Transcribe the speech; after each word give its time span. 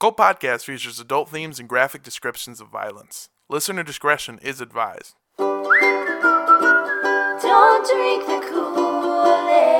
Cult 0.00 0.16
Podcast 0.16 0.64
features 0.64 0.98
adult 0.98 1.28
themes 1.28 1.60
and 1.60 1.68
graphic 1.68 2.02
descriptions 2.02 2.58
of 2.58 2.68
violence. 2.68 3.28
Listener 3.50 3.82
discretion 3.82 4.38
is 4.38 4.62
advised. 4.62 5.14
Don't 5.36 5.68
drink 7.86 8.24
the 8.26 8.40
Kool-Aid. 8.48 9.79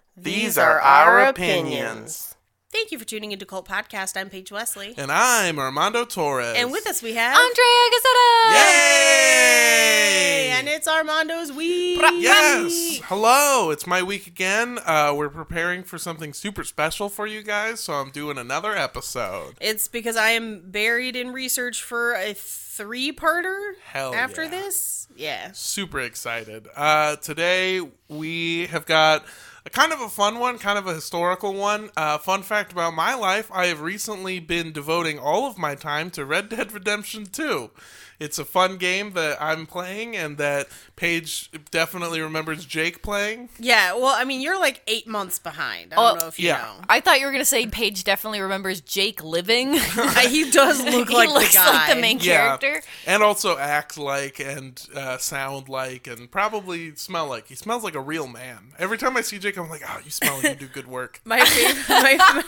These 0.17 0.57
are 0.57 0.79
our 0.81 1.21
opinions. 1.21 2.35
Thank 2.69 2.91
you 2.91 2.99
for 2.99 3.05
tuning 3.05 3.31
into 3.31 3.45
Cult 3.45 3.67
Podcast. 3.67 4.19
I'm 4.19 4.29
Paige 4.29 4.51
Wesley. 4.51 4.93
And 4.97 5.11
I'm 5.11 5.57
Armando 5.57 6.05
Torres. 6.05 6.55
And 6.57 6.71
with 6.71 6.85
us 6.87 7.01
we 7.01 7.13
have 7.13 7.37
Andrea 7.37 7.89
Gazzetta. 7.93 8.51
Yay! 8.53 10.49
and 10.61 10.69
it's 10.69 10.87
Armando's 10.87 11.51
week. 11.51 11.99
Yes. 12.13 12.99
Hello. 13.05 13.71
It's 13.71 13.87
my 13.87 14.03
week 14.03 14.27
again. 14.27 14.77
Uh, 14.85 15.13
we're 15.15 15.29
preparing 15.29 15.81
for 15.81 15.97
something 15.97 16.33
super 16.33 16.63
special 16.63 17.09
for 17.09 17.25
you 17.25 17.41
guys, 17.41 17.79
so 17.79 17.93
I'm 17.93 18.11
doing 18.11 18.37
another 18.37 18.75
episode. 18.75 19.55
It's 19.59 19.87
because 19.87 20.15
I 20.15 20.31
am 20.31 20.69
buried 20.69 21.15
in 21.15 21.31
research 21.31 21.81
for 21.81 22.13
a 22.13 22.33
three-parter 22.33 23.73
Hell 23.85 24.13
after 24.13 24.43
yeah. 24.43 24.49
this. 24.49 25.07
Yeah. 25.15 25.51
Super 25.53 25.99
excited. 26.01 26.67
Uh, 26.75 27.15
today 27.15 27.81
we 28.07 28.67
have 28.67 28.85
got 28.85 29.25
a 29.65 29.69
kind 29.69 29.93
of 29.93 30.01
a 30.01 30.09
fun 30.09 30.39
one, 30.39 30.57
kind 30.57 30.77
of 30.77 30.87
a 30.87 30.93
historical 30.93 31.53
one. 31.53 31.89
Uh, 31.95 32.17
fun 32.17 32.41
fact 32.41 32.71
about 32.71 32.93
my 32.93 33.13
life: 33.13 33.49
I 33.53 33.67
have 33.67 33.81
recently 33.81 34.39
been 34.39 34.71
devoting 34.71 35.19
all 35.19 35.47
of 35.47 35.57
my 35.57 35.75
time 35.75 36.09
to 36.11 36.25
Red 36.25 36.49
Dead 36.49 36.71
Redemption 36.71 37.25
2. 37.25 37.69
It's 38.23 38.37
a 38.37 38.45
fun 38.45 38.77
game 38.77 39.13
that 39.13 39.41
I'm 39.41 39.65
playing, 39.65 40.15
and 40.15 40.37
that 40.37 40.67
Paige 40.95 41.49
definitely 41.71 42.21
remembers 42.21 42.65
Jake 42.65 43.01
playing. 43.01 43.49
Yeah, 43.59 43.93
well, 43.95 44.13
I 44.15 44.23
mean, 44.25 44.41
you're 44.41 44.59
like 44.59 44.83
eight 44.85 45.07
months 45.07 45.39
behind. 45.39 45.91
I 45.91 45.95
Oh, 45.97 46.09
don't 46.09 46.19
know 46.21 46.27
if 46.27 46.39
you 46.39 46.49
yeah. 46.49 46.57
know. 46.57 46.85
I 46.87 46.99
thought 46.99 47.19
you 47.19 47.25
were 47.25 47.31
gonna 47.31 47.43
say 47.45 47.65
Paige 47.65 48.03
definitely 48.03 48.39
remembers 48.41 48.79
Jake 48.79 49.23
living. 49.23 49.73
he 50.29 50.51
does 50.51 50.83
look 50.85 51.09
like 51.09 51.29
he 51.29 51.33
looks 51.33 51.51
the 51.53 51.57
guy. 51.57 51.73
like 51.73 51.95
the 51.95 51.99
main 52.01 52.19
Yeah. 52.19 52.57
character. 52.57 52.81
and 53.07 53.23
also 53.23 53.57
act 53.57 53.97
like 53.97 54.39
and 54.39 54.79
uh, 54.95 55.17
sound 55.17 55.67
like 55.67 56.05
and 56.05 56.29
probably 56.29 56.95
smell 56.95 57.25
like 57.27 57.47
he 57.47 57.55
smells 57.55 57.83
like 57.83 57.95
a 57.95 57.99
real 58.01 58.27
man. 58.27 58.73
Every 58.77 58.99
time 58.99 59.17
I 59.17 59.21
see 59.21 59.39
Jake, 59.39 59.57
I'm 59.57 59.67
like, 59.69 59.81
oh, 59.87 59.99
you 60.05 60.11
smell 60.11 60.35
like 60.35 60.43
you 60.43 60.55
do 60.55 60.67
good 60.67 60.87
work. 60.87 61.21
My 61.25 61.43
favorite. 61.43 61.89
My, 61.89 62.43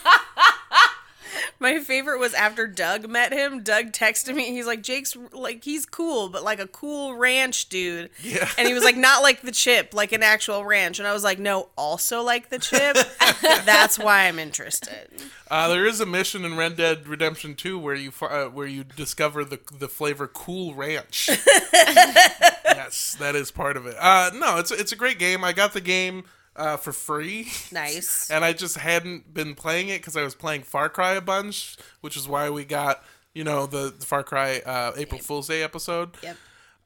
my 1.60 1.80
favorite 1.80 2.20
was 2.20 2.34
after 2.34 2.68
Doug 2.68 3.08
met 3.08 3.32
him. 3.32 3.64
Doug 3.64 3.92
texted 3.92 4.36
me. 4.36 4.52
He's 4.52 4.66
like, 4.66 4.82
Jake's 4.82 5.16
like 5.32 5.64
he's 5.64 5.86
cool, 5.86 6.30
but 6.30 6.44
like 6.44 6.60
a 6.60 6.68
cool 6.68 7.16
ranch 7.16 7.70
dude. 7.70 8.10
Yeah. 8.22 8.50
And 8.58 8.68
he 8.68 8.74
was 8.74 8.84
like, 8.84 8.98
not 8.98 9.24
like 9.24 9.42
the 9.42 9.52
chip, 9.52 9.94
like 9.94 10.12
an 10.12 10.24
actual 10.24 10.66
ranch. 10.66 11.00
And 11.00 11.08
I 11.08 11.14
was 11.14 11.24
like, 11.24 11.40
no, 11.40 11.70
also 11.78 12.22
like 12.22 12.50
the 12.50 12.60
chip. 12.60 12.98
That's 13.42 13.98
why 13.98 14.28
I'm 14.28 14.40
interested. 14.40 15.10
Uh, 15.50 15.68
there 15.68 15.86
is 15.86 16.02
a 16.02 16.06
mission 16.06 16.46
in 16.46 16.58
Red 16.58 16.76
Dead 16.76 17.08
Redemption 17.08 17.56
2 17.56 17.78
where 17.78 17.96
you 17.96 18.12
uh, 18.22 18.46
where 18.46 18.68
you 18.68 18.84
discover 18.84 19.46
the 19.46 19.60
the 19.78 19.88
flavor 19.88 20.28
Cool 20.28 20.74
Ranch. 20.74 21.30
yes, 21.74 23.16
that 23.20 23.36
is 23.36 23.52
part 23.52 23.78
of 23.78 23.86
it. 23.86 23.96
Uh, 24.00 24.32
no, 24.34 24.58
it's 24.58 24.72
it's 24.72 24.92
a 24.92 24.96
great 24.96 25.20
game. 25.20 25.44
I 25.44 25.54
got 25.54 25.74
the 25.74 25.82
game 25.82 26.24
uh, 26.56 26.78
for 26.78 26.92
free. 26.92 27.48
Nice. 27.72 28.30
and 28.32 28.44
I 28.46 28.54
just 28.54 28.78
hadn't 28.78 29.34
been 29.34 29.56
playing 29.56 29.90
it 29.90 30.00
because 30.00 30.18
I 30.18 30.24
was 30.24 30.36
playing 30.36 30.64
Far 30.64 30.90
Cry 30.90 31.14
a 31.14 31.22
bunch, 31.22 31.78
which 32.02 32.18
is 32.18 32.28
why 32.28 32.50
we 32.50 32.66
got 32.66 33.04
you 33.34 33.44
know 33.44 33.66
the, 33.66 33.94
the 33.98 34.06
Far 34.06 34.24
Cry 34.24 34.62
uh, 34.66 34.94
April 34.98 35.20
Fool's 35.20 35.48
Day 35.48 35.64
episode. 35.64 36.12
Yep. 36.22 36.38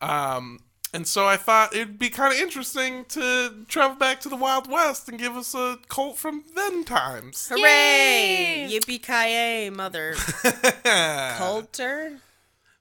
Um, 0.01 0.59
and 0.94 1.05
so 1.05 1.28
I 1.28 1.35
thought 1.35 1.75
it'd 1.75 2.00
be 2.00 2.09
kind 2.09 2.33
of 2.33 2.39
interesting 2.39 3.05
to 3.09 3.66
travel 3.67 3.97
back 3.97 4.22
to 4.22 4.29
the 4.29 4.38
Wild 4.38 4.69
West 4.69 5.09
and 5.09 5.19
give 5.19 5.35
us 5.35 5.53
a 5.53 5.79
cult 5.89 6.17
from 6.17 6.44
then 6.55 6.85
times. 6.85 7.49
Hooray! 7.49 8.69
Yippee 8.72 9.03
ki 9.03 9.69
mother 9.69 10.13
culter. 11.38 12.19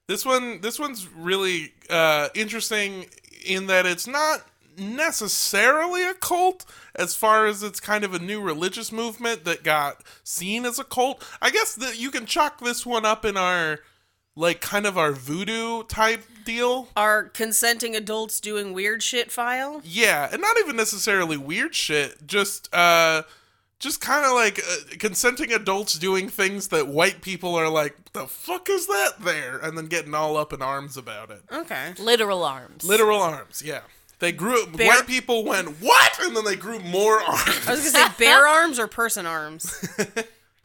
This 0.06 0.24
one, 0.24 0.60
this 0.60 0.78
one's 0.78 1.08
really 1.08 1.72
uh, 1.90 2.28
interesting 2.34 3.06
in 3.44 3.66
that 3.66 3.86
it's 3.86 4.06
not 4.06 4.44
necessarily 4.78 6.02
a 6.02 6.14
cult 6.14 6.64
as 6.94 7.14
far 7.14 7.46
as 7.46 7.62
it's 7.62 7.80
kind 7.80 8.04
of 8.04 8.14
a 8.14 8.18
new 8.18 8.40
religious 8.40 8.92
movement 8.92 9.44
that 9.44 9.62
got 9.62 10.02
seen 10.24 10.64
as 10.64 10.78
a 10.78 10.84
cult. 10.84 11.26
I 11.40 11.50
guess 11.50 11.74
that 11.74 11.98
you 11.98 12.10
can 12.10 12.26
chalk 12.26 12.60
this 12.60 12.84
one 12.86 13.04
up 13.04 13.24
in 13.24 13.36
our 13.36 13.80
like 14.34 14.60
kind 14.60 14.86
of 14.86 14.98
our 14.98 15.12
voodoo 15.12 15.82
type 15.84 16.22
deal. 16.44 16.88
Are 16.96 17.24
consenting 17.24 17.96
adults 17.96 18.38
doing 18.40 18.72
weird 18.72 19.02
shit 19.02 19.32
file? 19.32 19.80
Yeah, 19.82 20.28
and 20.30 20.42
not 20.42 20.58
even 20.58 20.76
necessarily 20.76 21.36
weird 21.36 21.74
shit, 21.74 22.26
just 22.26 22.72
uh 22.74 23.22
just 23.78 24.00
kind 24.00 24.24
of 24.24 24.32
like 24.32 24.58
uh, 24.58 24.96
consenting 24.98 25.52
adults 25.52 25.98
doing 25.98 26.28
things 26.28 26.68
that 26.68 26.88
white 26.88 27.20
people 27.20 27.54
are 27.54 27.68
like, 27.68 28.12
the 28.12 28.26
fuck 28.26 28.70
is 28.70 28.86
that 28.86 29.14
there? 29.20 29.58
And 29.58 29.76
then 29.76 29.86
getting 29.86 30.14
all 30.14 30.36
up 30.36 30.52
in 30.52 30.62
arms 30.62 30.96
about 30.96 31.30
it. 31.30 31.42
Okay. 31.52 31.92
Literal 31.98 32.42
arms. 32.42 32.84
Literal 32.84 33.20
arms, 33.20 33.62
yeah. 33.64 33.82
They 34.18 34.32
grew. 34.32 34.66
Bear- 34.66 34.88
White 34.88 35.06
people 35.06 35.44
went 35.44 35.80
what, 35.80 36.18
and 36.22 36.36
then 36.36 36.44
they 36.44 36.56
grew 36.56 36.80
more 36.80 37.20
arms. 37.20 37.66
I 37.66 37.72
was 37.72 37.92
gonna 37.92 38.08
say 38.08 38.14
bear 38.18 38.46
arms 38.48 38.78
or 38.78 38.86
person 38.86 39.26
arms. 39.26 39.84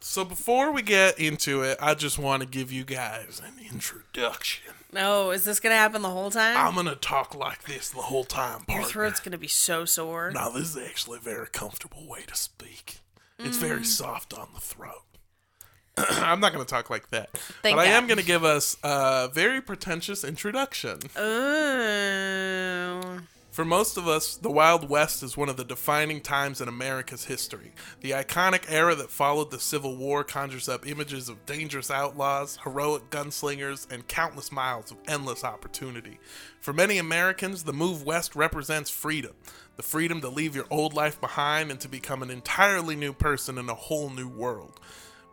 So 0.03 0.25
before 0.25 0.71
we 0.71 0.81
get 0.81 1.19
into 1.19 1.61
it, 1.61 1.77
I 1.79 1.93
just 1.93 2.17
want 2.17 2.41
to 2.41 2.49
give 2.49 2.71
you 2.71 2.83
guys 2.83 3.39
an 3.45 3.53
introduction. 3.71 4.73
No, 4.91 5.29
is 5.29 5.43
this 5.43 5.59
gonna 5.59 5.75
happen 5.75 6.01
the 6.01 6.09
whole 6.09 6.31
time? 6.31 6.57
I'm 6.57 6.73
gonna 6.73 6.95
talk 6.95 7.35
like 7.35 7.63
this 7.63 7.91
the 7.91 8.01
whole 8.01 8.23
time, 8.23 8.65
Your 8.67 8.79
partner. 8.79 8.87
throat's 8.87 9.19
gonna 9.19 9.37
be 9.37 9.47
so 9.47 9.85
sore. 9.85 10.31
Now 10.31 10.49
this 10.49 10.75
is 10.75 10.77
actually 10.77 11.19
a 11.19 11.21
very 11.21 11.47
comfortable 11.47 12.07
way 12.07 12.23
to 12.27 12.35
speak. 12.35 12.97
It's 13.37 13.57
very 13.57 13.81
mm. 13.81 13.85
soft 13.85 14.33
on 14.33 14.49
the 14.53 14.59
throat. 14.59 15.03
I'm 15.97 16.39
not 16.39 16.51
gonna 16.51 16.65
talk 16.65 16.89
like 16.89 17.11
that, 17.11 17.31
Thank 17.61 17.77
but 17.77 17.87
I 17.87 17.91
am 17.91 18.07
gonna 18.07 18.23
give 18.23 18.43
us 18.43 18.77
a 18.83 19.29
very 19.31 19.61
pretentious 19.61 20.23
introduction. 20.23 20.99
Oh. 21.15 23.19
For 23.51 23.65
most 23.65 23.97
of 23.97 24.07
us, 24.07 24.37
the 24.37 24.49
Wild 24.49 24.87
West 24.87 25.21
is 25.23 25.35
one 25.35 25.49
of 25.49 25.57
the 25.57 25.65
defining 25.65 26.21
times 26.21 26.61
in 26.61 26.69
America's 26.69 27.25
history. 27.25 27.73
The 27.99 28.11
iconic 28.11 28.63
era 28.69 28.95
that 28.95 29.11
followed 29.11 29.51
the 29.51 29.59
Civil 29.59 29.97
War 29.97 30.23
conjures 30.23 30.69
up 30.69 30.87
images 30.87 31.27
of 31.27 31.45
dangerous 31.45 31.91
outlaws, 31.91 32.59
heroic 32.63 33.09
gunslingers, 33.09 33.91
and 33.91 34.07
countless 34.07 34.53
miles 34.53 34.89
of 34.89 34.99
endless 35.05 35.43
opportunity. 35.43 36.17
For 36.61 36.71
many 36.71 36.97
Americans, 36.97 37.63
the 37.63 37.73
move 37.73 38.05
west 38.05 38.37
represents 38.37 38.89
freedom 38.89 39.33
the 39.75 39.83
freedom 39.83 40.21
to 40.21 40.29
leave 40.29 40.55
your 40.55 40.67
old 40.69 40.93
life 40.93 41.19
behind 41.19 41.71
and 41.71 41.79
to 41.81 41.89
become 41.89 42.21
an 42.21 42.29
entirely 42.29 42.95
new 42.95 43.11
person 43.11 43.57
in 43.57 43.67
a 43.67 43.75
whole 43.75 44.09
new 44.09 44.29
world. 44.29 44.79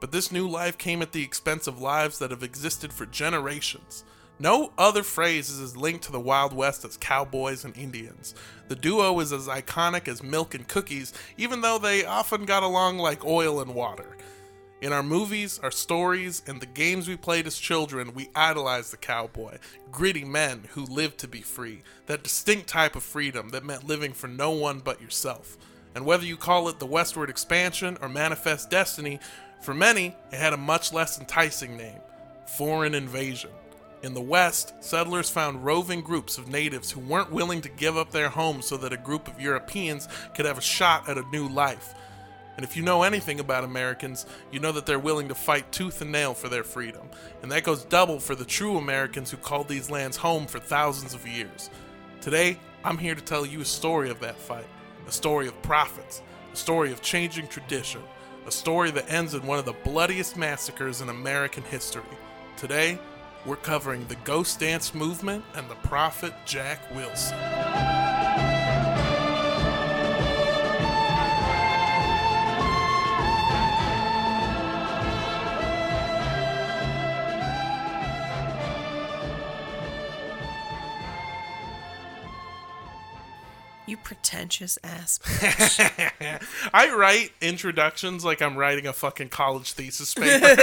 But 0.00 0.10
this 0.10 0.32
new 0.32 0.48
life 0.48 0.78
came 0.78 1.02
at 1.02 1.12
the 1.12 1.22
expense 1.22 1.66
of 1.66 1.80
lives 1.80 2.18
that 2.18 2.30
have 2.30 2.42
existed 2.42 2.92
for 2.92 3.06
generations. 3.06 4.04
No 4.40 4.72
other 4.78 5.02
phrase 5.02 5.50
is 5.50 5.60
as 5.60 5.76
linked 5.76 6.04
to 6.04 6.12
the 6.12 6.20
Wild 6.20 6.52
West 6.52 6.84
as 6.84 6.96
cowboys 6.96 7.64
and 7.64 7.76
Indians. 7.76 8.36
The 8.68 8.76
duo 8.76 9.18
is 9.18 9.32
as 9.32 9.48
iconic 9.48 10.06
as 10.06 10.22
milk 10.22 10.54
and 10.54 10.68
cookies, 10.68 11.12
even 11.36 11.60
though 11.60 11.78
they 11.78 12.04
often 12.04 12.44
got 12.44 12.62
along 12.62 12.98
like 12.98 13.24
oil 13.24 13.60
and 13.60 13.74
water. 13.74 14.16
In 14.80 14.92
our 14.92 15.02
movies, 15.02 15.58
our 15.60 15.72
stories, 15.72 16.40
and 16.46 16.60
the 16.60 16.66
games 16.66 17.08
we 17.08 17.16
played 17.16 17.48
as 17.48 17.58
children, 17.58 18.14
we 18.14 18.30
idolized 18.32 18.92
the 18.92 18.96
cowboy, 18.96 19.58
gritty 19.90 20.24
men 20.24 20.68
who 20.70 20.84
lived 20.84 21.18
to 21.18 21.26
be 21.26 21.40
free, 21.40 21.82
that 22.06 22.22
distinct 22.22 22.68
type 22.68 22.94
of 22.94 23.02
freedom 23.02 23.48
that 23.48 23.64
meant 23.64 23.88
living 23.88 24.12
for 24.12 24.28
no 24.28 24.52
one 24.52 24.78
but 24.78 25.02
yourself. 25.02 25.58
And 25.96 26.06
whether 26.06 26.24
you 26.24 26.36
call 26.36 26.68
it 26.68 26.78
the 26.78 26.86
westward 26.86 27.28
expansion 27.28 27.98
or 28.00 28.08
manifest 28.08 28.70
destiny, 28.70 29.18
for 29.62 29.74
many, 29.74 30.14
it 30.30 30.36
had 30.36 30.52
a 30.52 30.56
much 30.56 30.92
less 30.92 31.18
enticing 31.18 31.76
name 31.76 31.98
foreign 32.56 32.94
invasion. 32.94 33.50
In 34.02 34.14
the 34.14 34.20
West, 34.20 34.74
settlers 34.80 35.28
found 35.28 35.64
roving 35.64 36.02
groups 36.02 36.38
of 36.38 36.46
natives 36.46 36.90
who 36.90 37.00
weren't 37.00 37.32
willing 37.32 37.60
to 37.62 37.68
give 37.68 37.96
up 37.96 38.12
their 38.12 38.28
homes 38.28 38.66
so 38.66 38.76
that 38.76 38.92
a 38.92 38.96
group 38.96 39.26
of 39.26 39.40
Europeans 39.40 40.06
could 40.34 40.46
have 40.46 40.58
a 40.58 40.62
shot 40.62 41.08
at 41.08 41.18
a 41.18 41.28
new 41.32 41.48
life. 41.48 41.94
And 42.56 42.64
if 42.64 42.76
you 42.76 42.82
know 42.82 43.02
anything 43.02 43.40
about 43.40 43.64
Americans, 43.64 44.26
you 44.52 44.60
know 44.60 44.72
that 44.72 44.86
they're 44.86 45.00
willing 45.00 45.28
to 45.28 45.34
fight 45.34 45.70
tooth 45.72 46.00
and 46.00 46.12
nail 46.12 46.32
for 46.32 46.48
their 46.48 46.64
freedom. 46.64 47.08
And 47.42 47.50
that 47.50 47.64
goes 47.64 47.84
double 47.84 48.20
for 48.20 48.36
the 48.36 48.44
true 48.44 48.78
Americans 48.78 49.30
who 49.30 49.36
called 49.36 49.68
these 49.68 49.90
lands 49.90 50.16
home 50.16 50.46
for 50.46 50.60
thousands 50.60 51.12
of 51.12 51.26
years. 51.26 51.70
Today, 52.20 52.58
I'm 52.84 52.98
here 52.98 53.16
to 53.16 53.20
tell 53.20 53.44
you 53.44 53.60
a 53.60 53.64
story 53.64 54.10
of 54.10 54.20
that 54.20 54.38
fight, 54.38 54.66
a 55.08 55.12
story 55.12 55.48
of 55.48 55.60
prophets, 55.62 56.22
a 56.52 56.56
story 56.56 56.92
of 56.92 57.02
changing 57.02 57.48
tradition, 57.48 58.02
a 58.46 58.50
story 58.50 58.92
that 58.92 59.10
ends 59.10 59.34
in 59.34 59.44
one 59.44 59.58
of 59.58 59.64
the 59.64 59.74
bloodiest 59.84 60.36
massacres 60.36 61.00
in 61.00 61.08
American 61.08 61.64
history. 61.64 62.02
Today, 62.56 62.98
we're 63.48 63.56
covering 63.56 64.06
the 64.08 64.16
Ghost 64.16 64.60
Dance 64.60 64.94
movement 64.94 65.42
and 65.54 65.70
the 65.70 65.74
prophet 65.76 66.34
Jack 66.44 66.94
Wilson. 66.94 68.07
Pretentious 84.08 84.78
ass. 84.82 85.20
I 86.72 86.90
write 86.96 87.32
introductions 87.42 88.24
like 88.24 88.40
I'm 88.40 88.56
writing 88.56 88.86
a 88.86 88.94
fucking 88.94 89.28
college 89.28 89.74
thesis 89.74 90.14
paper, 90.14 90.56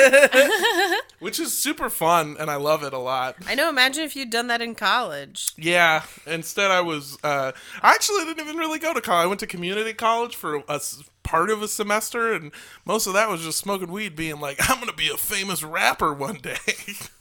which 1.19 1.39
is 1.39 1.56
super 1.56 1.92
fun 1.92 2.38
and 2.39 2.50
I 2.50 2.56
love 2.56 2.81
it 2.81 2.92
a 2.92 2.97
lot. 2.97 3.36
I 3.45 3.53
know. 3.53 3.69
Imagine 3.69 4.03
if 4.03 4.15
you'd 4.15 4.31
done 4.31 4.47
that 4.47 4.63
in 4.63 4.74
college. 4.74 5.53
Yeah, 5.57 6.06
instead 6.25 6.71
I 6.71 6.81
was. 6.81 7.19
Uh, 7.24 7.51
I 7.83 7.92
actually 7.92 8.25
didn't 8.25 8.44
even 8.44 8.57
really 8.57 8.80
go 8.80 8.95
to 8.95 9.01
college. 9.01 9.25
I 9.25 9.27
went 9.27 9.42
to 9.42 9.48
community 9.48 9.94
college 9.94 10.36
for 10.36 10.63
a 10.68 10.81
part 11.21 11.51
of 11.51 11.62
a 11.62 11.68
semester, 11.68 12.33
and 12.33 12.51
most 12.83 13.06
of 13.06 13.13
that 13.13 13.30
was 13.30 13.44
just 13.44 13.59
smoking 13.59 13.91
weed, 13.91 14.15
being 14.15 14.39
like, 14.39 14.57
"I'm 14.68 14.80
gonna 14.80 14.91
be 14.91 15.09
a 15.09 15.18
famous 15.18 15.62
rapper 15.62 16.15
one 16.15 16.38
day." 16.38 16.57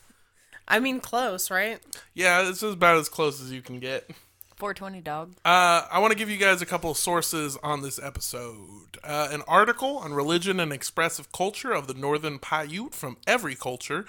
I 0.67 0.81
mean, 0.81 1.01
close, 1.01 1.51
right? 1.51 1.81
yeah, 2.15 2.45
this 2.45 2.63
is 2.63 2.73
about 2.73 2.97
as 2.97 3.11
close 3.11 3.43
as 3.43 3.53
you 3.53 3.61
can 3.61 3.79
get. 3.79 4.09
420 4.57 5.01
dog. 5.01 5.35
Uh, 5.45 5.87
I 5.91 5.99
want 5.99 6.13
to 6.13 6.19
give 6.19 6.31
you 6.31 6.37
guys 6.37 6.63
a 6.63 6.67
couple 6.67 6.91
of 6.91 6.97
sources 6.97 7.59
on 7.63 7.83
this 7.83 8.01
episode. 8.03 8.99
Uh, 9.03 9.29
an 9.31 9.43
article 9.49 9.99
on 9.99 10.15
religion 10.15 10.61
and 10.61 10.73
expressive 10.73 11.33
culture 11.33 11.73
of 11.73 11.87
the 11.87 11.95
Northern 11.95 12.39
Paiute 12.39 12.95
from 12.95 13.17
Every 13.27 13.55
Culture. 13.55 14.05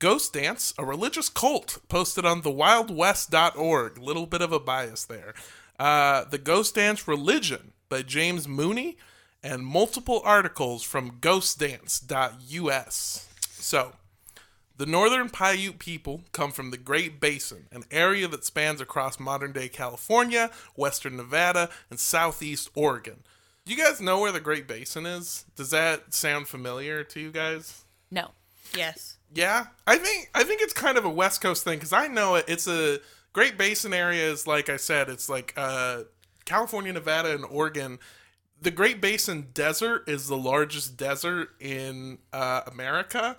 Ghost 0.00 0.32
Dance, 0.32 0.74
a 0.76 0.84
religious 0.84 1.28
cult, 1.28 1.78
posted 1.88 2.26
on 2.26 2.42
thewildwest.org. 2.42 3.98
Little 3.98 4.26
bit 4.26 4.42
of 4.42 4.52
a 4.52 4.60
bias 4.60 5.04
there. 5.04 5.34
Uh, 5.78 6.24
the 6.24 6.38
Ghost 6.38 6.74
Dance 6.74 7.08
Religion 7.08 7.72
by 7.88 8.02
James 8.02 8.48
Mooney, 8.48 8.96
and 9.42 9.64
multiple 9.64 10.20
articles 10.24 10.82
from 10.82 11.18
ghostdance.us. 11.20 13.28
So, 13.50 13.92
the 14.76 14.86
Northern 14.86 15.30
Paiute 15.30 15.78
people 15.78 16.22
come 16.32 16.50
from 16.50 16.70
the 16.70 16.76
Great 16.76 17.20
Basin, 17.20 17.66
an 17.70 17.84
area 17.90 18.26
that 18.28 18.44
spans 18.44 18.80
across 18.80 19.20
modern 19.20 19.52
day 19.52 19.68
California, 19.68 20.50
western 20.74 21.16
Nevada, 21.16 21.70
and 21.90 22.00
southeast 22.00 22.68
Oregon. 22.74 23.22
Do 23.64 23.72
you 23.72 23.82
guys 23.82 24.00
know 24.00 24.20
where 24.20 24.32
the 24.32 24.40
Great 24.40 24.66
Basin 24.68 25.06
is? 25.06 25.46
Does 25.56 25.70
that 25.70 26.12
sound 26.12 26.48
familiar 26.48 27.04
to 27.04 27.20
you 27.20 27.30
guys? 27.30 27.84
No. 28.10 28.32
Yes. 28.76 29.18
Yeah, 29.32 29.66
I 29.86 29.96
think 29.96 30.30
I 30.34 30.44
think 30.44 30.60
it's 30.60 30.72
kind 30.72 30.96
of 30.98 31.04
a 31.04 31.10
West 31.10 31.40
Coast 31.40 31.64
thing 31.64 31.78
because 31.78 31.92
I 31.92 32.06
know 32.06 32.36
it. 32.36 32.44
It's 32.46 32.68
a 32.68 32.98
Great 33.32 33.58
Basin 33.58 33.92
area 33.92 34.30
is 34.30 34.46
like 34.46 34.68
I 34.68 34.76
said, 34.76 35.08
it's 35.08 35.28
like 35.28 35.52
uh, 35.56 36.02
California, 36.44 36.92
Nevada, 36.92 37.34
and 37.34 37.44
Oregon. 37.44 37.98
The 38.60 38.70
Great 38.70 39.00
Basin 39.00 39.48
Desert 39.52 40.08
is 40.08 40.28
the 40.28 40.36
largest 40.36 40.96
desert 40.96 41.50
in 41.60 42.18
uh, 42.32 42.62
America, 42.66 43.36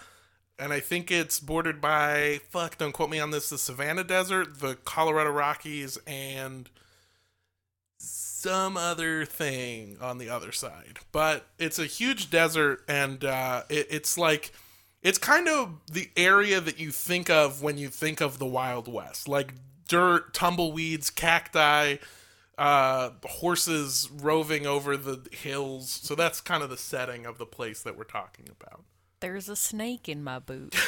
and 0.57 0.71
I 0.71 0.79
think 0.79 1.11
it's 1.11 1.39
bordered 1.39 1.81
by 1.81 2.39
fuck. 2.49 2.77
Don't 2.77 2.91
quote 2.91 3.09
me 3.09 3.19
on 3.19 3.31
this. 3.31 3.49
The 3.49 3.57
Savannah 3.57 4.03
Desert, 4.03 4.59
the 4.59 4.75
Colorado 4.75 5.31
Rockies, 5.31 5.97
and 6.07 6.69
some 7.97 8.77
other 8.77 9.25
thing 9.25 9.97
on 9.99 10.17
the 10.17 10.29
other 10.29 10.51
side. 10.51 10.99
But 11.11 11.47
it's 11.57 11.79
a 11.79 11.85
huge 11.85 12.29
desert, 12.29 12.83
and 12.87 13.23
uh, 13.25 13.63
it, 13.69 13.87
it's 13.89 14.17
like 14.17 14.53
it's 15.01 15.17
kind 15.17 15.47
of 15.47 15.81
the 15.91 16.09
area 16.15 16.61
that 16.61 16.79
you 16.79 16.91
think 16.91 17.29
of 17.29 17.61
when 17.61 17.77
you 17.77 17.89
think 17.89 18.21
of 18.21 18.39
the 18.39 18.45
Wild 18.45 18.91
West, 18.91 19.27
like 19.27 19.53
dirt, 19.87 20.33
tumbleweeds, 20.33 21.09
cacti, 21.09 21.97
uh, 22.57 23.09
horses 23.23 24.09
roving 24.11 24.65
over 24.65 24.95
the 24.95 25.27
hills. 25.31 25.89
So 25.89 26.15
that's 26.15 26.41
kind 26.41 26.63
of 26.63 26.69
the 26.69 26.77
setting 26.77 27.25
of 27.25 27.37
the 27.37 27.45
place 27.45 27.81
that 27.83 27.97
we're 27.97 28.03
talking 28.05 28.49
about. 28.49 28.83
There's 29.21 29.49
a 29.49 29.55
snake 29.55 30.07
in 30.09 30.23
my 30.23 30.39
boot. 30.39 30.75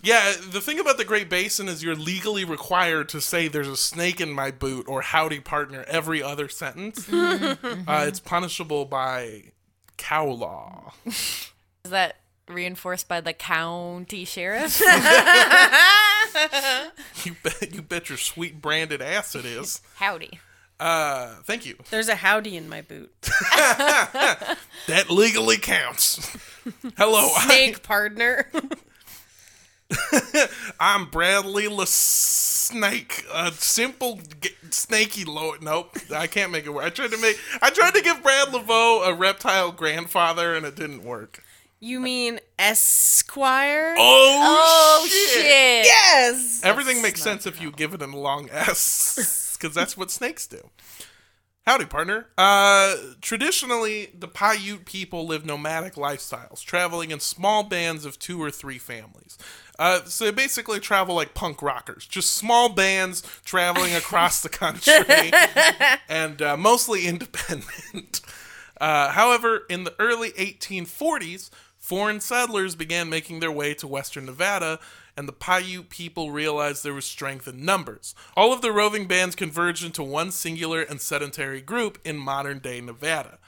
Yeah, 0.00 0.32
the 0.52 0.60
thing 0.60 0.78
about 0.78 0.96
the 0.96 1.04
Great 1.04 1.28
Basin 1.28 1.68
is 1.68 1.82
you're 1.82 1.96
legally 1.96 2.44
required 2.44 3.08
to 3.10 3.20
say 3.20 3.48
there's 3.48 3.68
a 3.68 3.76
snake 3.76 4.20
in 4.20 4.30
my 4.32 4.50
boot 4.52 4.86
or 4.88 5.02
howdy 5.02 5.40
partner 5.40 5.84
every 5.88 6.22
other 6.22 6.48
sentence. 6.48 7.12
uh, 7.12 8.04
it's 8.06 8.20
punishable 8.20 8.84
by 8.84 9.52
cow 9.96 10.26
law. 10.26 10.92
Is 11.04 11.90
that 11.90 12.16
reinforced 12.48 13.08
by 13.08 13.20
the 13.20 13.32
county 13.32 14.24
sheriff? 14.24 14.80
You 17.24 17.34
bet, 17.42 17.74
you 17.74 17.82
bet 17.82 18.08
your 18.08 18.18
sweet 18.18 18.60
branded 18.62 19.02
ass 19.02 19.34
it 19.34 19.44
is. 19.44 19.80
Howdy. 19.96 20.38
Uh, 20.78 21.34
thank 21.44 21.66
you. 21.66 21.76
There's 21.90 22.08
a 22.08 22.14
howdy 22.14 22.56
in 22.56 22.68
my 22.68 22.82
boot. 22.82 23.12
That 24.86 25.06
legally 25.10 25.56
counts. 25.56 26.36
Hello, 26.96 27.30
I, 27.36 27.44
Snake 27.46 27.82
partner. 27.82 28.46
I'm 30.80 31.06
Bradley 31.06 31.66
La 31.68 31.84
Snake, 31.86 33.24
a 33.32 33.50
simple 33.52 34.20
g- 34.40 34.50
snaky 34.70 35.24
lord. 35.24 35.62
Nope, 35.62 35.96
I 36.14 36.26
can't 36.26 36.52
make 36.52 36.66
it 36.66 36.70
work. 36.70 36.84
I 36.84 36.90
tried 36.90 37.10
to 37.12 37.18
make, 37.18 37.38
I 37.62 37.70
tried 37.70 37.94
to 37.94 38.02
give 38.02 38.22
Brad 38.22 38.48
Laveau 38.48 39.06
a 39.08 39.14
reptile 39.14 39.72
grandfather, 39.72 40.54
and 40.54 40.66
it 40.66 40.76
didn't 40.76 41.04
work. 41.04 41.42
You 41.80 42.00
mean 42.00 42.40
Esquire? 42.58 43.94
Oh, 43.98 44.98
Oh, 45.00 45.06
shit! 45.08 45.28
shit. 45.30 45.84
Yes. 45.86 46.60
Everything 46.64 47.00
makes 47.00 47.22
sense 47.22 47.46
if 47.46 47.62
you 47.62 47.70
give 47.70 47.94
it 47.94 48.02
a 48.02 48.06
long 48.06 48.48
S, 48.50 49.56
because 49.58 49.74
that's 49.74 49.96
what 49.96 50.10
snakes 50.10 50.46
do. 50.46 50.68
Howdy, 51.68 51.84
partner. 51.84 52.28
Uh, 52.38 52.96
traditionally, 53.20 54.08
the 54.18 54.26
Paiute 54.26 54.86
people 54.86 55.26
live 55.26 55.44
nomadic 55.44 55.96
lifestyles, 55.96 56.64
traveling 56.64 57.10
in 57.10 57.20
small 57.20 57.62
bands 57.62 58.06
of 58.06 58.18
two 58.18 58.42
or 58.42 58.50
three 58.50 58.78
families. 58.78 59.36
Uh, 59.78 60.02
so 60.04 60.24
they 60.24 60.30
basically 60.30 60.80
travel 60.80 61.14
like 61.14 61.34
punk 61.34 61.60
rockers, 61.60 62.06
just 62.06 62.32
small 62.32 62.70
bands 62.70 63.22
traveling 63.44 63.94
across 63.94 64.40
the 64.40 64.48
country, 64.48 64.94
and 66.08 66.40
uh, 66.40 66.56
mostly 66.56 67.06
independent. 67.06 68.22
Uh, 68.80 69.10
however, 69.10 69.64
in 69.68 69.84
the 69.84 69.94
early 69.98 70.30
1840s, 70.30 71.50
foreign 71.78 72.20
settlers 72.20 72.74
began 72.74 73.08
making 73.08 73.40
their 73.40 73.52
way 73.52 73.74
to 73.74 73.86
western 73.86 74.26
Nevada, 74.26 74.78
and 75.16 75.26
the 75.26 75.32
Paiute 75.32 75.88
people 75.88 76.30
realized 76.30 76.84
there 76.84 76.94
was 76.94 77.04
strength 77.04 77.48
in 77.48 77.64
numbers. 77.64 78.14
All 78.36 78.52
of 78.52 78.60
the 78.60 78.72
roving 78.72 79.06
bands 79.06 79.34
converged 79.34 79.84
into 79.84 80.02
one 80.02 80.30
singular 80.30 80.82
and 80.82 81.00
sedentary 81.00 81.60
group 81.60 81.98
in 82.04 82.16
modern 82.16 82.58
day 82.58 82.80
Nevada. 82.80 83.38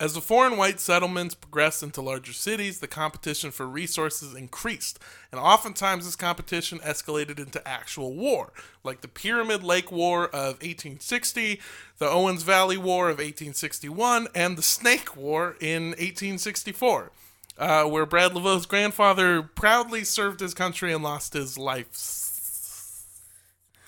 As 0.00 0.14
the 0.14 0.22
foreign 0.22 0.56
white 0.56 0.80
settlements 0.80 1.34
progressed 1.34 1.82
into 1.82 2.00
larger 2.00 2.32
cities, 2.32 2.80
the 2.80 2.88
competition 2.88 3.50
for 3.50 3.66
resources 3.66 4.34
increased, 4.34 4.98
and 5.30 5.38
oftentimes 5.38 6.06
this 6.06 6.16
competition 6.16 6.78
escalated 6.78 7.38
into 7.38 7.68
actual 7.68 8.14
war, 8.14 8.50
like 8.82 9.02
the 9.02 9.08
Pyramid 9.08 9.62
Lake 9.62 9.92
War 9.92 10.24
of 10.24 10.54
1860, 10.62 11.60
the 11.98 12.08
Owens 12.08 12.44
Valley 12.44 12.78
War 12.78 13.10
of 13.10 13.18
1861, 13.18 14.28
and 14.34 14.56
the 14.56 14.62
Snake 14.62 15.14
War 15.18 15.56
in 15.60 15.88
1864, 15.88 17.12
uh, 17.60 17.84
where 17.84 18.06
Brad 18.06 18.34
Laveau's 18.34 18.66
grandfather 18.66 19.42
proudly 19.42 20.02
served 20.02 20.40
his 20.40 20.54
country 20.54 20.92
and 20.92 21.04
lost 21.04 21.34
his 21.34 21.56
life. 21.58 22.29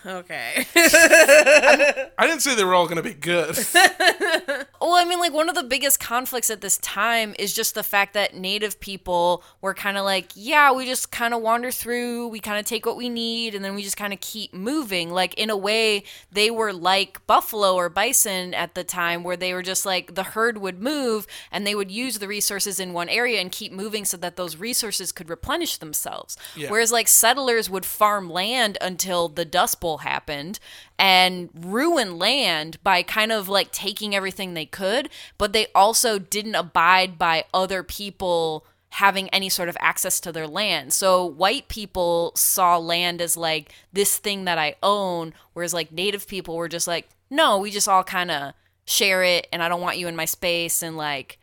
Okay. 0.05 0.67
I 0.75 2.27
didn't 2.27 2.41
say 2.41 2.55
they 2.55 2.65
were 2.65 2.75
all 2.75 2.87
going 2.87 2.97
to 2.97 3.03
be 3.03 3.15
good. 3.15 3.57
Well, 4.83 4.95
I 4.95 5.05
mean, 5.05 5.21
like 5.21 5.33
one 5.33 5.49
of 5.49 5.55
the 5.55 5.63
biggest 5.63 6.01
conflicts 6.01 6.51
at 6.51 6.61
this 6.61 6.77
time 6.79 7.37
is 7.39 7.55
just 7.55 7.77
the 7.77 7.85
fact 7.85 8.15
that 8.15 8.35
Native 8.35 8.81
people 8.81 9.45
were 9.61 9.75
kind 9.75 9.97
of 9.97 10.05
like, 10.05 10.33
yeah, 10.35 10.73
we 10.73 10.87
just 10.87 11.13
kind 11.13 11.33
of 11.33 11.41
wander 11.41 11.71
through, 11.71 12.27
we 12.29 12.41
kind 12.41 12.59
of 12.59 12.65
take 12.67 12.85
what 12.85 12.97
we 12.97 13.09
need, 13.09 13.55
and 13.55 13.65
then 13.65 13.77
we 13.77 13.85
just 13.85 13.97
kind 13.97 14.13
of 14.13 14.21
keep 14.21 14.53
moving. 14.53 15.11
Like 15.11 15.35
in 15.35 15.51
a 15.51 15.57
way, 15.57 16.03
they 16.33 16.51
were 16.51 16.73
like 16.73 17.25
buffalo 17.29 17.75
or 17.77 17.89
bison 17.89 18.55
at 18.55 18.75
the 18.75 18.83
time, 18.83 19.23
where 19.23 19.37
they 19.37 19.55
were 19.55 19.63
just 19.63 19.87
like 19.87 20.17
the 20.17 20.25
herd 20.25 20.59
would 20.59 20.83
move 20.83 21.29
and 21.53 21.65
they 21.65 21.77
would 21.77 21.93
use 21.93 22.19
the 22.19 22.27
resources 22.27 22.81
in 22.81 22.93
one 22.93 23.09
area 23.09 23.41
and 23.41 23.53
keep 23.53 23.71
moving 23.71 24.05
so 24.05 24.17
that 24.17 24.35
those 24.35 24.57
resources 24.57 25.13
could 25.13 25.31
replenish 25.31 25.77
themselves. 25.77 26.37
Yeah. 26.57 26.71
Whereas 26.71 26.91
like 26.91 27.07
settlers 27.07 27.71
would 27.71 27.87
farm 27.87 28.29
land 28.29 28.79
until 28.81 29.29
the 29.29 29.45
Dust 29.45 29.81
Bowl 29.81 29.92
happened 29.99 30.59
and 30.99 31.51
ruin 31.55 32.19
land 32.19 32.83
by 32.83 33.03
kind 33.03 33.33
of 33.33 33.49
like 33.49 33.73
taking 33.73 34.15
everything 34.15 34.55
they 34.55 34.67
could, 34.67 35.09
but 35.39 35.53
they 35.53 35.67
also 35.75 36.19
didn't 36.19 36.55
abide 36.55 37.19
by 37.19 37.45
other 37.53 37.83
people 37.83 38.67
having 38.91 39.29
any 39.31 39.49
sort 39.49 39.71
of 39.71 39.77
access 39.81 40.21
to 40.21 40.33
their 40.33 40.47
land. 40.47 40.93
So 40.93 41.25
white 41.25 41.69
people 41.69 42.33
saw 42.35 42.77
land 42.77 43.23
as 43.23 43.37
like 43.37 43.73
this 43.93 44.19
thing 44.19 44.45
that 44.45 44.59
I 44.59 44.75
own, 44.83 45.33
whereas 45.55 45.73
like 45.73 45.91
native 45.91 46.27
people 46.27 46.57
were 46.57 46.69
just 46.69 46.87
like, 46.87 47.09
no, 47.31 47.59
we 47.59 47.71
just 47.71 47.89
all 47.89 48.05
kind 48.05 48.31
of 48.31 48.53
share 48.85 49.23
it 49.23 49.47
and 49.53 49.63
I 49.63 49.69
don't 49.69 49.81
want 49.81 49.97
you 49.97 50.09
in 50.09 50.17
my 50.17 50.27
space 50.27 50.83
and 50.83 50.97
like 50.97 51.39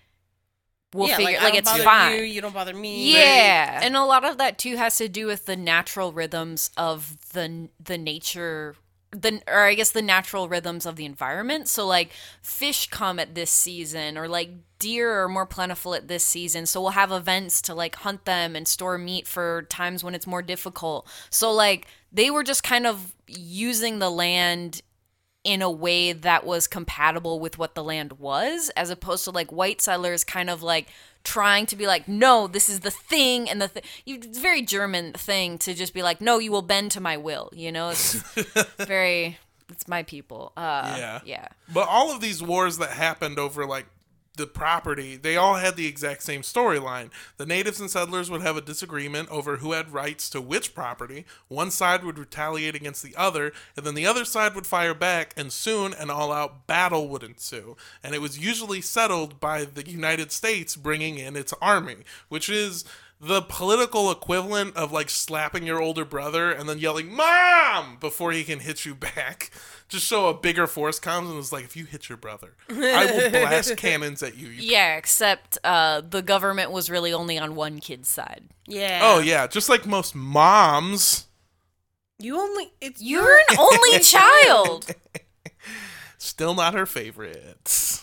we'll 0.93 1.09
yeah, 1.09 1.17
figure 1.17 1.33
like, 1.33 1.41
like, 1.41 1.55
it's 1.55 1.83
fine. 1.83 2.17
You, 2.17 2.23
you 2.23 2.41
don't 2.41 2.53
bother 2.53 2.73
me. 2.73 3.13
Yeah, 3.13 3.79
and 3.83 3.95
a 3.95 4.03
lot 4.03 4.25
of 4.25 4.37
that 4.37 4.57
too 4.57 4.77
has 4.77 4.97
to 4.97 5.09
do 5.09 5.25
with 5.27 5.45
the 5.45 5.55
natural 5.55 6.11
rhythms 6.11 6.71
of 6.77 7.31
the 7.31 7.69
the 7.83 7.97
nature 7.97 8.75
the 9.11 9.41
or 9.47 9.65
I 9.65 9.73
guess 9.73 9.91
the 9.91 10.01
natural 10.01 10.47
rhythms 10.47 10.85
of 10.85 10.95
the 10.95 11.05
environment. 11.05 11.67
So 11.67 11.85
like 11.85 12.11
fish 12.41 12.89
come 12.89 13.19
at 13.19 13.35
this 13.35 13.51
season 13.51 14.17
or 14.17 14.27
like 14.27 14.51
deer 14.77 15.23
are 15.23 15.29
more 15.29 15.45
plentiful 15.45 15.95
at 15.95 16.07
this 16.07 16.25
season. 16.25 16.65
So 16.65 16.81
we'll 16.81 16.91
have 16.91 17.11
events 17.11 17.61
to 17.63 17.73
like 17.73 17.95
hunt 17.95 18.25
them 18.25 18.55
and 18.55 18.67
store 18.67 18.97
meat 18.97 19.27
for 19.27 19.63
times 19.63 20.03
when 20.03 20.13
it's 20.13 20.27
more 20.27 20.41
difficult. 20.41 21.07
So 21.29 21.51
like 21.51 21.87
they 22.11 22.29
were 22.29 22.43
just 22.43 22.63
kind 22.63 22.85
of 22.85 23.13
using 23.27 23.99
the 23.99 24.09
land 24.09 24.81
in 25.43 25.61
a 25.61 25.71
way 25.71 26.11
that 26.11 26.45
was 26.45 26.67
compatible 26.67 27.39
with 27.39 27.57
what 27.57 27.73
the 27.75 27.83
land 27.83 28.13
was 28.19 28.69
as 28.75 28.89
opposed 28.89 29.23
to 29.23 29.31
like 29.31 29.51
white 29.51 29.81
settlers 29.81 30.23
kind 30.23 30.49
of 30.49 30.61
like 30.61 30.87
trying 31.23 31.65
to 31.65 31.75
be 31.77 31.87
like 31.87 32.07
no 32.09 32.45
this 32.47 32.67
is 32.69 32.81
the 32.81 32.91
thing 32.91 33.49
and 33.49 33.61
the 33.61 33.67
th- 33.69 33.85
it's 34.05 34.37
a 34.37 34.41
very 34.41 34.61
german 34.61 35.13
thing 35.13 35.57
to 35.57 35.73
just 35.73 35.93
be 35.93 36.03
like 36.03 36.19
no 36.19 36.39
you 36.39 36.51
will 36.51 36.61
bend 36.61 36.91
to 36.91 36.99
my 36.99 37.15
will 37.15 37.49
you 37.53 37.71
know 37.71 37.89
it's 37.89 38.13
very 38.79 39.37
it's 39.69 39.87
my 39.87 40.03
people 40.03 40.51
uh 40.57 40.95
Yeah. 40.97 41.19
yeah 41.25 41.47
But 41.73 41.87
all 41.87 42.13
of 42.13 42.19
these 42.21 42.43
wars 42.43 42.77
that 42.79 42.89
happened 42.91 43.39
over 43.39 43.65
like 43.65 43.85
the 44.37 44.47
property, 44.47 45.15
they 45.17 45.35
all 45.35 45.55
had 45.55 45.75
the 45.75 45.87
exact 45.87 46.23
same 46.23 46.41
storyline. 46.41 47.09
The 47.37 47.45
natives 47.45 47.79
and 47.79 47.89
settlers 47.89 48.31
would 48.31 48.41
have 48.41 48.57
a 48.57 48.61
disagreement 48.61 49.29
over 49.29 49.57
who 49.57 49.73
had 49.73 49.93
rights 49.93 50.29
to 50.31 50.41
which 50.41 50.73
property. 50.73 51.25
One 51.47 51.71
side 51.71 52.03
would 52.03 52.17
retaliate 52.17 52.75
against 52.75 53.03
the 53.03 53.15
other, 53.15 53.51
and 53.75 53.85
then 53.85 53.95
the 53.95 54.05
other 54.05 54.25
side 54.25 54.55
would 54.55 54.67
fire 54.67 54.93
back, 54.93 55.33
and 55.35 55.51
soon 55.51 55.93
an 55.93 56.09
all 56.09 56.31
out 56.31 56.67
battle 56.67 57.09
would 57.09 57.23
ensue. 57.23 57.75
And 58.03 58.15
it 58.15 58.21
was 58.21 58.39
usually 58.39 58.81
settled 58.81 59.39
by 59.39 59.65
the 59.65 59.87
United 59.89 60.31
States 60.31 60.75
bringing 60.75 61.17
in 61.17 61.35
its 61.35 61.53
army, 61.61 61.97
which 62.29 62.49
is 62.49 62.85
the 63.21 63.41
political 63.41 64.09
equivalent 64.11 64.75
of 64.77 64.91
like 64.93 65.09
slapping 65.09 65.65
your 65.65 65.81
older 65.81 66.05
brother 66.05 66.51
and 66.51 66.69
then 66.69 66.79
yelling 66.79 67.13
"mom" 67.13 67.97
before 67.99 68.31
he 68.31 68.43
can 68.43 68.59
hit 68.59 68.85
you 68.85 68.95
back. 68.95 69.51
Just 69.89 70.07
so 70.07 70.27
a 70.29 70.33
bigger 70.33 70.67
force 70.67 70.99
comes 70.99 71.29
and 71.29 71.37
it's 71.39 71.51
like, 71.51 71.63
if 71.65 71.75
you 71.75 71.83
hit 71.85 72.07
your 72.09 72.17
brother, 72.17 72.55
I 72.69 73.05
will 73.11 73.29
blast 73.31 73.75
cannons 73.75 74.21
at 74.23 74.37
you. 74.37 74.47
you 74.47 74.61
yeah 74.71 74.95
except 74.97 75.57
uh 75.63 76.01
the 76.07 76.21
government 76.21 76.71
was 76.71 76.89
really 76.89 77.11
only 77.11 77.37
on 77.37 77.55
one 77.55 77.79
kid's 77.79 78.07
side 78.07 78.45
Yeah. 78.67 78.99
Oh 79.03 79.19
yeah, 79.19 79.47
just 79.47 79.67
like 79.67 79.85
most 79.85 80.15
moms. 80.15 81.25
You 82.21 82.37
only. 82.39 82.71
It's 82.81 83.01
you're 83.01 83.39
an 83.49 83.57
only 83.57 83.99
child 84.03 84.93
Still 86.17 86.53
not 86.53 86.73
her 86.73 86.85
favorite. 86.85 88.01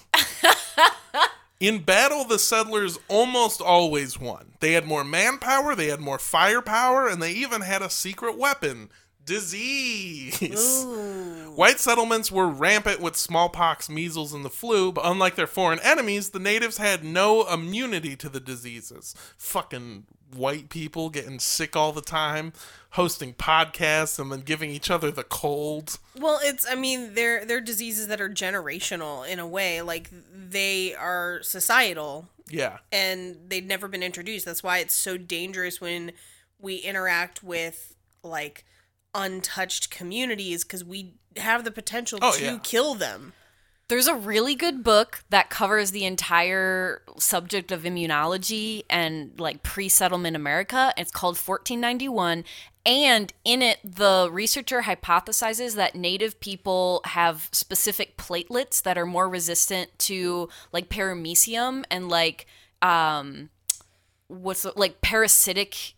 In 1.59 1.83
battle, 1.83 2.25
the 2.25 2.39
settlers 2.39 2.99
almost 3.09 3.63
always 3.63 4.21
won. 4.21 4.53
They 4.61 4.73
had 4.73 4.87
more 4.87 5.05
manpower, 5.05 5.75
they 5.75 5.87
had 5.87 6.01
more 6.01 6.19
firepower, 6.19 7.09
and 7.09 7.23
they 7.23 7.33
even 7.33 7.63
had 7.63 7.81
a 7.81 7.89
secret 7.89 8.37
weapon 8.37 8.91
disease. 9.27 10.85
White 11.55 11.81
settlements 11.81 12.31
were 12.31 12.49
rampant 12.49 13.01
with 13.01 13.17
smallpox, 13.17 13.89
measles, 13.89 14.33
and 14.33 14.45
the 14.45 14.51
flu, 14.51 14.93
but 14.93 15.05
unlike 15.07 15.35
their 15.37 15.47
foreign 15.47 15.81
enemies, 15.81 16.31
the 16.31 16.39
natives 16.39 16.79
had 16.79 17.03
no 17.05 17.47
immunity 17.47 18.17
to 18.17 18.29
the 18.29 18.41
diseases. 18.41 19.15
Fucking 19.39 20.05
white 20.35 20.69
people 20.69 21.09
getting 21.09 21.39
sick 21.39 21.77
all 21.77 21.93
the 21.93 22.03
time, 22.03 22.53
hosting 22.91 23.33
podcasts, 23.33 24.19
and 24.19 24.31
then 24.31 24.41
giving 24.41 24.71
each 24.71 24.91
other 24.91 25.11
the 25.11 25.25
cold. 25.25 25.99
Well, 26.19 26.39
it's 26.43 26.67
I 26.71 26.75
mean, 26.75 27.15
they're 27.15 27.45
they're 27.45 27.61
diseases 27.61 28.09
that 28.09 28.21
are 28.21 28.29
generational 28.29 29.27
in 29.27 29.39
a 29.39 29.47
way. 29.47 29.81
Like 29.83 30.11
they 30.35 30.95
are 30.95 31.41
societal 31.43 32.29
Yeah. 32.51 32.79
and 32.93 33.37
they've 33.49 33.65
never 33.65 33.89
been 33.89 34.03
introduced. 34.03 34.45
That's 34.45 34.63
why 34.63 34.79
it's 34.79 34.95
so 34.95 35.17
dangerous 35.17 35.81
when 35.81 36.13
we 36.59 36.77
interact 36.77 37.43
with 37.43 37.95
like 38.23 38.65
untouched 39.17 39.91
communities 39.91 40.65
because 40.65 40.85
we 40.85 41.15
have 41.37 41.65
the 41.65 41.71
potential 41.71 42.19
Oh, 42.23 42.33
to 42.37 42.45
yeah. 42.45 42.59
kill 42.63 42.95
them. 42.95 43.33
There's 43.89 44.09
a 44.09 44.17
really 44.17 44.57
good 44.57 44.83
book 44.83 45.23
that 45.31 45.49
covers 45.49 45.93
the 45.93 46.05
entire 46.05 47.03
subject 47.19 47.71
of 47.71 47.83
immunology 47.85 48.83
and 48.91 49.39
like 49.39 49.63
pre-settlement 49.63 50.35
America. 50.35 50.93
It's 50.97 51.13
called 51.13 51.37
1491 51.37 52.43
and 52.85 53.33
in 53.45 53.63
it 53.63 53.79
the 53.85 54.29
researcher 54.33 54.83
hypothesizes 54.83 55.77
that 55.77 55.95
native 55.95 56.39
people 56.41 57.01
have 57.05 57.49
specific 57.53 58.17
platelets 58.17 58.83
that 58.83 58.99
are 58.99 59.07
more 59.07 59.29
resistant 59.29 59.97
to 60.01 60.49
like 60.73 60.89
paramecium 60.89 61.85
and 61.91 62.09
like 62.09 62.47
um 62.83 63.51
what's 64.29 64.63
the- 64.63 64.73
like 64.77 65.01
parasitic 65.01 65.95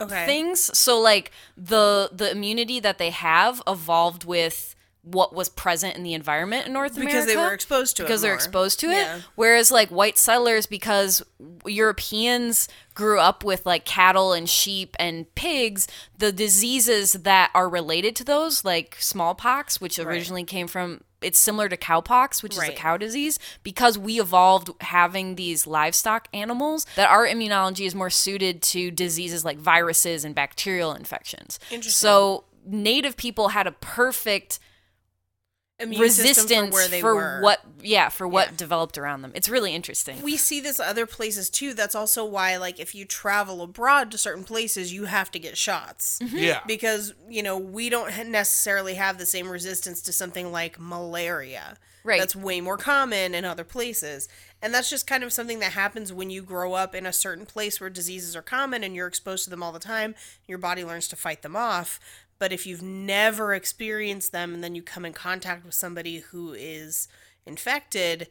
Okay. 0.00 0.26
things. 0.26 0.76
So 0.76 1.00
like 1.00 1.30
the 1.56 2.10
the 2.12 2.30
immunity 2.30 2.80
that 2.80 2.98
they 2.98 3.10
have 3.10 3.62
evolved 3.66 4.24
with 4.24 4.74
what 5.06 5.32
was 5.32 5.48
present 5.48 5.94
in 5.96 6.02
the 6.02 6.14
environment 6.14 6.66
in 6.66 6.72
North 6.72 6.96
America 6.96 7.12
Because 7.12 7.26
they 7.26 7.36
were 7.36 7.52
exposed 7.52 7.96
to 7.96 8.02
it 8.02 8.06
because 8.06 8.22
they're 8.22 8.34
exposed 8.34 8.80
to 8.80 8.88
it. 8.88 9.04
Yeah. 9.04 9.20
Whereas 9.36 9.70
like 9.70 9.88
white 9.88 10.18
settlers, 10.18 10.66
because 10.66 11.22
Europeans 11.64 12.68
grew 12.92 13.20
up 13.20 13.44
with 13.44 13.64
like 13.64 13.84
cattle 13.84 14.32
and 14.32 14.48
sheep 14.48 14.96
and 14.98 15.32
pigs, 15.36 15.86
the 16.18 16.32
diseases 16.32 17.12
that 17.12 17.52
are 17.54 17.68
related 17.68 18.16
to 18.16 18.24
those, 18.24 18.64
like 18.64 18.96
smallpox, 18.98 19.80
which 19.80 19.96
originally 20.00 20.42
came 20.42 20.66
from 20.66 21.02
it's 21.22 21.38
similar 21.38 21.68
to 21.68 21.76
cowpox, 21.76 22.42
which 22.42 22.54
is 22.54 22.62
a 22.62 22.72
cow 22.72 22.96
disease, 22.96 23.38
because 23.62 23.96
we 23.98 24.20
evolved 24.20 24.70
having 24.80 25.36
these 25.36 25.66
livestock 25.66 26.28
animals 26.34 26.86
that 26.96 27.08
our 27.08 27.26
immunology 27.26 27.86
is 27.86 27.94
more 27.94 28.10
suited 28.10 28.62
to 28.62 28.90
diseases 28.90 29.44
like 29.44 29.58
viruses 29.58 30.24
and 30.24 30.34
bacterial 30.34 30.92
infections. 30.92 31.58
Interesting. 31.70 31.90
So 31.90 32.44
native 32.66 33.16
people 33.16 33.48
had 33.48 33.66
a 33.66 33.72
perfect 33.72 34.58
resistance 35.84 36.70
for 36.70 36.72
where 36.72 36.88
they 36.88 37.00
for 37.00 37.14
were. 37.14 37.40
what 37.42 37.60
yeah 37.82 38.08
for 38.08 38.26
what 38.26 38.48
Yeah. 38.50 38.56
developed 38.56 38.96
around 38.96 39.22
them 39.22 39.32
it's 39.34 39.48
really 39.48 39.74
interesting 39.74 40.22
we 40.22 40.36
see 40.36 40.60
this 40.60 40.80
other 40.80 41.04
places 41.06 41.50
too. 41.50 41.74
That's 41.74 41.94
also 41.94 42.24
why, 42.24 42.56
like, 42.56 42.80
if 42.80 42.94
you 42.94 43.04
travel 43.04 43.60
abroad 43.62 44.10
to 44.12 44.18
certain 44.18 44.44
places, 44.44 44.92
you 44.92 45.04
have 45.04 45.30
to 45.32 45.38
get 45.38 45.56
shots 45.58 46.18
mm-hmm. 46.22 46.36
Yeah. 46.36 46.60
because 46.66 47.12
you 47.28 47.42
know 47.42 47.58
we 47.58 47.88
don't 47.90 48.10
necessarily 48.30 48.94
have 48.94 49.18
the 49.18 49.26
same 49.26 49.48
resistance 49.48 50.00
to 50.02 50.12
something 50.12 50.50
like 50.50 50.78
malaria. 50.80 51.76
Right. 52.04 52.20
That's 52.20 52.36
way 52.36 52.60
more 52.60 52.76
common 52.76 53.34
in 53.34 53.44
other 53.44 53.64
places, 53.64 54.28
and 54.62 54.72
that's 54.72 54.88
just 54.88 55.06
kind 55.08 55.24
of 55.24 55.32
something 55.32 55.58
that 55.58 55.72
happens 55.72 56.12
when 56.12 56.30
you 56.30 56.40
grow 56.42 56.74
up 56.74 56.94
in 56.94 57.04
a 57.04 57.12
certain 57.12 57.46
place 57.46 57.80
where 57.80 57.90
diseases 57.90 58.36
are 58.36 58.42
common 58.42 58.84
and 58.84 58.94
you're 58.94 59.08
exposed 59.08 59.42
to 59.44 59.50
them 59.50 59.62
all 59.62 59.72
the 59.72 59.80
time. 59.80 60.14
Your 60.46 60.58
body 60.58 60.84
learns 60.84 61.08
to 61.08 61.16
fight 61.16 61.42
them 61.42 61.56
off. 61.56 61.98
But 62.38 62.52
if 62.52 62.66
you've 62.66 62.82
never 62.82 63.54
experienced 63.54 64.32
them 64.32 64.54
and 64.54 64.62
then 64.62 64.74
you 64.74 64.82
come 64.82 65.04
in 65.04 65.12
contact 65.12 65.64
with 65.64 65.74
somebody 65.74 66.18
who 66.18 66.52
is 66.52 67.08
infected, 67.46 68.28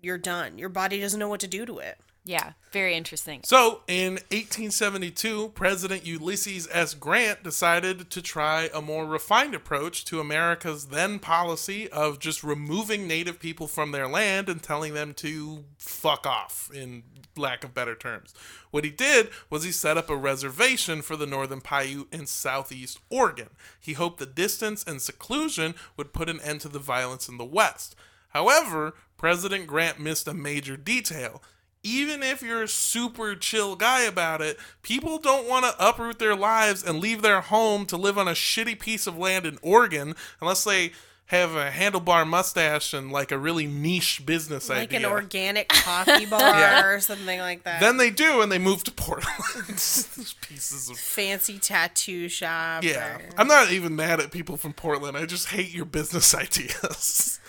you're 0.00 0.18
done. 0.18 0.58
Your 0.58 0.68
body 0.68 1.00
doesn't 1.00 1.18
know 1.18 1.28
what 1.28 1.40
to 1.40 1.46
do 1.46 1.64
to 1.64 1.78
it. 1.78 1.98
Yeah 2.24 2.52
very 2.72 2.94
interesting 2.94 3.40
So, 3.44 3.82
in 3.86 4.14
1872, 4.30 5.50
President 5.50 6.06
Ulysses 6.06 6.68
S. 6.72 6.94
Grant 6.94 7.42
decided 7.42 8.08
to 8.10 8.22
try 8.22 8.70
a 8.72 8.80
more 8.80 9.04
refined 9.04 9.54
approach 9.54 10.06
to 10.06 10.20
America's 10.20 10.86
then 10.86 11.18
policy 11.18 11.88
of 11.90 12.18
just 12.18 12.42
removing 12.42 13.06
native 13.06 13.38
people 13.38 13.66
from 13.66 13.92
their 13.92 14.08
land 14.08 14.48
and 14.48 14.62
telling 14.62 14.94
them 14.94 15.12
to 15.14 15.64
fuck 15.76 16.26
off, 16.26 16.70
in 16.72 17.02
lack 17.36 17.62
of 17.62 17.74
better 17.74 17.94
terms. 17.94 18.32
What 18.70 18.84
he 18.84 18.90
did 18.90 19.28
was 19.50 19.64
he 19.64 19.72
set 19.72 19.98
up 19.98 20.08
a 20.08 20.16
reservation 20.16 21.02
for 21.02 21.16
the 21.16 21.26
Northern 21.26 21.60
Paiute 21.60 22.12
in 22.12 22.26
southeast 22.26 22.98
Oregon. 23.10 23.50
He 23.78 23.92
hoped 23.92 24.18
the 24.18 24.26
distance 24.26 24.82
and 24.82 25.02
seclusion 25.02 25.74
would 25.96 26.14
put 26.14 26.30
an 26.30 26.40
end 26.40 26.62
to 26.62 26.68
the 26.68 26.78
violence 26.78 27.28
in 27.28 27.36
the 27.36 27.44
West. 27.44 27.94
However, 28.30 28.94
President 29.18 29.66
Grant 29.66 30.00
missed 30.00 30.26
a 30.26 30.34
major 30.34 30.76
detail 30.76 31.42
even 31.82 32.22
if 32.22 32.42
you're 32.42 32.62
a 32.62 32.68
super 32.68 33.34
chill 33.34 33.74
guy 33.76 34.02
about 34.02 34.40
it, 34.40 34.58
people 34.82 35.18
don't 35.18 35.48
want 35.48 35.64
to 35.64 35.74
uproot 35.84 36.18
their 36.18 36.36
lives 36.36 36.82
and 36.84 37.00
leave 37.00 37.22
their 37.22 37.40
home 37.40 37.86
to 37.86 37.96
live 37.96 38.16
on 38.18 38.28
a 38.28 38.32
shitty 38.32 38.78
piece 38.78 39.06
of 39.06 39.18
land 39.18 39.46
in 39.46 39.58
Oregon 39.62 40.14
unless 40.40 40.64
they 40.64 40.92
have 41.26 41.54
a 41.54 41.70
handlebar 41.70 42.26
mustache 42.28 42.92
and 42.92 43.10
like 43.10 43.32
a 43.32 43.38
really 43.38 43.66
niche 43.66 44.20
business 44.26 44.68
Like 44.68 44.92
idea. 44.92 44.98
Like 44.98 45.06
an 45.06 45.12
organic 45.12 45.68
coffee 45.70 46.26
bar 46.26 46.40
Yeah. 46.40 46.84
or 46.84 47.00
something 47.00 47.38
like 47.40 47.62
that. 47.64 47.80
then 47.80 47.96
they 47.96 48.10
do 48.10 48.42
and 48.42 48.52
they 48.52 48.58
move 48.58 48.84
to 48.84 48.90
Portland. 48.92 49.26
Pieces 49.66 50.90
of 50.90 50.98
fancy 50.98 51.58
tattoo 51.58 52.28
shop. 52.28 52.84
yeah. 52.84 53.16
or 53.16 53.20
I'm 53.38 53.48
not 53.48 53.72
even 53.72 53.96
mad 53.96 54.20
at 54.20 54.30
people 54.30 54.58
from 54.58 54.74
Portland. 54.74 55.16
I 55.16 55.24
just 55.24 55.48
hate 55.48 55.72
your 55.72 55.86
business 55.86 56.34
ideas. 56.34 57.40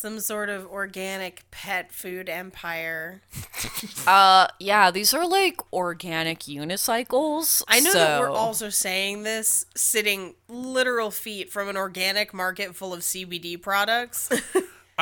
Some 0.00 0.18
sort 0.18 0.48
of 0.48 0.66
organic 0.66 1.42
pet 1.50 1.92
food 1.92 2.30
empire. 2.30 3.20
uh 4.06 4.46
yeah 4.58 4.90
these 4.90 5.12
are 5.12 5.28
like 5.28 5.60
organic 5.74 6.40
unicycles 6.40 7.62
I 7.68 7.80
know 7.80 7.92
that 7.92 8.20
we're 8.20 8.30
also 8.30 8.70
saying 8.70 9.24
this 9.24 9.66
sitting 9.76 10.34
literal 10.48 11.10
feet 11.10 11.50
from 11.50 11.68
an 11.68 11.76
organic 11.76 12.32
market 12.32 12.74
full 12.74 12.94
of 12.94 13.00
CBD 13.00 13.60
products. 13.60 14.30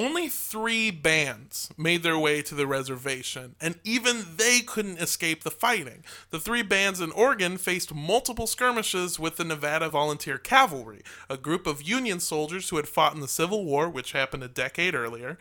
Only 0.00 0.30
three 0.30 0.90
bands 0.90 1.68
made 1.76 2.02
their 2.02 2.18
way 2.18 2.40
to 2.40 2.54
the 2.54 2.66
reservation, 2.66 3.54
and 3.60 3.78
even 3.84 4.24
they 4.36 4.60
couldn't 4.60 4.98
escape 4.98 5.42
the 5.42 5.50
fighting. 5.50 6.04
The 6.30 6.40
three 6.40 6.62
bands 6.62 7.02
in 7.02 7.12
Oregon 7.12 7.58
faced 7.58 7.94
multiple 7.94 8.46
skirmishes 8.46 9.18
with 9.18 9.36
the 9.36 9.44
Nevada 9.44 9.90
Volunteer 9.90 10.38
Cavalry, 10.38 11.02
a 11.28 11.36
group 11.36 11.66
of 11.66 11.82
Union 11.82 12.18
soldiers 12.18 12.70
who 12.70 12.76
had 12.76 12.88
fought 12.88 13.14
in 13.14 13.20
the 13.20 13.28
Civil 13.28 13.66
War, 13.66 13.90
which 13.90 14.12
happened 14.12 14.42
a 14.42 14.48
decade 14.48 14.94
earlier. 14.94 15.36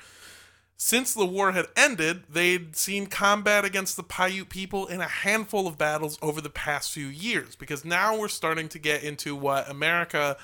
Since 0.75 1.13
the 1.13 1.25
war 1.25 1.53
had 1.53 1.67
ended, 1.77 2.23
they'd 2.29 2.75
seen 2.75 3.07
combat 3.07 3.63
against 3.63 3.95
the 3.95 4.03
Paiute 4.03 4.49
people 4.49 4.87
in 4.87 4.99
a 4.99 5.07
handful 5.07 5.67
of 5.67 5.77
battles 5.77 6.19
over 6.21 6.41
the 6.41 6.49
past 6.49 6.91
few 6.91 7.07
years, 7.07 7.55
because 7.55 7.85
now 7.85 8.17
we're 8.17 8.27
starting 8.27 8.67
to 8.67 8.79
get 8.79 9.03
into 9.03 9.37
what 9.37 9.69
America 9.69 10.35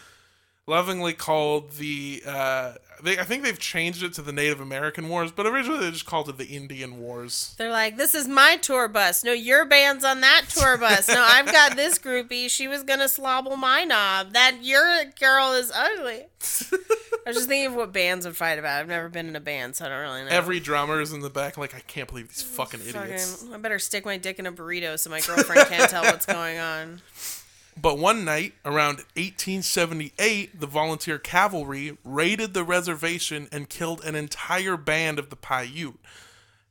lovingly 0.68 1.14
called 1.14 1.72
the 1.72 2.24
uh, 2.26 2.74
they 3.04 3.20
I 3.20 3.24
think 3.24 3.44
they've 3.44 3.60
changed 3.60 4.04
it 4.04 4.14
to 4.14 4.22
the 4.22 4.32
Native 4.32 4.60
American 4.60 5.10
Wars, 5.10 5.32
but 5.32 5.46
originally 5.46 5.80
they 5.86 5.92
just 5.92 6.06
called 6.06 6.30
it 6.30 6.38
the 6.38 6.46
Indian 6.46 7.00
Wars. 7.00 7.56
They're 7.58 7.72
like, 7.72 7.98
this 7.98 8.16
is 8.16 8.28
my 8.28 8.58
tour 8.58 8.88
bus. 8.88 9.24
No, 9.24 9.34
your 9.34 9.66
band's 9.66 10.04
on 10.04 10.22
that 10.22 10.46
tour 10.50 10.78
bus. 10.78 11.08
No, 11.08 11.22
I've 11.22 11.52
got 11.52 11.76
this 11.76 11.98
groupie. 12.06 12.50
She 12.50 12.68
was 12.68 12.84
gonna 12.84 13.10
slobble 13.10 13.58
my 13.58 13.84
knob. 13.84 14.34
That 14.34 14.58
your 14.64 15.06
girl 15.20 15.54
is 15.54 15.72
ugly. 15.72 16.26
I 17.26 17.30
was 17.30 17.38
just 17.38 17.48
thinking 17.48 17.68
of 17.68 17.76
what 17.76 17.92
bands 17.92 18.26
would 18.26 18.38
fight 18.38 18.60
about. 18.60 18.82
I've 18.82 18.88
never 18.88 19.10
been 19.10 19.28
in 19.28 19.36
a 19.36 19.40
band, 19.40 19.76
so 19.76 19.86
I 19.86 19.90
don't 19.90 20.02
really 20.02 20.22
know. 20.24 20.30
Every 20.30 20.60
drummer 20.60 21.02
is 21.02 21.12
in 21.12 21.22
the 21.22 21.30
back 21.30 21.58
like 21.58 21.74
I 21.74 21.80
can't 21.80 22.08
believe 22.08 22.28
these 22.28 22.44
fucking 22.44 22.82
idiots. 22.82 23.38
Fucking, 23.42 23.56
I 23.56 23.58
better 23.58 23.80
stick 23.80 24.06
my 24.06 24.18
dick 24.18 24.38
in 24.38 24.46
a 24.46 24.52
burrito 24.52 25.00
so 25.00 25.10
my 25.10 25.22
girlfriend 25.22 25.68
can't 25.68 25.90
tell 25.90 26.04
what's 26.04 26.28
going 26.28 26.60
on. 26.60 27.02
But 27.78 27.98
one 27.98 28.24
night, 28.24 28.54
around 28.64 28.98
1878, 29.16 30.60
the 30.60 30.68
volunteer 30.68 31.20
cavalry 31.20 31.98
raided 32.06 32.54
the 32.54 32.64
reservation 32.64 33.50
and 33.52 33.70
killed 33.70 34.04
an 34.04 34.16
entire 34.16 34.78
band 34.78 35.20
of 35.20 35.30
the 35.30 35.36
Paiute. 35.36 36.00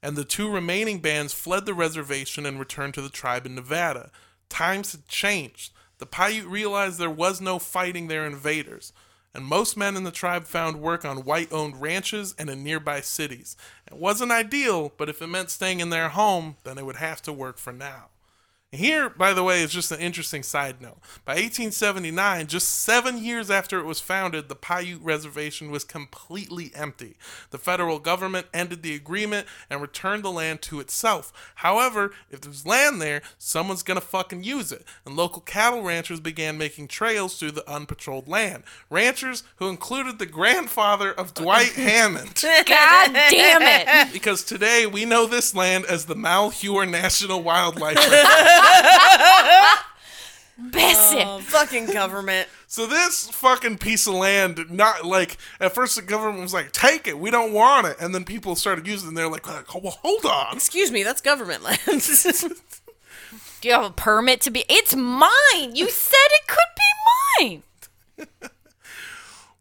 And 0.02 0.16
the 0.16 0.24
two 0.24 0.50
remaining 0.50 1.00
bands 1.00 1.34
fled 1.34 1.66
the 1.66 1.74
reservation 1.74 2.46
and 2.46 2.58
returned 2.58 2.94
to 2.94 3.02
the 3.02 3.10
tribe 3.10 3.44
in 3.44 3.54
Nevada. 3.54 4.10
Times 4.48 4.92
had 4.92 5.06
changed. 5.06 5.72
The 5.98 6.06
Paiute 6.06 6.46
realized 6.46 6.98
there 6.98 7.10
was 7.10 7.40
no 7.40 7.58
fighting 7.58 8.08
their 8.08 8.26
invaders, 8.26 8.92
and 9.34 9.44
most 9.44 9.76
men 9.76 9.96
in 9.96 10.04
the 10.04 10.10
tribe 10.10 10.44
found 10.44 10.80
work 10.80 11.04
on 11.04 11.24
white 11.24 11.52
owned 11.52 11.80
ranches 11.80 12.34
and 12.38 12.48
in 12.48 12.64
nearby 12.64 13.00
cities. 13.00 13.56
It 13.86 13.96
wasn't 13.96 14.32
ideal, 14.32 14.92
but 14.96 15.08
if 15.08 15.20
it 15.20 15.26
meant 15.26 15.50
staying 15.50 15.80
in 15.80 15.90
their 15.90 16.08
home, 16.08 16.56
then 16.64 16.76
they 16.76 16.82
would 16.82 16.96
have 16.96 17.20
to 17.22 17.32
work 17.32 17.58
for 17.58 17.72
now. 17.72 18.08
Here, 18.74 19.08
by 19.08 19.32
the 19.32 19.42
way, 19.42 19.62
is 19.62 19.72
just 19.72 19.92
an 19.92 20.00
interesting 20.00 20.42
side 20.42 20.80
note. 20.80 20.98
By 21.24 21.34
1879, 21.34 22.46
just 22.46 22.68
seven 22.68 23.18
years 23.22 23.50
after 23.50 23.78
it 23.78 23.84
was 23.84 24.00
founded, 24.00 24.48
the 24.48 24.56
Paiute 24.56 25.02
Reservation 25.02 25.70
was 25.70 25.84
completely 25.84 26.72
empty. 26.74 27.16
The 27.50 27.58
federal 27.58 27.98
government 27.98 28.46
ended 28.52 28.82
the 28.82 28.94
agreement 28.94 29.46
and 29.70 29.80
returned 29.80 30.24
the 30.24 30.32
land 30.32 30.60
to 30.62 30.80
itself. 30.80 31.32
However, 31.56 32.12
if 32.30 32.40
there's 32.40 32.66
land 32.66 33.00
there, 33.00 33.22
someone's 33.38 33.82
gonna 33.82 34.00
fucking 34.00 34.44
use 34.44 34.72
it, 34.72 34.84
and 35.06 35.16
local 35.16 35.40
cattle 35.40 35.82
ranchers 35.82 36.20
began 36.20 36.58
making 36.58 36.88
trails 36.88 37.38
through 37.38 37.52
the 37.52 37.64
unpatrolled 37.68 38.28
land. 38.28 38.64
Ranchers 38.90 39.44
who 39.56 39.68
included 39.68 40.18
the 40.18 40.26
grandfather 40.26 41.12
of 41.12 41.34
Dwight 41.34 41.72
Hammond. 41.74 42.40
God 42.42 43.12
damn 43.12 43.62
it. 43.62 44.12
Because 44.12 44.42
today 44.42 44.86
we 44.86 45.04
know 45.04 45.26
this 45.26 45.54
land 45.54 45.84
as 45.86 46.06
the 46.06 46.14
Malheur 46.16 46.86
National 46.86 47.42
Wildlife 47.42 47.96
Refuge. 47.96 48.10
Bessie. 50.56 51.18
Oh, 51.20 51.40
fucking 51.40 51.86
government. 51.86 52.48
So 52.68 52.86
this 52.86 53.28
fucking 53.30 53.78
piece 53.78 54.06
of 54.06 54.14
land, 54.14 54.70
not 54.70 55.04
like 55.04 55.36
at 55.60 55.74
first 55.74 55.96
the 55.96 56.02
government 56.02 56.42
was 56.42 56.54
like, 56.54 56.70
"Take 56.72 57.08
it, 57.08 57.18
we 57.18 57.30
don't 57.30 57.52
want 57.52 57.86
it," 57.86 57.96
and 58.00 58.14
then 58.14 58.24
people 58.24 58.54
started 58.54 58.86
using. 58.86 59.06
it, 59.06 59.08
and 59.10 59.18
They're 59.18 59.28
like, 59.28 59.46
"Oh, 59.48 59.80
"Well, 59.82 59.98
hold 60.02 60.24
on." 60.24 60.56
Excuse 60.56 60.90
me, 60.92 61.02
that's 61.02 61.20
government 61.20 61.62
land. 61.64 61.78
Do 63.60 63.68
you 63.68 63.74
have 63.74 63.84
a 63.84 63.90
permit 63.90 64.40
to 64.42 64.50
be? 64.50 64.64
It's 64.68 64.94
mine. 64.94 65.74
You 65.74 65.88
said 65.90 66.16
it 66.26 66.46
could 66.46 66.58
be 66.76 68.26
mine. 68.28 68.30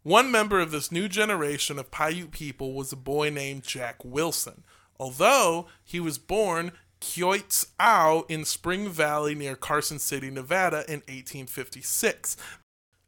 One 0.02 0.30
member 0.30 0.60
of 0.60 0.70
this 0.70 0.92
new 0.92 1.08
generation 1.08 1.78
of 1.78 1.90
Paiute 1.90 2.30
people 2.30 2.74
was 2.74 2.92
a 2.92 2.96
boy 2.96 3.30
named 3.30 3.62
Jack 3.62 4.04
Wilson. 4.04 4.62
Although 5.00 5.66
he 5.82 5.98
was 5.98 6.18
born 6.18 6.72
Kyoitz 7.00 7.66
Au 7.78 8.24
in 8.28 8.44
Spring 8.44 8.88
Valley 8.88 9.34
near 9.34 9.56
Carson 9.56 9.98
City, 9.98 10.30
Nevada 10.30 10.84
in 10.88 11.00
1856. 11.00 12.36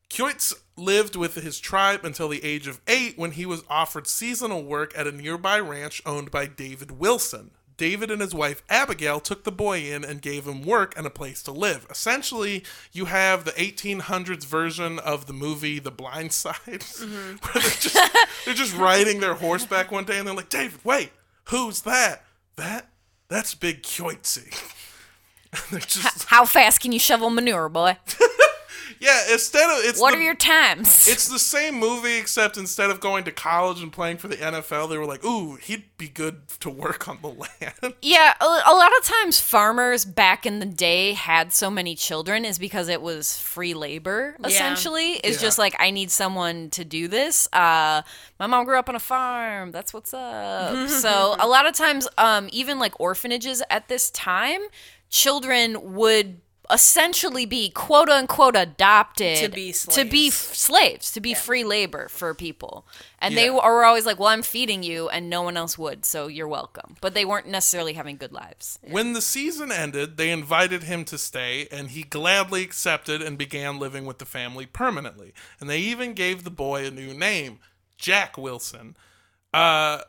Kyoitz 0.08 0.54
lived 0.76 1.16
with 1.16 1.34
his 1.34 1.58
tribe 1.58 2.04
until 2.04 2.28
the 2.28 2.44
age 2.44 2.66
of 2.66 2.80
eight 2.86 3.18
when 3.18 3.32
he 3.32 3.46
was 3.46 3.64
offered 3.68 4.06
seasonal 4.06 4.62
work 4.62 4.96
at 4.96 5.06
a 5.06 5.12
nearby 5.12 5.58
ranch 5.58 6.00
owned 6.06 6.30
by 6.30 6.46
David 6.46 6.92
Wilson. 6.92 7.50
David 7.76 8.10
and 8.10 8.22
his 8.22 8.34
wife 8.34 8.62
Abigail 8.70 9.20
took 9.20 9.44
the 9.44 9.52
boy 9.52 9.80
in 9.80 10.04
and 10.04 10.22
gave 10.22 10.46
him 10.46 10.62
work 10.62 10.96
and 10.96 11.06
a 11.06 11.10
place 11.10 11.42
to 11.42 11.52
live. 11.52 11.86
Essentially, 11.90 12.64
you 12.92 13.06
have 13.06 13.44
the 13.44 13.52
1800s 13.52 14.46
version 14.46 14.98
of 14.98 15.26
the 15.26 15.32
movie 15.32 15.78
The 15.78 15.90
Blind 15.90 16.32
Side, 16.32 16.54
mm-hmm. 16.66 17.36
where 17.36 17.62
they're 17.62 17.62
just, 17.62 18.44
they're 18.44 18.54
just 18.54 18.76
riding 18.76 19.20
their 19.20 19.34
horseback 19.34 19.92
one 19.92 20.04
day 20.04 20.18
and 20.18 20.26
they're 20.26 20.34
like, 20.34 20.48
David, 20.48 20.80
wait, 20.84 21.10
who's 21.44 21.82
that? 21.82 22.24
That? 22.56 22.88
That's 23.28 23.54
Big 23.54 23.82
Kyoitzy. 23.82 24.52
just, 25.86 26.24
How 26.24 26.44
fast 26.44 26.80
can 26.80 26.92
you 26.92 26.98
shovel 26.98 27.30
manure, 27.30 27.68
boy? 27.68 27.96
yeah, 29.00 29.32
instead 29.32 29.64
of, 29.70 29.84
it's 29.84 30.00
What 30.00 30.12
the- 30.12 30.18
are 30.18 30.22
your 30.22 30.34
times? 30.34 31.08
It's 31.16 31.28
the 31.28 31.38
same 31.38 31.74
movie, 31.76 32.16
except 32.18 32.56
instead 32.56 32.90
of 32.90 33.00
going 33.00 33.24
to 33.24 33.32
college 33.32 33.80
and 33.82 33.92
playing 33.92 34.18
for 34.18 34.28
the 34.28 34.36
NFL, 34.36 34.88
they 34.88 34.98
were 34.98 35.06
like, 35.06 35.24
"Ooh, 35.24 35.56
he'd 35.56 35.84
be 35.98 36.08
good 36.08 36.48
to 36.60 36.68
work 36.70 37.08
on 37.08 37.18
the 37.22 37.28
land." 37.60 37.94
Yeah, 38.02 38.34
a, 38.40 38.44
a 38.44 38.74
lot 38.74 38.90
of 38.98 39.04
times 39.04 39.40
farmers 39.40 40.04
back 40.04 40.44
in 40.46 40.58
the 40.58 40.66
day 40.66 41.12
had 41.14 41.52
so 41.52 41.70
many 41.70 41.94
children 41.94 42.44
is 42.44 42.58
because 42.58 42.88
it 42.88 43.00
was 43.02 43.38
free 43.38 43.74
labor. 43.74 44.36
Essentially, 44.44 45.12
it's 45.24 45.36
Yeah. 45.40 45.46
just 45.46 45.58
like 45.58 45.74
I 45.78 45.90
need 45.90 46.10
someone 46.10 46.70
to 46.70 46.84
do 46.84 47.08
this. 47.08 47.48
Uh, 47.52 48.02
my 48.38 48.46
mom 48.46 48.64
grew 48.64 48.78
up 48.78 48.88
on 48.88 48.94
a 48.94 49.00
farm. 49.00 49.70
That's 49.72 49.94
what's 49.94 50.12
up. 50.14 50.88
so 51.02 51.36
a 51.38 51.46
lot 51.46 51.66
of 51.66 51.74
times, 51.74 52.08
um, 52.18 52.48
even 52.52 52.78
like 52.78 52.98
orphanages 53.00 53.62
at 53.70 53.88
this 53.88 54.10
time, 54.10 54.60
children 55.10 55.94
would 55.94 56.40
essentially 56.70 57.46
be 57.46 57.70
quote 57.70 58.08
unquote 58.08 58.56
adopted 58.56 59.36
To 59.38 59.48
be 59.48 59.72
to 59.72 60.04
be 60.04 60.30
slaves. 60.30 60.50
f- 60.50 60.54
slaves 60.56 61.12
to 61.12 61.20
be 61.20 61.34
free 61.34 61.64
labor 61.64 62.08
for 62.08 62.34
people 62.34 62.86
and 63.20 63.36
they 63.36 63.50
were 63.50 63.84
always 63.84 64.04
like 64.06 64.18
well 64.18 64.28
i'm 64.28 64.42
feeding 64.42 64.82
you 64.82 65.08
and 65.08 65.30
no 65.30 65.42
one 65.42 65.56
else 65.56 65.78
would 65.78 66.04
so 66.04 66.26
you're 66.26 66.48
welcome 66.48 66.96
but 67.00 67.14
they 67.14 67.24
weren't 67.24 67.46
necessarily 67.46 67.92
having 67.92 68.16
good 68.16 68.32
lives 68.32 68.78
When 68.82 69.12
the 69.12 69.20
season 69.22 69.70
ended, 69.70 70.16
they 70.16 70.30
invited 70.30 70.82
him 70.84 71.04
to 71.06 71.18
stay, 71.18 71.68
and 71.70 71.90
he 71.90 72.02
gladly 72.02 72.62
accepted 72.62 73.22
and 73.22 73.36
began 73.38 73.78
living 73.78 74.04
with 74.06 74.18
the 74.18 74.24
family 74.24 74.66
permanently. 74.66 75.32
And 75.60 75.68
they 75.70 75.78
even 75.80 76.14
gave 76.14 76.44
the 76.44 76.50
boy 76.50 76.86
a 76.86 76.90
new 76.90 77.12
name, 77.14 77.58
Jack 77.96 78.36
Wilson. 78.38 78.96
Uh, 79.52 80.00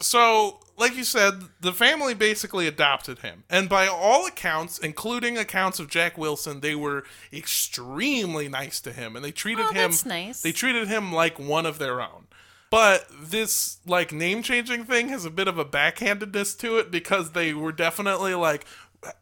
so, 0.00 0.60
like 0.76 0.96
you 0.96 1.04
said, 1.04 1.34
the 1.60 1.72
family 1.72 2.14
basically 2.14 2.66
adopted 2.66 3.20
him. 3.20 3.44
And 3.50 3.68
by 3.68 3.86
all 3.86 4.26
accounts, 4.26 4.78
including 4.78 5.36
accounts 5.38 5.78
of 5.78 5.88
Jack 5.88 6.16
Wilson, 6.18 6.60
they 6.60 6.74
were 6.74 7.04
extremely 7.32 8.48
nice 8.48 8.80
to 8.80 8.92
him, 8.92 9.14
and 9.16 9.24
they 9.24 9.32
treated 9.32 9.66
Oh, 9.66 9.68
him. 9.68 9.90
that's 9.90 10.06
nice. 10.06 10.42
They 10.42 10.52
treated 10.52 10.88
him 10.88 11.12
like 11.12 11.38
one 11.38 11.66
of 11.66 11.78
their 11.78 12.00
own. 12.00 12.26
But 12.70 13.06
this 13.20 13.78
like 13.86 14.12
name 14.12 14.42
changing 14.42 14.84
thing 14.86 15.08
has 15.10 15.26
a 15.26 15.30
bit 15.30 15.46
of 15.46 15.58
a 15.58 15.64
backhandedness 15.64 16.58
to 16.60 16.78
it 16.78 16.90
because 16.90 17.32
they 17.32 17.52
were 17.52 17.70
definitely 17.72 18.34
like, 18.34 18.64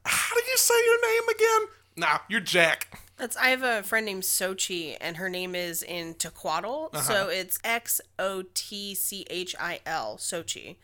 "How 0.04 0.34
do 0.36 0.42
you 0.48 0.56
say 0.56 0.74
your 0.86 1.02
name 1.02 1.28
again?" 1.28 1.68
Nah, 1.96 2.18
you're 2.28 2.40
Jack. 2.40 2.96
That's 3.16 3.36
I 3.36 3.48
have 3.48 3.64
a 3.64 3.82
friend 3.82 4.06
named 4.06 4.22
Sochi, 4.22 4.96
and 5.00 5.16
her 5.16 5.28
name 5.28 5.56
is 5.56 5.82
in 5.82 6.14
Tequatl, 6.14 6.94
so 7.02 7.14
uh-huh. 7.14 7.28
it's 7.30 7.58
X 7.64 8.00
O 8.20 8.44
T 8.54 8.94
C 8.94 9.26
H 9.28 9.56
I 9.58 9.80
L, 9.84 10.16
Sochi, 10.16 10.76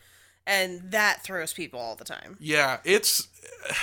and 0.47 0.91
that 0.91 1.23
throws 1.23 1.53
people 1.53 1.79
all 1.79 1.95
the 1.95 2.05
time. 2.05 2.37
Yeah, 2.39 2.77
it's. 2.83 3.27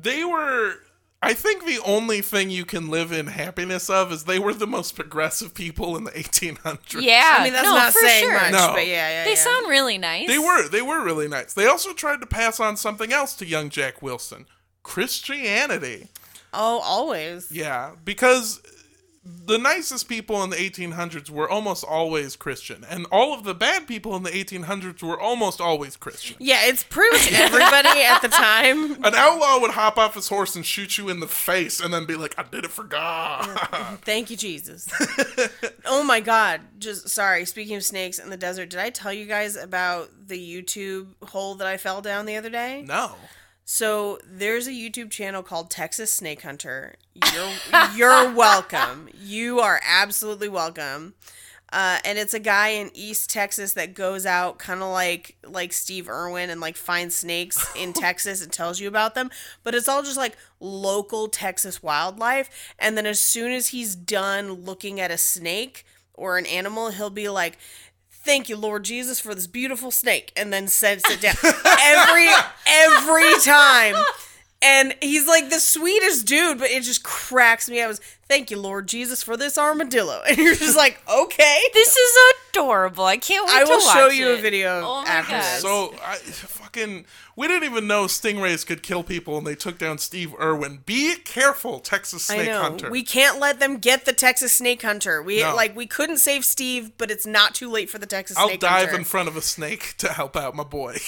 They 0.00 0.24
were. 0.24 0.74
I 1.20 1.34
think 1.34 1.66
the 1.66 1.80
only 1.84 2.20
thing 2.20 2.50
you 2.50 2.64
can 2.64 2.88
live 2.88 3.10
in 3.10 3.26
happiness 3.26 3.90
of 3.90 4.12
is 4.12 4.22
they 4.24 4.38
were 4.38 4.54
the 4.54 4.68
most 4.68 4.94
progressive 4.94 5.52
people 5.54 5.96
in 5.96 6.04
the 6.04 6.12
1800s. 6.12 7.02
yeah 7.02 7.38
I 7.40 7.42
mean, 7.44 7.52
that's 7.52 7.66
no, 7.66 7.74
not 7.74 7.92
for 7.92 7.98
saying 7.98 8.22
sure. 8.22 8.34
much, 8.34 8.52
No. 8.52 8.70
but 8.72 8.86
yeah, 8.86 9.10
yeah, 9.10 9.24
they 9.24 9.30
yeah. 9.30 9.36
sound 9.36 9.66
really 9.68 9.98
nice 9.98 10.28
They 10.28 10.38
were. 10.38 10.68
They 10.68 10.82
were 10.82 11.02
really 11.02 11.26
nice. 11.26 11.52
They 11.54 11.66
also 11.66 11.92
tried 11.92 12.20
to 12.20 12.26
pass 12.26 12.60
on 12.60 12.76
something 12.76 13.12
else 13.12 13.34
to 13.38 13.46
young 13.46 13.68
Jack 13.70 14.00
Wilson 14.00 14.46
Christianity. 14.84 16.06
Oh, 16.54 16.78
always. 16.84 17.50
Yeah, 17.50 17.96
because 18.04 18.62
the 19.46 19.58
nicest 19.58 20.08
people 20.08 20.42
in 20.42 20.50
the 20.50 20.56
1800s 20.56 21.28
were 21.28 21.48
almost 21.48 21.84
always 21.84 22.36
Christian, 22.36 22.84
and 22.88 23.06
all 23.12 23.34
of 23.34 23.44
the 23.44 23.54
bad 23.54 23.86
people 23.86 24.16
in 24.16 24.22
the 24.22 24.30
1800s 24.30 25.02
were 25.02 25.20
almost 25.20 25.60
always 25.60 25.96
Christian. 25.96 26.36
Yeah, 26.38 26.60
it's 26.62 26.84
pretty 26.84 27.14
much 27.16 27.32
everybody 27.40 28.00
at 28.02 28.22
the 28.22 28.28
time. 28.28 29.04
An 29.04 29.14
outlaw 29.14 29.60
would 29.60 29.72
hop 29.72 29.98
off 29.98 30.14
his 30.14 30.28
horse 30.28 30.56
and 30.56 30.64
shoot 30.64 30.96
you 30.96 31.08
in 31.08 31.20
the 31.20 31.26
face, 31.26 31.80
and 31.80 31.92
then 31.92 32.06
be 32.06 32.14
like, 32.14 32.34
"I 32.38 32.42
did 32.42 32.64
it 32.64 32.70
for 32.70 32.84
God." 32.84 33.58
Thank 34.02 34.30
you, 34.30 34.36
Jesus. 34.36 34.88
oh 35.84 36.02
my 36.02 36.20
God. 36.20 36.60
Just 36.78 37.08
sorry. 37.08 37.44
Speaking 37.44 37.76
of 37.76 37.84
snakes 37.84 38.18
in 38.18 38.30
the 38.30 38.36
desert, 38.36 38.70
did 38.70 38.80
I 38.80 38.90
tell 38.90 39.12
you 39.12 39.26
guys 39.26 39.56
about 39.56 40.10
the 40.26 40.38
YouTube 40.38 41.08
hole 41.22 41.54
that 41.56 41.66
I 41.66 41.76
fell 41.76 42.00
down 42.00 42.26
the 42.26 42.36
other 42.36 42.50
day? 42.50 42.84
no. 42.86 43.14
So 43.70 44.18
there's 44.24 44.66
a 44.66 44.70
YouTube 44.70 45.10
channel 45.10 45.42
called 45.42 45.68
Texas 45.68 46.10
Snake 46.10 46.40
Hunter. 46.40 46.94
You're 47.34 47.52
you're 47.94 48.32
welcome. 48.34 49.10
You 49.20 49.60
are 49.60 49.78
absolutely 49.86 50.48
welcome. 50.48 51.12
Uh, 51.70 51.98
and 52.02 52.16
it's 52.16 52.32
a 52.32 52.38
guy 52.38 52.68
in 52.68 52.90
East 52.94 53.28
Texas 53.28 53.74
that 53.74 53.92
goes 53.92 54.24
out 54.24 54.58
kind 54.58 54.80
of 54.80 54.88
like 54.88 55.36
like 55.46 55.74
Steve 55.74 56.08
Irwin 56.08 56.48
and 56.48 56.62
like 56.62 56.78
finds 56.78 57.14
snakes 57.14 57.62
in 57.76 57.92
Texas 57.92 58.42
and 58.42 58.50
tells 58.50 58.80
you 58.80 58.88
about 58.88 59.14
them. 59.14 59.30
But 59.62 59.74
it's 59.74 59.86
all 59.86 60.02
just 60.02 60.16
like 60.16 60.38
local 60.60 61.28
Texas 61.28 61.82
wildlife. 61.82 62.48
And 62.78 62.96
then 62.96 63.04
as 63.04 63.20
soon 63.20 63.52
as 63.52 63.68
he's 63.68 63.94
done 63.94 64.50
looking 64.50 64.98
at 64.98 65.10
a 65.10 65.18
snake 65.18 65.84
or 66.14 66.38
an 66.38 66.46
animal, 66.46 66.88
he'll 66.90 67.10
be 67.10 67.28
like, 67.28 67.58
thank 68.28 68.50
you 68.50 68.58
lord 68.58 68.84
jesus 68.84 69.18
for 69.18 69.34
this 69.34 69.46
beautiful 69.46 69.90
snake 69.90 70.30
and 70.36 70.52
then 70.52 70.68
sets 70.68 71.02
it 71.10 71.22
down. 71.22 71.34
Every 71.80 72.28
every 72.66 73.40
time. 73.42 73.94
And 74.60 74.94
he's 75.00 75.26
like 75.26 75.48
the 75.48 75.60
sweetest 75.60 76.26
dude 76.26 76.58
but 76.58 76.68
it 76.68 76.82
just 76.82 77.02
cracks 77.02 77.70
me. 77.70 77.80
I 77.82 77.86
was 77.86 78.02
thank 78.28 78.50
you 78.50 78.58
lord 78.58 78.86
jesus 78.86 79.22
for 79.22 79.36
this 79.36 79.56
armadillo 79.58 80.22
and 80.28 80.36
you're 80.38 80.54
just 80.54 80.76
like 80.76 81.00
okay 81.12 81.58
This 81.74 81.96
is 81.96 82.16
adorable. 82.50 83.04
I 83.04 83.16
can't 83.18 83.46
wait 83.46 83.54
i 83.56 83.64
to 83.64 83.70
will 83.70 83.80
show 83.80 84.06
watch 84.06 84.14
you 84.14 84.30
a 84.30 84.36
video 84.36 84.80
Oh 84.84 85.02
my 85.02 85.08
after 85.08 85.32
gosh. 85.32 85.52
this 85.52 85.62
So 85.62 85.94
I 86.04 86.16
fucking 86.16 87.04
we 87.36 87.46
didn't 87.46 87.64
even 87.70 87.86
know 87.86 88.04
stingrays 88.06 88.66
could 88.66 88.82
kill 88.82 89.04
people, 89.04 89.38
and 89.38 89.46
they 89.46 89.54
took 89.54 89.78
down 89.78 89.98
Steve 89.98 90.34
Irwin. 90.40 90.80
Be 90.84 91.14
careful, 91.24 91.78
Texas 91.78 92.28
I 92.28 92.34
Snake 92.34 92.48
know. 92.48 92.60
Hunter. 92.62 92.90
We 92.90 93.04
can't 93.04 93.38
let 93.38 93.60
them 93.60 93.76
get 93.78 94.06
the 94.06 94.12
Texas 94.12 94.52
Snake 94.54 94.82
Hunter. 94.82 95.22
We 95.22 95.40
No. 95.42 95.54
like 95.54 95.76
we 95.76 95.86
couldn't 95.86 96.16
save 96.18 96.44
Steve, 96.44 96.90
but 96.98 97.12
it's 97.12 97.26
not 97.26 97.54
too 97.54 97.70
late 97.70 97.88
for 97.90 97.98
the 97.98 98.06
Texas 98.06 98.36
snake 98.36 98.50
hunter. 98.50 98.66
I'll 98.66 98.72
dive 98.72 98.88
Hunter. 98.88 98.98
in 98.98 99.04
front 99.04 99.28
of 99.28 99.36
a 99.36 99.42
snake 99.42 99.94
to 99.98 100.08
help 100.08 100.36
out 100.36 100.56
my 100.56 100.64
boy. 100.64 100.96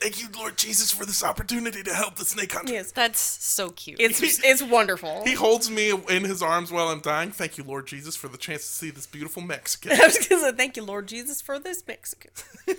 Thank 0.00 0.20
you, 0.20 0.28
Lord 0.36 0.56
Jesus, 0.56 0.92
for 0.92 1.04
this 1.04 1.24
opportunity 1.24 1.82
to 1.82 1.94
help 1.94 2.16
the 2.16 2.24
snake 2.24 2.52
hunter. 2.52 2.72
Yes. 2.72 2.92
That's 2.92 3.20
so 3.20 3.70
cute. 3.70 4.00
It's 4.00 4.20
it's 4.22 4.62
wonderful. 4.62 5.22
He 5.24 5.34
holds 5.34 5.70
me 5.70 5.90
in 5.90 6.24
his 6.24 6.42
arms 6.42 6.70
while 6.70 6.88
I'm 6.88 7.00
dying. 7.00 7.30
Thank 7.30 7.58
you, 7.58 7.64
Lord 7.64 7.86
Jesus, 7.86 8.14
for 8.16 8.28
the 8.28 8.38
chance 8.38 8.62
to 8.62 8.68
see 8.68 8.90
this 8.90 9.06
beautiful 9.06 9.42
Mexican. 9.42 9.92
I 10.00 10.06
was 10.06 10.26
gonna 10.26 10.42
say 10.42 10.52
thank 10.52 10.76
you, 10.76 10.84
Lord 10.84 11.06
Jesus, 11.08 11.40
for 11.40 11.58
this 11.58 11.84
Mexican. 11.86 12.30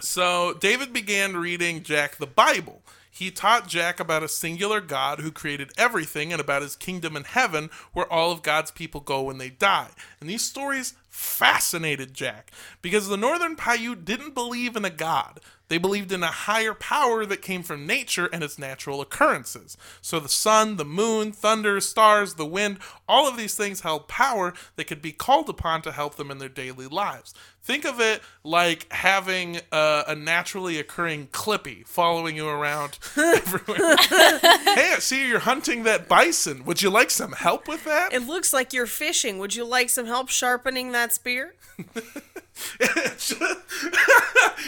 So 0.00 0.54
David 0.54 0.92
began 0.92 1.36
reading 1.36 1.82
Jack 1.82 2.16
the 2.16 2.26
Bible. 2.26 2.82
He 3.10 3.30
taught 3.30 3.68
Jack 3.68 4.00
about 4.00 4.22
a 4.22 4.28
singular 4.28 4.80
God 4.80 5.20
who 5.20 5.30
created 5.30 5.72
everything 5.76 6.32
and 6.32 6.40
about 6.40 6.62
his 6.62 6.74
kingdom 6.74 7.16
in 7.16 7.24
heaven 7.24 7.68
where 7.92 8.10
all 8.10 8.32
of 8.32 8.42
God's 8.42 8.70
people 8.70 9.00
go 9.00 9.22
when 9.22 9.36
they 9.36 9.50
die. 9.50 9.88
And 10.20 10.30
these 10.30 10.44
stories 10.44 10.94
fascinated 11.10 12.14
Jack 12.14 12.50
because 12.80 13.08
the 13.08 13.18
Northern 13.18 13.56
Paiute 13.56 14.06
didn't 14.06 14.34
believe 14.34 14.74
in 14.74 14.86
a 14.86 14.90
God. 14.90 15.40
They 15.70 15.78
believed 15.78 16.10
in 16.10 16.24
a 16.24 16.26
higher 16.26 16.74
power 16.74 17.24
that 17.24 17.42
came 17.42 17.62
from 17.62 17.86
nature 17.86 18.28
and 18.32 18.42
its 18.42 18.58
natural 18.58 19.00
occurrences. 19.00 19.76
So 20.02 20.18
the 20.18 20.28
sun, 20.28 20.76
the 20.76 20.84
moon, 20.84 21.30
thunder, 21.30 21.80
stars, 21.80 22.34
the 22.34 22.44
wind, 22.44 22.80
all 23.08 23.28
of 23.28 23.36
these 23.36 23.54
things 23.54 23.82
held 23.82 24.08
power 24.08 24.52
that 24.74 24.88
could 24.88 25.00
be 25.00 25.12
called 25.12 25.48
upon 25.48 25.82
to 25.82 25.92
help 25.92 26.16
them 26.16 26.28
in 26.28 26.38
their 26.38 26.48
daily 26.48 26.88
lives. 26.88 27.34
Think 27.62 27.84
of 27.84 28.00
it 28.00 28.22
like 28.42 28.90
having 28.92 29.58
a, 29.70 30.04
a 30.08 30.14
naturally 30.14 30.78
occurring 30.78 31.28
clippy 31.28 31.86
following 31.86 32.34
you 32.34 32.48
around 32.48 32.98
everywhere. 33.16 33.96
hey, 33.98 34.94
I 34.94 34.96
see 34.98 35.28
you're 35.28 35.40
hunting 35.40 35.82
that 35.84 36.08
bison. 36.08 36.64
Would 36.64 36.82
you 36.82 36.90
like 36.90 37.10
some 37.10 37.32
help 37.32 37.68
with 37.68 37.84
that? 37.84 38.12
It 38.12 38.26
looks 38.26 38.52
like 38.52 38.72
you're 38.72 38.86
fishing. 38.86 39.38
Would 39.38 39.54
you 39.54 39.64
like 39.64 39.90
some 39.90 40.06
help 40.06 40.30
sharpening 40.30 40.92
that 40.92 41.12
spear? 41.12 41.54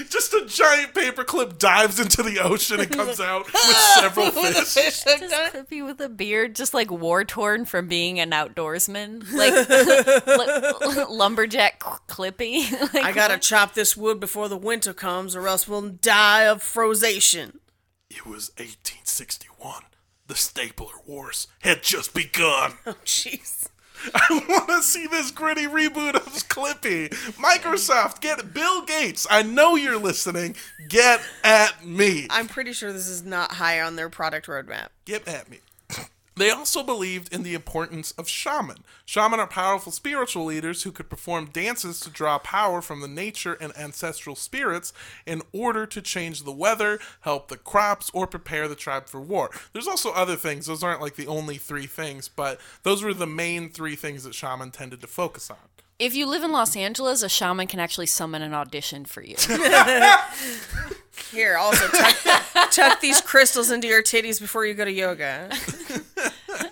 Just 0.09 0.33
a 0.33 0.45
giant 0.47 0.95
paperclip 0.95 1.59
dives 1.59 2.01
into 2.01 2.23
the 2.23 2.39
ocean 2.41 2.81
and 2.81 2.91
comes 2.91 3.21
out 3.21 3.45
with 3.45 3.77
several 3.99 4.31
fish. 4.31 4.75
Just 4.75 5.07
Clippy 5.07 5.85
with 5.85 6.01
a 6.01 6.09
beard, 6.09 6.55
just 6.55 6.73
like 6.73 6.91
war 6.91 7.25
torn 7.25 7.65
from 7.67 7.89
being 7.89 8.19
an 8.19 8.31
outdoorsman, 8.31 9.31
like 9.33 9.53
l- 10.27 11.15
lumberjack 11.15 11.81
Clippy. 12.09 12.63
Like, 12.93 13.05
I 13.05 13.13
gotta 13.13 13.39
chop 13.39 13.75
this 13.75 13.97
wood 13.97 14.19
before 14.19 14.49
the 14.49 14.57
winter 14.57 14.93
comes, 14.93 15.37
or 15.37 15.47
else 15.47 15.69
we'll 15.69 15.89
die 15.89 16.43
of 16.43 16.63
frozation. 16.63 17.59
It 18.11 18.27
was 18.27 18.51
1861. 18.57 19.83
The 20.27 20.35
Stapler 20.35 20.95
Wars 21.07 21.47
had 21.61 21.83
just 21.83 22.15
begun. 22.15 22.73
Oh, 22.87 22.97
jeez. 23.05 23.69
I 24.15 24.45
want 24.49 24.69
to 24.69 24.83
see 24.83 25.07
this 25.07 25.31
gritty 25.31 25.67
reboot 25.67 26.17
of 26.17 26.25
Clippy. 26.49 27.09
Microsoft, 27.37 28.21
get 28.21 28.53
Bill 28.53 28.85
Gates. 28.85 29.27
I 29.31 29.43
know 29.43 29.77
you're 29.77 29.99
listening. 29.99 30.57
Get 30.89 31.21
at 31.45 31.87
me. 31.87 32.27
I'm 32.31 32.49
pretty 32.49 32.73
sure 32.73 32.93
this 32.93 33.07
is 33.07 33.23
not 33.23 33.53
high 33.53 33.81
on 33.81 33.95
their 33.95 34.09
product 34.11 34.49
roadmap. 34.49 34.89
Get 35.05 35.29
at 35.29 35.49
me. 35.49 35.61
They 36.35 36.51
also 36.51 36.83
believed 36.83 37.33
in 37.33 37.43
the 37.43 37.55
importance 37.55 38.13
of 38.13 38.29
shaman. 38.29 38.85
Shaman 39.05 39.41
are 39.41 39.47
powerful 39.47 39.93
spiritual 39.93 40.47
leaders 40.47 40.83
who 40.83 40.93
could 40.93 41.11
perform 41.11 41.51
dances 41.53 42.01
to 42.01 42.11
draw 42.11 42.39
power 42.39 42.81
from 42.81 43.01
the 43.01 43.09
nature 43.09 43.55
and 43.61 43.77
ancestral 43.77 44.35
spirits 44.35 44.93
in 45.27 45.43
order 45.53 45.85
to 45.87 46.01
change 46.01 46.43
the 46.43 46.53
weather, 46.53 46.99
help 47.21 47.49
the 47.49 47.59
crops, 47.59 48.11
or 48.15 48.27
prepare 48.27 48.67
the 48.67 48.75
tribe 48.75 49.09
for 49.09 49.21
war. 49.21 49.51
There's 49.73 49.89
also 49.89 50.13
other 50.13 50.37
things. 50.37 50.67
Those 50.67 50.83
aren't 50.83 51.03
like 51.03 51.17
the 51.17 51.27
only 51.27 51.59
three 51.59 51.87
things, 51.87 52.29
but 52.29 52.59
those 52.83 53.03
were 53.03 53.15
the 53.15 53.27
main 53.27 53.69
three 53.69 53.97
things 53.97 54.25
that 54.25 54.35
shaman 54.35 54.71
tended 54.71 55.03
to 55.03 55.07
focus 55.07 55.51
on. 55.51 55.57
If 56.03 56.17
you 56.17 56.27
live 56.27 56.43
in 56.43 56.51
Los 56.51 56.75
Angeles, 56.77 57.23
a 57.23 57.29
shaman 57.29 57.69
can 57.69 57.79
actually 57.79 58.07
summon 58.07 58.43
an 58.43 58.53
audition 58.53 59.05
for 59.05 59.23
you. 59.23 59.37
Here, 61.31 61.57
also 61.57 61.87
tuck, 61.89 62.71
tuck 62.73 63.01
these 63.01 63.21
crystals 63.21 63.71
into 63.71 63.87
your 63.87 64.03
titties 64.03 64.41
before 64.41 64.67
you 64.67 64.75
go 64.75 64.85
to 64.85 64.91
yoga. 64.91 65.49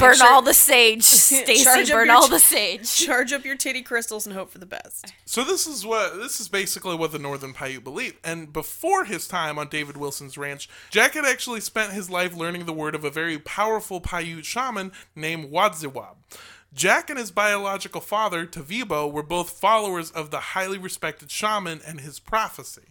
burn 0.00 0.16
all 0.22 0.42
the 0.42 0.54
sage, 0.54 1.02
Stacy. 1.04 1.64
Charge 1.64 1.90
Burn 1.90 2.10
all 2.10 2.26
ch- 2.26 2.30
the 2.30 2.38
sage. 2.38 2.94
Charge 2.94 3.32
up 3.32 3.44
your 3.44 3.56
titty 3.56 3.82
crystals 3.82 4.26
and 4.26 4.34
hope 4.34 4.50
for 4.50 4.58
the 4.58 4.66
best. 4.66 5.12
So 5.24 5.44
this 5.44 5.66
is 5.66 5.84
what 5.84 6.16
this 6.16 6.40
is 6.40 6.48
basically 6.48 6.96
what 6.96 7.12
the 7.12 7.18
Northern 7.18 7.52
Paiute 7.52 7.84
believed. 7.84 8.16
And 8.24 8.52
before 8.52 9.04
his 9.04 9.26
time 9.28 9.58
on 9.58 9.68
David 9.68 9.96
Wilson's 9.96 10.38
ranch, 10.38 10.68
Jack 10.90 11.14
had 11.14 11.24
actually 11.24 11.60
spent 11.60 11.92
his 11.92 12.10
life 12.10 12.36
learning 12.36 12.66
the 12.66 12.72
word 12.72 12.94
of 12.94 13.04
a 13.04 13.10
very 13.10 13.38
powerful 13.38 14.00
Paiute 14.00 14.44
shaman 14.44 14.92
named 15.14 15.50
Wadziwab. 15.50 16.16
Jack 16.74 17.08
and 17.08 17.18
his 17.18 17.30
biological 17.30 18.00
father, 18.02 18.44
Tavibo, 18.46 19.10
were 19.10 19.22
both 19.22 19.50
followers 19.50 20.10
of 20.10 20.30
the 20.30 20.40
highly 20.40 20.76
respected 20.76 21.30
shaman 21.30 21.80
and 21.86 22.00
his 22.00 22.18
prophecy. 22.18 22.82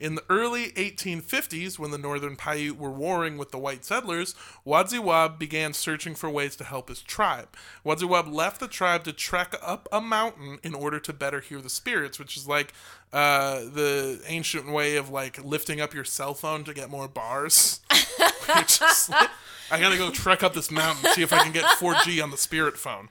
In 0.00 0.14
the 0.14 0.24
early 0.30 0.70
1850s, 0.70 1.78
when 1.78 1.90
the 1.90 1.98
Northern 1.98 2.34
Paiute 2.34 2.78
were 2.78 2.90
warring 2.90 3.36
with 3.36 3.50
the 3.50 3.58
white 3.58 3.84
settlers, 3.84 4.34
Wadziwab 4.66 5.38
began 5.38 5.74
searching 5.74 6.14
for 6.14 6.30
ways 6.30 6.56
to 6.56 6.64
help 6.64 6.88
his 6.88 7.02
tribe. 7.02 7.48
Wadziwab 7.84 8.32
left 8.32 8.60
the 8.60 8.66
tribe 8.66 9.04
to 9.04 9.12
trek 9.12 9.54
up 9.60 9.90
a 9.92 10.00
mountain 10.00 10.58
in 10.62 10.74
order 10.74 10.98
to 11.00 11.12
better 11.12 11.40
hear 11.40 11.60
the 11.60 11.68
spirits, 11.68 12.18
which 12.18 12.34
is 12.34 12.48
like 12.48 12.72
uh, 13.12 13.60
the 13.60 14.22
ancient 14.26 14.72
way 14.72 14.96
of 14.96 15.10
like 15.10 15.44
lifting 15.44 15.82
up 15.82 15.92
your 15.92 16.04
cell 16.04 16.32
phone 16.32 16.64
to 16.64 16.72
get 16.72 16.88
more 16.88 17.06
bars. 17.06 17.80
Just 18.66 19.10
like, 19.10 19.28
I 19.70 19.78
gotta 19.78 19.98
go 19.98 20.10
trek 20.10 20.42
up 20.42 20.54
this 20.54 20.70
mountain, 20.70 21.12
see 21.12 21.22
if 21.22 21.32
I 21.32 21.42
can 21.42 21.52
get 21.52 21.64
4G 21.64 22.22
on 22.22 22.30
the 22.30 22.38
spirit 22.38 22.78
phone. 22.78 23.10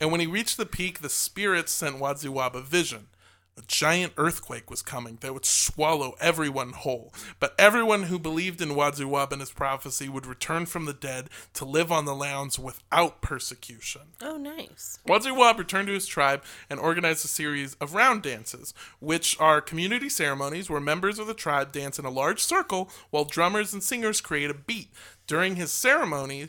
And 0.00 0.10
when 0.10 0.20
he 0.20 0.26
reached 0.26 0.56
the 0.56 0.66
peak, 0.66 1.00
the 1.00 1.10
spirits 1.10 1.70
sent 1.70 1.96
Wadziwab 1.96 2.54
a 2.54 2.62
vision. 2.62 3.08
A 3.56 3.62
giant 3.68 4.14
earthquake 4.16 4.68
was 4.68 4.82
coming 4.82 5.18
that 5.20 5.32
would 5.32 5.44
swallow 5.44 6.14
everyone 6.20 6.72
whole. 6.72 7.14
But 7.38 7.54
everyone 7.56 8.04
who 8.04 8.18
believed 8.18 8.60
in 8.60 8.70
Wadziwab 8.70 9.30
and 9.30 9.40
his 9.40 9.52
prophecy 9.52 10.08
would 10.08 10.26
return 10.26 10.66
from 10.66 10.86
the 10.86 10.92
dead 10.92 11.30
to 11.54 11.64
live 11.64 11.92
on 11.92 12.04
the 12.04 12.16
lands 12.16 12.58
without 12.58 13.20
persecution. 13.20 14.02
Oh, 14.20 14.36
nice. 14.36 14.98
Wadziwab 15.06 15.58
returned 15.58 15.86
to 15.86 15.94
his 15.94 16.06
tribe 16.06 16.42
and 16.68 16.80
organized 16.80 17.24
a 17.24 17.28
series 17.28 17.74
of 17.74 17.94
round 17.94 18.22
dances, 18.22 18.74
which 18.98 19.38
are 19.40 19.60
community 19.60 20.08
ceremonies 20.08 20.68
where 20.68 20.80
members 20.80 21.20
of 21.20 21.28
the 21.28 21.34
tribe 21.34 21.70
dance 21.70 21.96
in 21.96 22.04
a 22.04 22.10
large 22.10 22.42
circle 22.42 22.90
while 23.10 23.24
drummers 23.24 23.72
and 23.72 23.84
singers 23.84 24.20
create 24.20 24.50
a 24.50 24.54
beat. 24.54 24.88
During 25.28 25.54
his 25.54 25.72
ceremony, 25.72 26.48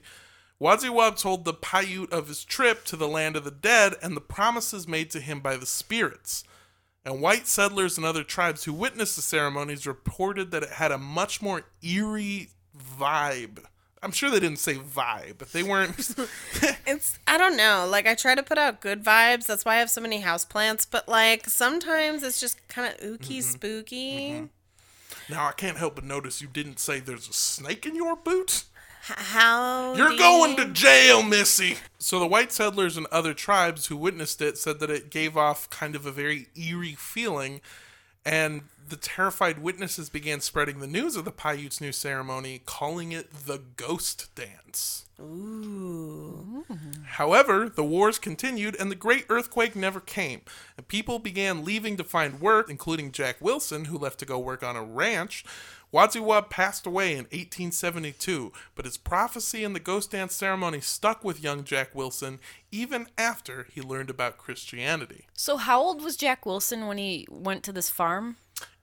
Wadziwab 0.60 1.20
told 1.20 1.46
the 1.46 1.54
Paiute 1.54 2.12
of 2.12 2.30
his 2.30 2.44
trip 2.44 2.84
to 2.86 2.96
the 2.96 3.08
land 3.08 3.36
of 3.36 3.44
the 3.44 3.52
dead 3.52 3.94
and 4.02 4.18
the 4.18 4.22
promises 4.22 4.88
made 4.88 5.12
to 5.12 5.20
him 5.20 5.40
by 5.40 5.56
the 5.56 5.66
spirits. 5.68 6.44
And 7.06 7.22
white 7.22 7.48
settlers 7.48 7.98
and 7.98 8.06
other 8.06 8.24
tribes 8.24 8.64
who 8.64 8.74
witnessed 8.74 9.16
the 9.16 9.22
ceremonies 9.22 9.86
reported 9.86 10.50
that 10.52 10.64
it 10.64 10.70
had 10.72 10.92
a 10.92 10.98
much 10.98 11.40
more 11.40 11.64
eerie 11.84 12.50
vibe. 12.76 13.60
I'm 14.02 14.12
sure 14.12 14.30
they 14.30 14.40
didn't 14.40 14.60
say 14.60 14.76
vibe. 14.76 15.38
But 15.38 15.52
they 15.52 15.64
weren't. 15.64 15.96
It's 16.88 17.18
I 17.26 17.40
don't 17.40 17.58
know. 17.58 17.88
Like 17.90 18.08
I 18.08 18.14
try 18.14 18.36
to 18.36 18.44
put 18.44 18.60
out 18.60 18.80
good 18.80 19.04
vibes. 19.04 19.48
That's 19.48 19.66
why 19.66 19.76
I 19.76 19.80
have 19.80 19.90
so 19.90 20.02
many 20.02 20.22
houseplants. 20.22 20.86
But 20.90 21.08
like 21.08 21.50
sometimes 21.50 22.22
it's 22.22 22.40
just 22.40 22.68
kind 22.68 22.94
of 22.94 23.00
ooky 23.00 23.40
mm-hmm. 23.40 23.42
spooky. 23.42 24.30
Mm-hmm. 24.30 25.34
now 25.34 25.48
I 25.48 25.52
can't 25.54 25.78
help 25.78 25.96
but 25.96 26.04
notice 26.04 26.42
you 26.42 26.48
didn't 26.48 26.80
say 26.80 27.00
there's 27.00 27.28
a 27.28 27.34
snake 27.34 27.88
in 27.88 27.96
your 27.96 28.16
boot. 28.16 28.66
How 29.08 29.94
You're 29.96 30.18
going 30.18 30.52
you- 30.58 30.66
to 30.66 30.72
jail, 30.72 31.22
Missy. 31.22 31.78
So 32.00 32.20
the 32.20 32.28
white 32.28 32.52
settlers 32.52 32.98
and 32.98 33.06
other 33.12 33.34
tribes 33.36 33.88
who 33.88 33.98
witnessed 33.98 34.42
it 34.42 34.58
said 34.58 34.80
that 34.80 34.90
it 34.90 35.12
gave 35.12 35.38
off 35.38 35.70
kind 35.70 35.96
of 35.96 36.06
a 36.06 36.12
very 36.12 36.48
eerie 36.56 36.96
feeling, 36.96 37.62
and 38.26 38.64
the 38.88 38.96
terrified 38.96 39.60
witnesses 39.60 40.10
began 40.10 40.42
spreading 40.42 40.80
the 40.80 40.88
news 40.88 41.16
of 41.16 41.26
the 41.26 41.32
Paiutes' 41.32 41.82
new 41.82 41.92
ceremony, 41.92 42.62
calling 42.66 43.12
it 43.12 43.32
the 43.46 43.62
ghost 43.78 44.34
dance. 44.36 45.06
Ooh. 45.20 46.66
However, 47.06 47.70
the 47.70 47.84
wars 47.84 48.20
continued 48.20 48.76
and 48.80 48.92
the 48.92 48.96
great 48.96 49.26
earthquake 49.30 49.76
never 49.76 50.00
came. 50.00 50.42
And 50.78 50.88
people 50.88 51.20
began 51.20 51.64
leaving 51.64 51.96
to 51.98 52.04
find 52.04 52.42
work, 52.42 52.70
including 52.70 53.12
Jack 53.12 53.38
Wilson, 53.40 53.86
who 53.86 53.98
left 53.98 54.20
to 54.20 54.26
go 54.26 54.38
work 54.38 54.62
on 54.64 54.76
a 54.76 54.84
ranch. 54.84 55.46
Wadziwa 55.96 56.50
passed 56.50 56.86
away 56.86 57.12
in 57.14 57.20
1872, 57.20 58.52
but 58.76 58.84
his 58.84 58.98
prophecy 58.98 59.64
and 59.64 59.74
the 59.74 59.80
ghost 59.80 60.12
dance 60.12 60.36
ceremony 60.36 60.82
stuck 60.82 61.24
with 61.24 61.42
young 61.42 61.64
Jack 61.64 61.96
Wilson 61.96 62.40
even 62.70 63.08
after 63.18 63.68
he 63.72 63.82
learned 63.82 64.10
about 64.10 64.38
Christianity. 64.38 65.26
So 65.34 65.56
how 65.56 65.80
old 65.82 66.04
was 66.04 66.18
Jack 66.18 66.46
Wilson 66.46 66.88
when 66.88 66.98
he 66.98 67.26
went 67.32 67.64
to 67.64 67.72
this 67.72 67.90
farm? 67.90 68.36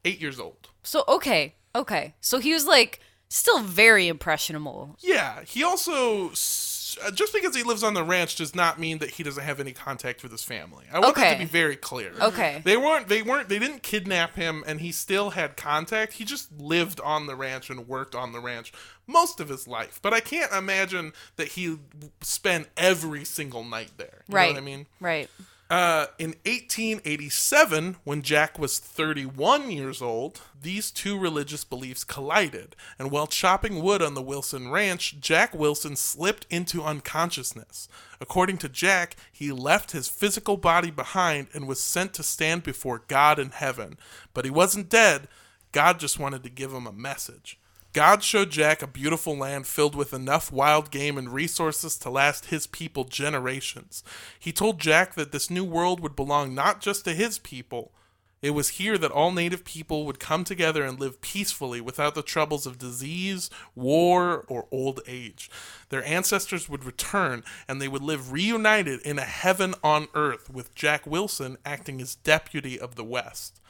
Eight 0.07 0.23
years 0.23 0.41
old. 0.41 0.71
So 0.83 1.05
okay, 1.07 1.55
okay. 1.75 2.15
So 2.23 2.39
he 2.39 2.55
was 2.55 2.67
like 2.67 3.01
still 3.29 3.59
very 3.59 4.09
impressionable. 4.09 4.97
Yeah, 5.01 5.43
he 5.43 5.63
also. 5.63 6.31
Uh, 7.05 7.11
Just 7.11 7.33
because 7.33 7.55
he 7.55 7.63
lives 7.63 7.83
on 7.83 7.95
the 7.95 8.03
ranch 8.03 8.37
does 8.37 8.55
not 8.55 8.79
mean 8.79 8.99
that 8.99 9.11
he 9.11 9.23
doesn't 9.23 9.43
have 9.43 9.61
any 9.61 9.73
contact 9.73 10.23
with 10.23 10.33
his 10.33 10.45
family. 10.45 10.85
I 10.93 10.99
want 11.01 11.15
that 11.17 11.35
to 11.35 11.39
be 11.39 11.45
very 11.45 11.77
clear. 11.77 12.13
Okay. 12.21 12.63
They 12.65 12.77
weren't. 12.77 13.09
They 13.09 13.23
weren't. 13.23 13.49
They 13.49 13.59
didn't 13.59 13.83
kidnap 13.83 14.37
him, 14.37 14.65
and 14.67 14.81
he 14.81 14.93
still 14.93 15.31
had 15.31 15.57
contact. 15.57 16.15
He 16.15 16.25
just 16.25 16.53
lived 16.59 17.01
on 17.01 17.27
the 17.27 17.37
ranch 17.37 17.71
and 17.71 17.89
worked 17.89 18.15
on 18.15 18.33
the 18.33 18.41
ranch 18.41 18.73
most 19.07 19.41
of 19.41 19.49
his 19.49 19.67
life. 19.69 20.01
But 20.03 20.15
I 20.15 20.21
can't 20.21 20.53
imagine 20.53 21.13
that 21.37 21.49
he 21.49 21.79
spent 22.21 22.69
every 22.77 23.25
single 23.25 23.65
night 23.65 23.93
there. 23.97 24.23
You 24.29 24.35
right. 24.35 24.47
Know 24.47 24.55
what 24.55 24.63
I 24.63 24.65
mean? 24.65 24.87
Right. 25.01 25.31
Uh, 25.73 26.09
in 26.19 26.35
1887, 26.45 27.97
when 28.05 28.21
Jack 28.21 28.59
was 28.59 28.79
31 28.79 29.71
years 29.71 30.03
old, 30.03 30.43
these 30.61 30.91
two 30.91 31.19
religious 31.19 31.65
beliefs 31.65 32.05
collided, 32.05 32.77
and 32.99 33.11
while 33.11 33.27
chopping 33.27 33.83
wood 33.83 34.03
on 34.03 34.13
the 34.13 34.21
Wilson 34.21 34.71
ranch, 34.71 35.19
Jack 35.19 35.55
Wilson 35.55 35.97
slipped 35.97 36.47
into 36.51 36.83
unconsciousness. 36.83 37.89
According 38.21 38.59
to 38.59 38.69
Jack, 38.69 39.17
he 39.33 39.51
left 39.51 39.93
his 39.93 40.09
physical 40.09 40.59
body 40.59 40.91
behind 40.91 41.49
and 41.55 41.67
was 41.67 41.81
sent 41.83 42.13
to 42.15 42.23
stand 42.23 42.65
before 42.65 43.05
God 43.09 43.39
in 43.39 43.49
heaven. 43.49 43.97
But 44.35 44.45
he 44.45 44.51
wasn't 44.51 44.91
dead, 44.91 45.27
God 45.73 45.99
just 45.99 46.19
wanted 46.19 46.43
to 46.43 46.51
give 46.51 46.71
him 46.71 46.87
a 46.87 46.93
message. 46.93 47.59
God 47.93 48.23
showed 48.23 48.51
Jack 48.51 48.81
a 48.81 48.87
beautiful 48.87 49.37
land 49.37 49.67
filled 49.67 49.95
with 49.95 50.15
enough 50.15 50.51
wild 50.51 50.91
game 50.91 51.19
and 51.19 51.29
resources 51.29 51.99
to 51.99 52.09
last 52.09 52.47
his 52.47 52.67
people 52.67 53.05
generations. 53.05 54.03
He 54.39 54.51
told 54.51 54.81
Jack 54.81 55.15
that 55.15 55.31
this 55.31 55.51
new 55.51 55.65
world 55.65 56.01
would 56.01 56.17
belong 56.17 56.55
not 56.55 56.81
just 56.81 57.05
to 57.05 57.13
his 57.13 57.39
people. 57.39 57.93
It 58.41 58.51
was 58.51 58.71
here 58.71 58.99
that 58.99 59.13
all 59.13 59.31
native 59.31 59.65
people 59.65 60.05
would 60.05 60.19
come 60.19 60.43
together 60.43 60.83
and 60.83 60.99
live 60.99 61.21
peacefully 61.21 61.81
without 61.81 62.17
the 62.17 62.25
troubles 62.25 62.67
of 62.67 62.79
disease, 62.79 63.51
war, 63.77 64.45
or 64.49 64.67
old 64.73 65.01
age. 65.07 65.49
Their 65.91 66.05
ancestors 66.05 66.69
would 66.69 66.85
return 66.85 67.45
and 67.69 67.81
they 67.81 67.87
would 67.87 68.03
live 68.03 68.33
reunited 68.33 69.01
in 69.03 69.19
a 69.19 69.23
heaven 69.23 69.75
on 69.85 70.09
earth 70.15 70.51
with 70.51 70.75
Jack 70.75 71.07
Wilson 71.07 71.57
acting 71.65 72.01
as 72.01 72.17
deputy 72.17 72.81
of 72.81 72.97
the 72.97 73.05
West. 73.05 73.61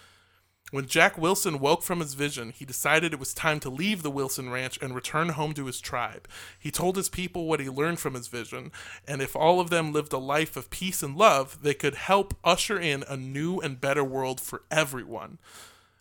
When 0.72 0.86
Jack 0.86 1.18
Wilson 1.18 1.58
woke 1.58 1.82
from 1.82 2.00
his 2.00 2.14
vision, 2.14 2.48
he 2.48 2.64
decided 2.64 3.12
it 3.12 3.20
was 3.20 3.34
time 3.34 3.60
to 3.60 3.68
leave 3.68 4.02
the 4.02 4.10
Wilson 4.10 4.48
Ranch 4.48 4.78
and 4.80 4.94
return 4.94 5.28
home 5.28 5.52
to 5.52 5.66
his 5.66 5.82
tribe. 5.82 6.26
He 6.58 6.70
told 6.70 6.96
his 6.96 7.10
people 7.10 7.44
what 7.44 7.60
he 7.60 7.68
learned 7.68 8.00
from 8.00 8.14
his 8.14 8.28
vision, 8.28 8.72
and 9.06 9.20
if 9.20 9.36
all 9.36 9.60
of 9.60 9.68
them 9.68 9.92
lived 9.92 10.14
a 10.14 10.18
life 10.18 10.56
of 10.56 10.70
peace 10.70 11.02
and 11.02 11.14
love, 11.14 11.62
they 11.62 11.74
could 11.74 11.94
help 11.94 12.32
usher 12.42 12.80
in 12.80 13.04
a 13.06 13.18
new 13.18 13.60
and 13.60 13.82
better 13.82 14.02
world 14.02 14.40
for 14.40 14.62
everyone. 14.70 15.38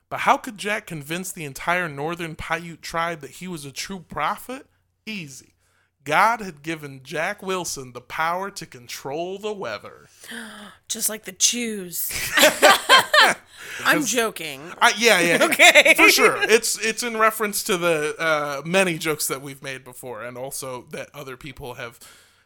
But 0.07 0.21
how 0.21 0.37
could 0.37 0.57
Jack 0.57 0.87
convince 0.87 1.33
the 1.33 1.43
entire 1.43 1.89
northern 1.89 2.37
Paiute 2.37 2.81
tribe 2.81 3.19
that 3.19 3.31
he 3.31 3.49
was 3.49 3.65
a 3.65 3.73
true 3.73 3.99
prophet? 3.99 4.67
Easy. 5.05 5.55
God 6.03 6.41
had 6.41 6.63
given 6.63 7.01
Jack 7.03 7.43
Wilson 7.43 7.93
the 7.93 8.01
power 8.01 8.49
to 8.51 8.65
control 8.65 9.37
the 9.37 9.53
weather. 9.53 10.07
Just 10.87 11.09
like 11.09 11.25
the 11.25 11.31
Jews. 11.31 12.11
I'm 13.83 14.03
joking. 14.05 14.61
I, 14.79 14.93
yeah, 14.97 15.19
yeah, 15.19 15.43
Okay. 15.45 15.93
for 15.95 16.09
sure. 16.09 16.37
It's 16.43 16.77
it's 16.83 17.03
in 17.03 17.17
reference 17.17 17.63
to 17.63 17.77
the 17.77 18.15
uh, 18.19 18.61
many 18.65 18.97
jokes 18.97 19.27
that 19.27 19.41
we've 19.41 19.61
made 19.63 19.83
before, 19.83 20.23
and 20.23 20.37
also 20.37 20.85
that 20.91 21.09
other 21.13 21.37
people 21.37 21.75
have 21.75 21.99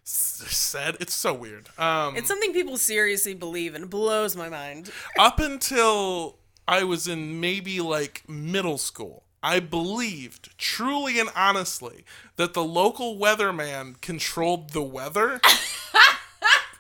s- 0.04 0.44
said. 0.48 0.98
It's 1.00 1.14
so 1.14 1.34
weird. 1.34 1.70
Um, 1.78 2.16
It's 2.16 2.28
something 2.28 2.54
people 2.54 2.78
seriously 2.78 3.34
believe 3.34 3.76
and 3.76 3.86
it 3.86 3.90
blows 3.90 4.36
my 4.36 4.50
mind. 4.50 4.92
up 5.18 5.40
until 5.40 6.38
I 6.68 6.84
was 6.84 7.08
in 7.08 7.40
maybe 7.40 7.80
like 7.82 8.24
middle 8.30 8.78
school, 8.78 9.24
I 9.46 9.60
believed 9.60 10.58
truly 10.58 11.20
and 11.20 11.30
honestly 11.36 12.04
that 12.36 12.56
the 12.56 12.64
local 12.64 13.16
weatherman 13.16 14.02
controlled 14.02 14.72
the 14.72 14.82
weather. 14.82 15.40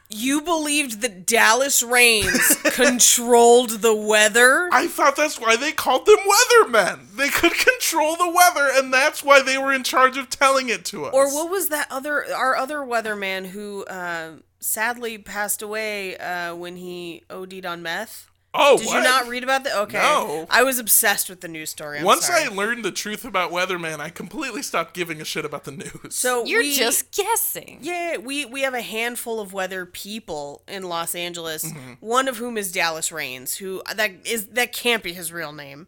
You 0.08 0.42
believed 0.42 1.02
that 1.02 1.26
Dallas 1.26 1.82
Raines 1.82 2.56
controlled 2.64 3.82
the 3.82 3.96
weather? 3.96 4.70
I 4.72 4.88
thought 4.88 5.16
that's 5.16 5.40
why 5.40 5.56
they 5.56 5.72
called 5.72 6.06
them 6.06 6.20
weathermen. 6.20 7.16
They 7.16 7.30
could 7.30 7.54
control 7.54 8.16
the 8.16 8.30
weather, 8.30 8.70
and 8.72 8.94
that's 8.94 9.24
why 9.24 9.42
they 9.42 9.58
were 9.58 9.74
in 9.74 9.84
charge 9.84 10.16
of 10.16 10.30
telling 10.30 10.70
it 10.70 10.86
to 10.86 11.06
us. 11.06 11.14
Or 11.14 11.34
what 11.34 11.50
was 11.50 11.70
that 11.70 11.88
other 11.90 12.24
our 12.34 12.56
other 12.56 12.78
weatherman 12.82 13.48
who 13.48 13.84
uh, 13.86 14.34
sadly 14.60 15.18
passed 15.18 15.64
away 15.64 16.16
uh, 16.18 16.54
when 16.56 16.76
he 16.76 17.24
OD'd 17.32 17.66
on 17.66 17.82
meth? 17.82 18.30
Oh, 18.58 18.78
Did 18.78 18.88
what? 18.88 18.96
you 18.98 19.04
not 19.04 19.28
read 19.28 19.44
about 19.44 19.64
the? 19.64 19.78
Okay. 19.82 19.98
No. 19.98 20.48
I 20.50 20.64
was 20.64 20.80
obsessed 20.80 21.30
with 21.30 21.42
the 21.42 21.48
news 21.48 21.70
story. 21.70 22.00
I'm 22.00 22.06
Once 22.06 22.26
sorry. 22.28 22.44
I 22.44 22.48
learned 22.48 22.86
the 22.86 22.92
truth 22.92 23.26
about 23.26 23.52
weatherman, 23.52 24.00
I 24.00 24.10
completely 24.10 24.62
stopped 24.62 24.94
giving 24.94 25.20
a 25.22 25.26
shit 25.26 25.46
about 25.46 25.64
the 25.66 25.72
news. 25.72 26.16
so 26.16 26.46
You're 26.46 26.62
we- 26.62 26.74
just 26.76 27.12
guessing. 27.12 27.80
Yeah, 27.82 28.18
we 28.18 28.46
we 28.46 28.62
have 28.62 28.74
a 28.74 28.82
handful 28.82 29.40
of 29.40 29.54
weather 29.54 29.86
people 29.86 30.62
in 30.68 30.84
Los 30.84 31.16
Angeles. 31.16 31.66
Mm-hmm. 31.66 31.94
One 32.00 32.28
of 32.28 32.38
whom 32.38 32.58
is 32.58 32.72
Dallas 32.72 33.12
Raines, 33.12 33.56
who 33.56 33.82
that 33.96 34.12
is 34.26 34.48
that 34.48 34.72
can't 34.74 35.04
be 35.04 35.14
his 35.14 35.32
real 35.32 35.52
name. 35.52 35.88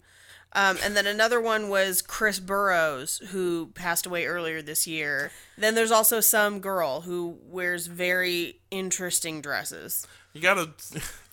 Um, 0.53 0.77
and 0.81 0.95
then 0.95 1.05
another 1.05 1.39
one 1.41 1.69
was 1.69 2.01
Chris 2.01 2.39
Burrous, 2.39 3.19
who 3.31 3.67
passed 3.75 4.05
away 4.05 4.25
earlier 4.25 4.61
this 4.61 4.87
year. 4.87 5.29
Then 5.57 5.75
there's 5.75 5.91
also 5.91 6.19
some 6.21 6.61
girl 6.61 7.01
who 7.01 7.37
wears 7.43 7.87
very 7.87 8.61
interesting 8.71 9.41
dresses. 9.41 10.07
you 10.33 10.41
gotta 10.41 10.69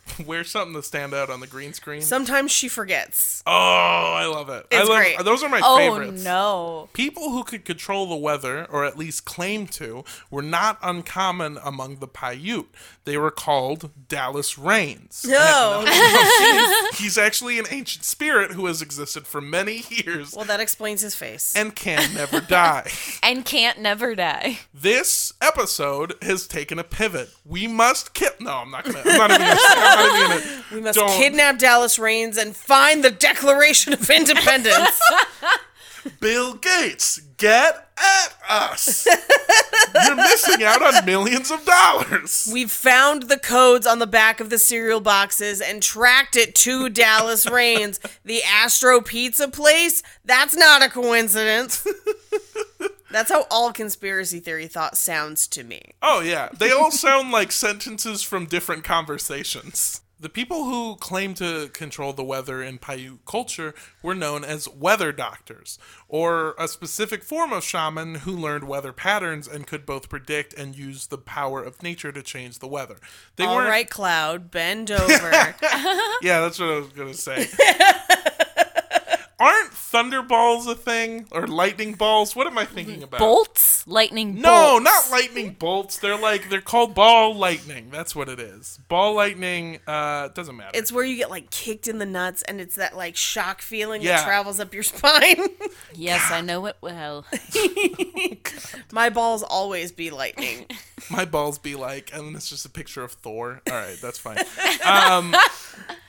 wear 0.26 0.44
something 0.44 0.74
to 0.74 0.82
stand 0.82 1.14
out 1.14 1.30
on 1.30 1.40
the 1.40 1.46
green 1.46 1.72
screen. 1.72 2.02
Sometimes 2.02 2.50
she 2.50 2.68
forgets. 2.68 3.42
oh, 3.46 3.52
I 3.52 4.26
love 4.26 4.48
it. 4.48 4.66
I 4.72 4.80
It's 4.80 4.88
love 4.88 4.98
great. 4.98 5.18
those 5.24 5.42
are 5.42 5.48
my 5.48 5.60
Oh 5.62 5.76
favorites. 5.76 6.24
no. 6.24 6.88
People 6.92 7.30
who 7.30 7.44
could 7.44 7.64
control 7.64 8.06
the 8.06 8.16
weather, 8.16 8.66
or 8.70 8.84
at 8.84 8.96
least 8.98 9.24
claim 9.24 9.66
to, 9.68 10.04
were 10.30 10.42
not 10.42 10.78
uncommon 10.82 11.58
among 11.64 11.96
the 11.96 12.08
Paiute. 12.08 12.68
They 13.04 13.16
were 13.18 13.30
called 13.30 13.90
Dallas 14.08 14.56
Raines. 14.56 15.24
No. 15.28 15.84
he's, 15.86 15.90
uh, 15.90 16.86
he's 16.96 17.18
actually 17.18 17.58
an 17.58 17.66
ancient 17.70 18.04
spirit 18.04 18.52
who 18.52 18.66
has 18.66 18.80
existed 18.80 19.26
for 19.26 19.40
many 19.40 19.82
years 19.90 20.32
well, 20.34 20.44
that 20.46 20.60
explains 20.60 21.02
his 21.02 21.14
face. 21.14 21.54
and 21.56 21.74
can 21.76 22.14
never 22.14 22.40
die. 22.40 22.90
And 23.22 23.44
can't 23.44 23.78
never 23.80 24.14
die. 24.14 24.58
This 24.72 25.32
episode 25.40 26.14
has 26.22 26.46
taken 26.46 26.78
a 26.78 26.84
pivot. 26.84 27.30
We 27.44 27.66
must 27.66 28.12
kill. 28.14 28.30
No, 28.40 28.52
I'm 28.58 28.70
not 28.70 28.84
gonna. 28.84 29.00
I'm 29.04 29.16
not 29.18 29.30
even 29.30 29.40
gonna. 29.46 29.56
Say, 29.94 30.00
I'm 30.00 30.28
gonna. 30.28 30.64
we 30.72 30.80
must 30.80 30.98
don't- 30.98 31.08
kidnap 31.16 31.58
Dallas 31.58 31.98
Raines 31.98 32.36
and 32.36 32.56
find 32.56 33.02
the 33.04 33.10
Declaration 33.10 33.92
of 33.92 34.08
Independence. 34.10 35.00
Bill 36.20 36.52
Gates, 36.54 37.18
get 37.38 37.88
at 37.96 38.34
us. 38.46 39.06
You're 40.04 40.16
missing 40.16 40.62
out 40.62 40.82
on 40.82 41.04
millions 41.06 41.50
of 41.50 41.64
dollars. 41.64 42.46
We've 42.52 42.70
found 42.70 43.24
the 43.24 43.38
codes 43.38 43.86
on 43.86 44.00
the 44.00 44.06
back 44.06 44.38
of 44.40 44.50
the 44.50 44.58
cereal 44.58 45.00
boxes 45.00 45.62
and 45.62 45.82
tracked 45.82 46.36
it 46.36 46.54
to 46.56 46.90
Dallas 46.90 47.48
Raines, 47.48 48.00
the 48.22 48.42
Astro 48.42 49.00
Pizza 49.00 49.48
place. 49.48 50.02
That's 50.26 50.54
not 50.54 50.82
a 50.82 50.90
coincidence. 50.90 51.86
That's 53.14 53.30
how 53.30 53.46
all 53.48 53.72
conspiracy 53.72 54.40
theory 54.40 54.66
thought 54.66 54.98
sounds 54.98 55.46
to 55.46 55.62
me. 55.62 55.92
Oh 56.02 56.18
yeah, 56.18 56.48
they 56.58 56.72
all 56.72 56.90
sound 56.90 57.30
like 57.30 57.52
sentences 57.52 58.24
from 58.24 58.46
different 58.46 58.82
conversations. 58.82 60.00
The 60.18 60.28
people 60.28 60.64
who 60.64 60.96
claimed 60.96 61.36
to 61.36 61.68
control 61.72 62.12
the 62.12 62.24
weather 62.24 62.60
in 62.60 62.78
Paiute 62.78 63.24
culture 63.24 63.72
were 64.02 64.16
known 64.16 64.42
as 64.42 64.68
weather 64.68 65.12
doctors, 65.12 65.78
or 66.08 66.56
a 66.58 66.66
specific 66.66 67.22
form 67.22 67.52
of 67.52 67.62
shaman 67.62 68.16
who 68.16 68.32
learned 68.32 68.64
weather 68.66 68.92
patterns 68.92 69.46
and 69.46 69.64
could 69.64 69.86
both 69.86 70.08
predict 70.08 70.52
and 70.52 70.74
use 70.74 71.06
the 71.06 71.18
power 71.18 71.62
of 71.62 71.84
nature 71.84 72.10
to 72.10 72.22
change 72.22 72.58
the 72.58 72.66
weather. 72.66 72.96
They 73.36 73.44
All 73.44 73.54
weren't 73.54 73.68
right, 73.68 73.88
Cloud, 73.88 74.50
bend 74.50 74.90
over. 74.90 75.54
Yeah, 76.20 76.40
that's 76.40 76.58
what 76.58 76.68
I 76.68 76.78
was 76.78 76.88
gonna 76.88 77.14
say. 77.14 77.46
Aren't 79.38 79.72
thunderballs 79.94 80.66
a 80.66 80.74
thing 80.74 81.26
or 81.30 81.46
lightning 81.46 81.94
balls? 81.94 82.34
What 82.34 82.46
am 82.46 82.58
I 82.58 82.64
thinking 82.64 83.02
about? 83.02 83.20
Bolts? 83.20 83.86
Lightning 83.86 84.40
No, 84.40 84.80
bolts. 84.80 84.84
not 84.84 85.10
lightning 85.10 85.56
bolts. 85.58 85.98
They're 85.98 86.18
like 86.18 86.48
they're 86.48 86.60
called 86.60 86.94
ball 86.94 87.34
lightning. 87.36 87.90
That's 87.90 88.16
what 88.16 88.28
it 88.28 88.40
is. 88.40 88.78
Ball 88.88 89.14
lightning. 89.14 89.78
Uh, 89.86 90.28
doesn't 90.28 90.56
matter. 90.56 90.70
it's 90.74 90.90
where 90.90 91.04
you 91.04 91.16
get 91.16 91.30
like 91.30 91.50
kicked 91.50 91.86
in 91.86 91.98
the 91.98 92.06
nuts, 92.06 92.42
and 92.42 92.60
it's 92.60 92.76
that 92.76 92.96
like 92.96 93.14
shock 93.16 93.60
feeling 93.62 94.02
Yeah. 94.02 94.16
that 94.16 94.24
travels 94.24 94.58
up 94.58 94.72
your 94.74 94.82
spine. 94.94 95.36
Yes, 95.94 96.30
I 96.30 96.40
know 96.40 96.66
it 96.66 96.76
well. 96.80 97.24
My 98.92 99.10
balls 99.10 99.42
always 99.42 99.92
be 99.92 100.10
lightning. 100.10 100.66
My 101.10 101.24
balls 101.24 101.58
be 101.58 101.74
like, 101.74 102.10
and 102.14 102.28
then 102.28 102.34
it's 102.34 102.48
just 102.48 102.64
a 102.64 102.70
picture 102.70 103.02
of 103.02 103.12
Thor. 103.12 103.60
All 103.70 103.76
right, 103.76 103.96
that's 104.00 104.18
fine. 104.18 104.38
Um, 104.84 105.34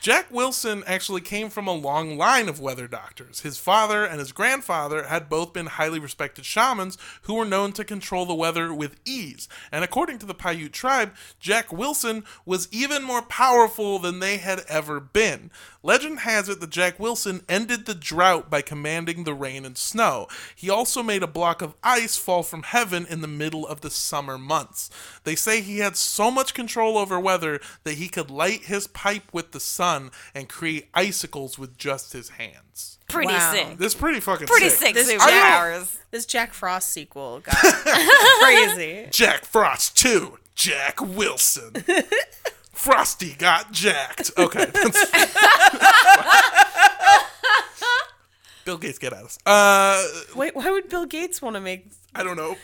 Jack 0.01 0.27
Wilson 0.31 0.83
actually 0.87 1.21
came 1.21 1.49
from 1.49 1.67
a 1.67 1.73
long 1.73 2.17
line 2.17 2.47
of 2.47 2.59
weather 2.61 2.87
doctors. 2.87 3.41
His 3.41 3.57
father 3.57 3.74
and 3.75 4.19
his 4.19 4.31
grandfather 4.31 5.03
had 5.03 5.27
both 5.27 5.51
been 5.51 5.65
highly 5.65 5.99
respected 5.99 6.45
shamans 6.45 6.97
who 7.23 7.33
were 7.33 7.43
known 7.43 7.73
to 7.73 7.83
control 7.83 8.25
the 8.25 8.33
weather 8.33 8.73
with 8.73 8.95
ease. 9.03 9.49
And 9.69 9.83
according 9.83 10.19
to 10.19 10.25
the 10.25 10.33
Paiute 10.33 10.71
tribe, 10.71 11.13
Jack 11.41 11.73
Wilson 11.73 12.23
was 12.45 12.69
even 12.71 13.03
more 13.03 13.21
powerful 13.21 13.99
than 13.99 14.19
they 14.19 14.37
had 14.37 14.61
ever 14.69 15.01
been. 15.01 15.51
Legend 15.83 16.19
has 16.19 16.47
it 16.47 16.61
that 16.61 16.69
Jack 16.69 16.99
Wilson 16.99 17.41
ended 17.49 17.85
the 17.85 17.93
drought 17.93 18.49
by 18.49 18.61
commanding 18.61 19.23
the 19.23 19.33
rain 19.33 19.65
and 19.65 19.77
snow. 19.77 20.27
He 20.55 20.69
also 20.69 21.03
made 21.03 21.21
a 21.21 21.27
block 21.27 21.61
of 21.61 21.75
ice 21.83 22.17
fall 22.17 22.43
from 22.43 22.63
heaven 22.63 23.05
in 23.07 23.21
the 23.21 23.27
middle 23.27 23.67
of 23.67 23.81
the 23.81 23.91
summer 23.91 24.37
months. 24.37 24.89
They 25.25 25.35
say 25.35 25.61
he 25.61 25.79
had 25.79 25.97
so 25.97 26.31
much 26.31 26.53
control 26.53 26.97
over 26.97 27.19
weather 27.19 27.59
that 27.83 27.95
he 27.95 28.07
could 28.07 28.31
light 28.31 28.65
his 28.65 28.87
pipe 28.87 29.33
with 29.33 29.51
the 29.51 29.59
sun 29.59 30.11
and 30.33 30.49
create 30.49 30.89
icicles 30.93 31.59
with 31.59 31.77
just 31.77 32.13
his 32.13 32.29
hands. 32.75 32.97
Pretty 33.07 33.33
Wow. 33.33 33.51
sick. 33.51 33.77
This 33.77 33.93
is 33.93 33.99
pretty 33.99 34.19
fucking 34.19 34.47
sick. 34.47 34.51
Pretty 34.51 34.69
sick. 34.69 34.95
sick 34.95 35.05
This- 35.05 35.11
superpowers. 35.11 35.95
This 36.11 36.25
Jack 36.25 36.53
Frost 36.53 36.91
sequel 36.91 37.39
got 37.41 37.55
crazy. 37.57 39.07
Jack 39.11 39.45
Frost 39.45 39.97
2, 39.97 40.37
Jack 40.55 41.01
Wilson. 41.01 41.73
Frosty 42.71 43.33
got 43.33 43.71
jacked. 43.71 44.31
Okay. 44.37 44.65
that's- 44.65 45.11
Bill 48.65 48.77
Gates, 48.77 48.97
get 48.97 49.13
at 49.13 49.23
us. 49.23 49.37
Uh, 49.45 50.03
Wait, 50.35 50.55
why 50.55 50.71
would 50.71 50.89
Bill 50.89 51.05
Gates 51.05 51.41
want 51.41 51.55
to 51.55 51.61
make? 51.61 51.85
I 52.15 52.23
don't 52.23 52.35
know. 52.37 52.55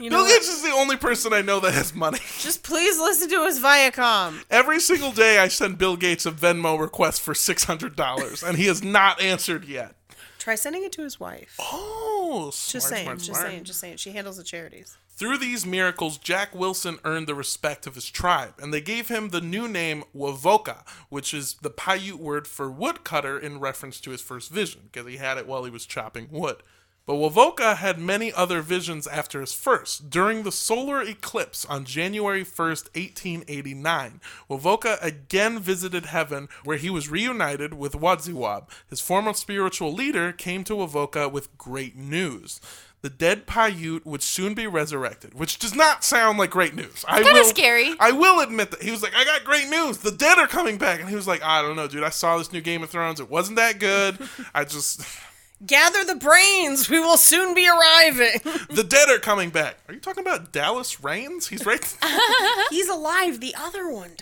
You 0.00 0.10
Bill 0.10 0.26
Gates 0.26 0.48
is 0.48 0.62
the 0.62 0.70
only 0.70 0.96
person 0.96 1.32
I 1.32 1.42
know 1.42 1.58
that 1.60 1.74
has 1.74 1.94
money. 1.94 2.18
Just 2.38 2.62
please 2.62 2.98
listen 2.98 3.28
to 3.30 3.44
his 3.44 3.60
Viacom. 3.60 4.44
Every 4.50 4.80
single 4.80 5.10
day, 5.12 5.38
I 5.38 5.48
send 5.48 5.78
Bill 5.78 5.96
Gates 5.96 6.24
a 6.26 6.30
Venmo 6.30 6.78
request 6.78 7.20
for 7.20 7.34
six 7.34 7.64
hundred 7.64 7.96
dollars, 7.96 8.42
and 8.42 8.56
he 8.56 8.66
has 8.66 8.82
not 8.82 9.20
answered 9.20 9.64
yet. 9.64 9.94
Try 10.38 10.54
sending 10.54 10.84
it 10.84 10.92
to 10.92 11.02
his 11.02 11.18
wife. 11.18 11.56
Oh, 11.58 12.46
Just 12.52 12.88
saying, 12.88 13.04
smart, 13.04 13.18
just 13.18 13.30
smart. 13.30 13.46
saying, 13.46 13.64
just 13.64 13.80
saying. 13.80 13.96
She 13.96 14.12
handles 14.12 14.36
the 14.36 14.44
charities. 14.44 14.96
Through 15.10 15.38
these 15.38 15.66
miracles, 15.66 16.16
Jack 16.16 16.54
Wilson 16.54 16.98
earned 17.04 17.26
the 17.26 17.34
respect 17.34 17.88
of 17.88 17.96
his 17.96 18.08
tribe, 18.08 18.54
and 18.60 18.72
they 18.72 18.80
gave 18.80 19.08
him 19.08 19.30
the 19.30 19.40
new 19.40 19.66
name 19.66 20.04
Wovoka, 20.14 20.86
which 21.08 21.34
is 21.34 21.54
the 21.60 21.70
Paiute 21.70 22.20
word 22.20 22.46
for 22.46 22.70
woodcutter 22.70 23.36
in 23.36 23.58
reference 23.58 24.00
to 24.00 24.10
his 24.12 24.22
first 24.22 24.48
vision, 24.50 24.82
because 24.92 25.08
he 25.08 25.16
had 25.16 25.36
it 25.36 25.48
while 25.48 25.64
he 25.64 25.72
was 25.72 25.84
chopping 25.86 26.28
wood. 26.30 26.62
But 27.08 27.14
Wovoka 27.14 27.74
had 27.74 27.98
many 27.98 28.34
other 28.34 28.60
visions 28.60 29.06
after 29.06 29.40
his 29.40 29.54
first. 29.54 30.10
During 30.10 30.42
the 30.42 30.52
solar 30.52 31.00
eclipse 31.00 31.64
on 31.64 31.86
January 31.86 32.44
1st, 32.44 32.94
1889, 32.94 34.20
Wovoka 34.50 35.02
again 35.02 35.58
visited 35.58 36.04
heaven 36.04 36.50
where 36.64 36.76
he 36.76 36.90
was 36.90 37.08
reunited 37.08 37.72
with 37.72 37.94
Wadziwab. 37.94 38.68
His 38.90 39.00
former 39.00 39.32
spiritual 39.32 39.90
leader 39.90 40.32
came 40.32 40.64
to 40.64 40.74
Wovoka 40.74 41.32
with 41.32 41.56
great 41.56 41.96
news. 41.96 42.60
The 43.00 43.08
dead 43.08 43.46
Paiute 43.46 44.04
would 44.04 44.22
soon 44.22 44.52
be 44.52 44.66
resurrected, 44.66 45.32
which 45.32 45.58
does 45.58 45.74
not 45.74 46.04
sound 46.04 46.38
like 46.38 46.50
great 46.50 46.74
news. 46.74 47.06
I 47.08 47.22
kinda 47.22 47.46
scary. 47.46 47.94
I 47.98 48.12
will 48.12 48.40
admit 48.40 48.70
that 48.72 48.82
he 48.82 48.90
was 48.90 49.02
like, 49.02 49.14
"I 49.16 49.24
got 49.24 49.44
great 49.44 49.68
news. 49.68 49.96
The 49.96 50.10
dead 50.10 50.36
are 50.36 50.46
coming 50.46 50.76
back," 50.76 51.00
and 51.00 51.08
he 51.08 51.16
was 51.16 51.26
like, 51.26 51.42
"I 51.42 51.62
don't 51.62 51.76
know, 51.76 51.88
dude. 51.88 52.04
I 52.04 52.10
saw 52.10 52.36
this 52.36 52.52
new 52.52 52.60
Game 52.60 52.82
of 52.82 52.90
Thrones. 52.90 53.18
It 53.18 53.30
wasn't 53.30 53.56
that 53.56 53.78
good. 53.78 54.28
I 54.54 54.64
just." 54.64 55.00
Gather 55.66 56.04
the 56.04 56.14
brains. 56.14 56.88
We 56.88 57.00
will 57.00 57.16
soon 57.16 57.54
be 57.54 57.68
arriving. 57.68 58.40
The 58.70 58.84
dead 58.84 59.08
are 59.08 59.18
coming 59.18 59.50
back. 59.50 59.78
Are 59.88 59.94
you 59.94 60.00
talking 60.00 60.22
about 60.22 60.52
Dallas 60.52 61.02
Raines? 61.02 61.48
He's 61.48 61.66
right. 61.66 61.96
He's 62.70 62.88
alive. 62.88 63.40
The 63.40 63.54
other 63.58 63.90
one. 63.90 64.12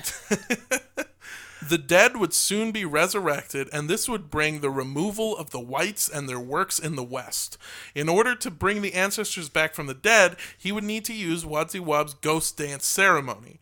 the 1.69 1.79
dead 1.79 2.17
would 2.17 2.33
soon 2.33 2.73
be 2.73 2.85
resurrected, 2.85 3.69
and 3.73 3.89
this 3.89 4.09
would 4.09 4.31
bring 4.31 4.61
the 4.61 4.71
removal 4.71 5.37
of 5.37 5.51
the 5.51 5.61
whites 5.61 6.09
and 6.09 6.29
their 6.29 6.41
works 6.41 6.79
in 6.79 6.97
the 6.97 7.03
West. 7.03 7.59
In 7.95 8.09
order 8.09 8.35
to 8.37 8.51
bring 8.51 8.81
the 8.83 8.95
ancestors 8.95 9.49
back 9.49 9.75
from 9.75 9.87
the 9.89 9.95
dead, 9.95 10.37
he 10.57 10.73
would 10.73 10.85
need 10.85 11.05
to 11.07 11.15
use 11.15 11.45
Wadziwab's 11.45 12.15
ghost 12.15 12.57
dance 12.57 12.87
ceremony. 12.87 13.59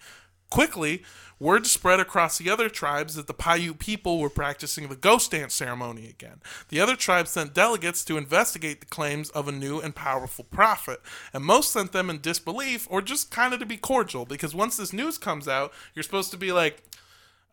Quickly, 0.50 1.02
word 1.38 1.66
spread 1.66 2.00
across 2.00 2.38
the 2.38 2.50
other 2.50 2.68
tribes 2.68 3.14
that 3.14 3.26
the 3.26 3.34
Paiute 3.34 3.78
people 3.78 4.18
were 4.18 4.30
practicing 4.30 4.88
the 4.88 4.96
ghost 4.96 5.30
dance 5.30 5.54
ceremony 5.54 6.08
again. 6.08 6.40
The 6.68 6.80
other 6.80 6.96
tribes 6.96 7.30
sent 7.30 7.54
delegates 7.54 8.04
to 8.04 8.16
investigate 8.16 8.80
the 8.80 8.86
claims 8.86 9.30
of 9.30 9.48
a 9.48 9.52
new 9.52 9.80
and 9.80 9.94
powerful 9.94 10.44
prophet, 10.44 11.00
and 11.32 11.44
most 11.44 11.72
sent 11.72 11.92
them 11.92 12.10
in 12.10 12.20
disbelief 12.20 12.86
or 12.90 13.02
just 13.02 13.30
kind 13.30 13.52
of 13.52 13.60
to 13.60 13.66
be 13.66 13.76
cordial, 13.76 14.24
because 14.24 14.54
once 14.54 14.76
this 14.76 14.92
news 14.92 15.18
comes 15.18 15.48
out, 15.48 15.72
you're 15.94 16.02
supposed 16.02 16.30
to 16.30 16.36
be 16.36 16.52
like, 16.52 16.82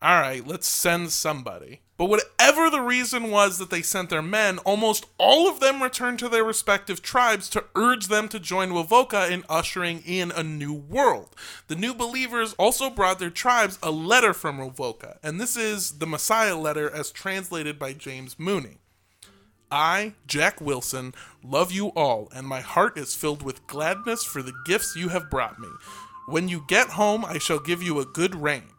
all 0.00 0.20
right, 0.20 0.46
let's 0.46 0.66
send 0.66 1.10
somebody. 1.12 1.80
But 2.02 2.08
whatever 2.08 2.68
the 2.68 2.80
reason 2.80 3.30
was 3.30 3.58
that 3.58 3.70
they 3.70 3.80
sent 3.80 4.10
their 4.10 4.22
men, 4.22 4.58
almost 4.58 5.06
all 5.18 5.48
of 5.48 5.60
them 5.60 5.80
returned 5.80 6.18
to 6.18 6.28
their 6.28 6.42
respective 6.42 7.00
tribes 7.00 7.48
to 7.50 7.66
urge 7.76 8.08
them 8.08 8.28
to 8.30 8.40
join 8.40 8.70
Wovoka 8.70 9.30
in 9.30 9.44
ushering 9.48 10.02
in 10.04 10.32
a 10.32 10.42
new 10.42 10.72
world. 10.72 11.36
The 11.68 11.76
new 11.76 11.94
believers 11.94 12.54
also 12.54 12.90
brought 12.90 13.20
their 13.20 13.30
tribes 13.30 13.78
a 13.84 13.92
letter 13.92 14.34
from 14.34 14.58
Wovoka, 14.58 15.18
and 15.22 15.40
this 15.40 15.56
is 15.56 15.98
the 15.98 16.06
Messiah 16.08 16.56
letter 16.56 16.90
as 16.90 17.12
translated 17.12 17.78
by 17.78 17.92
James 17.92 18.36
Mooney. 18.36 18.78
I, 19.70 20.14
Jack 20.26 20.60
Wilson, 20.60 21.14
love 21.40 21.70
you 21.70 21.90
all, 21.90 22.28
and 22.34 22.48
my 22.48 22.62
heart 22.62 22.98
is 22.98 23.14
filled 23.14 23.42
with 23.42 23.64
gladness 23.68 24.24
for 24.24 24.42
the 24.42 24.54
gifts 24.66 24.96
you 24.96 25.10
have 25.10 25.30
brought 25.30 25.60
me. 25.60 25.68
When 26.26 26.48
you 26.48 26.64
get 26.66 26.88
home, 26.88 27.24
I 27.24 27.38
shall 27.38 27.60
give 27.60 27.80
you 27.80 28.00
a 28.00 28.04
good 28.04 28.34
rain. 28.34 28.71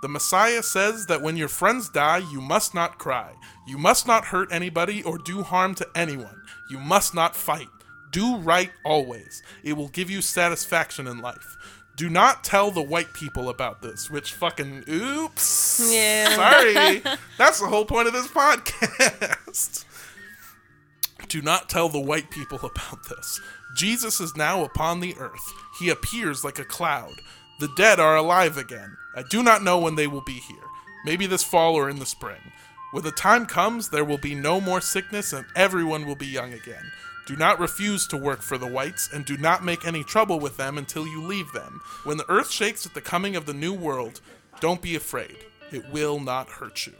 The 0.00 0.08
Messiah 0.08 0.62
says 0.62 1.06
that 1.06 1.22
when 1.22 1.36
your 1.36 1.48
friends 1.48 1.88
die, 1.88 2.18
you 2.18 2.40
must 2.40 2.74
not 2.74 2.98
cry. 2.98 3.32
You 3.66 3.78
must 3.78 4.06
not 4.06 4.26
hurt 4.26 4.52
anybody 4.52 5.02
or 5.02 5.18
do 5.18 5.42
harm 5.42 5.74
to 5.76 5.88
anyone. 5.94 6.42
You 6.70 6.78
must 6.78 7.14
not 7.14 7.34
fight. 7.34 7.68
Do 8.10 8.36
right 8.36 8.70
always. 8.84 9.42
It 9.64 9.74
will 9.74 9.88
give 9.88 10.10
you 10.10 10.22
satisfaction 10.22 11.06
in 11.06 11.20
life. 11.20 11.56
Do 11.96 12.08
not 12.08 12.44
tell 12.44 12.70
the 12.70 12.80
white 12.80 13.12
people 13.12 13.48
about 13.48 13.82
this, 13.82 14.08
which 14.08 14.32
fucking 14.32 14.84
oops. 14.88 15.90
Yeah. 15.92 16.28
Sorry. 16.36 17.02
That's 17.38 17.58
the 17.58 17.66
whole 17.66 17.84
point 17.84 18.06
of 18.06 18.12
this 18.12 18.28
podcast. 18.28 19.84
Do 21.28 21.42
not 21.42 21.68
tell 21.68 21.88
the 21.88 22.00
white 22.00 22.30
people 22.30 22.58
about 22.62 23.08
this. 23.08 23.40
Jesus 23.76 24.20
is 24.20 24.36
now 24.36 24.62
upon 24.64 25.00
the 25.00 25.16
earth. 25.18 25.52
He 25.78 25.90
appears 25.90 26.44
like 26.44 26.58
a 26.58 26.64
cloud. 26.64 27.20
The 27.58 27.68
dead 27.76 27.98
are 27.98 28.16
alive 28.16 28.56
again. 28.56 28.96
I 29.16 29.22
do 29.22 29.42
not 29.42 29.64
know 29.64 29.78
when 29.78 29.96
they 29.96 30.06
will 30.06 30.22
be 30.22 30.38
here. 30.38 30.56
Maybe 31.04 31.26
this 31.26 31.42
fall 31.42 31.74
or 31.74 31.90
in 31.90 31.98
the 31.98 32.06
spring. 32.06 32.52
When 32.92 33.02
the 33.02 33.10
time 33.10 33.46
comes, 33.46 33.88
there 33.88 34.04
will 34.04 34.18
be 34.18 34.34
no 34.34 34.60
more 34.60 34.80
sickness 34.80 35.32
and 35.32 35.44
everyone 35.56 36.06
will 36.06 36.16
be 36.16 36.26
young 36.26 36.52
again. 36.52 36.84
Do 37.26 37.36
not 37.36 37.60
refuse 37.60 38.06
to 38.06 38.16
work 38.16 38.40
for 38.40 38.56
the 38.56 38.66
whites, 38.66 39.10
and 39.12 39.22
do 39.22 39.36
not 39.36 39.62
make 39.62 39.86
any 39.86 40.02
trouble 40.02 40.40
with 40.40 40.56
them 40.56 40.78
until 40.78 41.06
you 41.06 41.20
leave 41.20 41.52
them. 41.52 41.82
When 42.04 42.16
the 42.16 42.30
earth 42.30 42.50
shakes 42.50 42.86
at 42.86 42.94
the 42.94 43.02
coming 43.02 43.36
of 43.36 43.44
the 43.44 43.52
new 43.52 43.74
world, 43.74 44.22
don't 44.60 44.80
be 44.80 44.96
afraid. 44.96 45.36
It 45.70 45.90
will 45.90 46.20
not 46.20 46.48
hurt 46.48 46.86
you. 46.86 46.94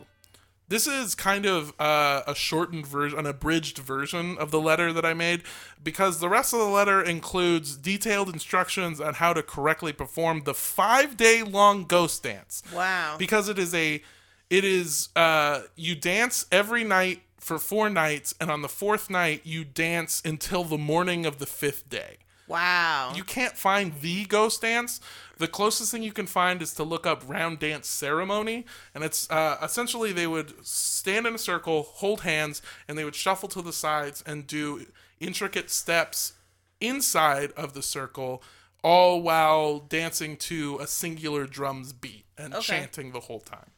This 0.68 0.86
is 0.86 1.14
kind 1.14 1.46
of 1.46 1.72
uh, 1.80 2.22
a 2.26 2.34
shortened 2.34 2.86
version, 2.86 3.18
an 3.18 3.26
abridged 3.26 3.78
version 3.78 4.36
of 4.36 4.50
the 4.50 4.60
letter 4.60 4.92
that 4.92 5.04
I 5.04 5.14
made, 5.14 5.42
because 5.82 6.20
the 6.20 6.28
rest 6.28 6.52
of 6.52 6.58
the 6.58 6.66
letter 6.66 7.02
includes 7.02 7.76
detailed 7.76 8.28
instructions 8.28 9.00
on 9.00 9.14
how 9.14 9.32
to 9.32 9.42
correctly 9.42 9.94
perform 9.94 10.42
the 10.44 10.54
five 10.54 11.16
day 11.16 11.42
long 11.42 11.84
ghost 11.84 12.22
dance. 12.22 12.62
Wow. 12.74 13.16
Because 13.18 13.48
it 13.48 13.58
is 13.58 13.74
a, 13.74 14.02
it 14.50 14.64
is, 14.64 15.08
uh, 15.16 15.62
you 15.74 15.94
dance 15.94 16.44
every 16.52 16.84
night 16.84 17.22
for 17.38 17.58
four 17.58 17.88
nights, 17.88 18.34
and 18.38 18.50
on 18.50 18.60
the 18.60 18.68
fourth 18.68 19.08
night, 19.08 19.40
you 19.44 19.64
dance 19.64 20.20
until 20.22 20.64
the 20.64 20.76
morning 20.76 21.24
of 21.24 21.38
the 21.38 21.46
fifth 21.46 21.88
day. 21.88 22.18
Wow. 22.48 23.12
You 23.14 23.24
can't 23.24 23.56
find 23.56 23.92
the 24.00 24.24
ghost 24.24 24.62
dance. 24.62 25.00
The 25.36 25.46
closest 25.48 25.92
thing 25.92 26.02
you 26.02 26.12
can 26.12 26.26
find 26.26 26.60
is 26.60 26.74
to 26.74 26.82
look 26.82 27.06
up 27.06 27.22
round 27.28 27.60
dance 27.60 27.86
ceremony, 27.86 28.66
and 28.94 29.04
it's 29.04 29.30
uh, 29.30 29.58
essentially 29.62 30.12
they 30.12 30.26
would 30.26 30.66
stand 30.66 31.26
in 31.26 31.34
a 31.34 31.38
circle, 31.38 31.84
hold 31.84 32.22
hands, 32.22 32.60
and 32.88 32.98
they 32.98 33.04
would 33.04 33.14
shuffle 33.14 33.48
to 33.50 33.62
the 33.62 33.72
sides 33.72 34.24
and 34.26 34.46
do 34.46 34.86
intricate 35.20 35.70
steps 35.70 36.32
inside 36.80 37.52
of 37.52 37.74
the 37.74 37.82
circle, 37.82 38.42
all 38.82 39.22
while 39.22 39.78
dancing 39.78 40.36
to 40.36 40.78
a 40.80 40.86
singular 40.86 41.46
drum's 41.46 41.92
beat 41.92 42.24
and 42.36 42.54
chanting 42.60 43.12
the 43.12 43.20
whole 43.20 43.40
time. 43.40 43.70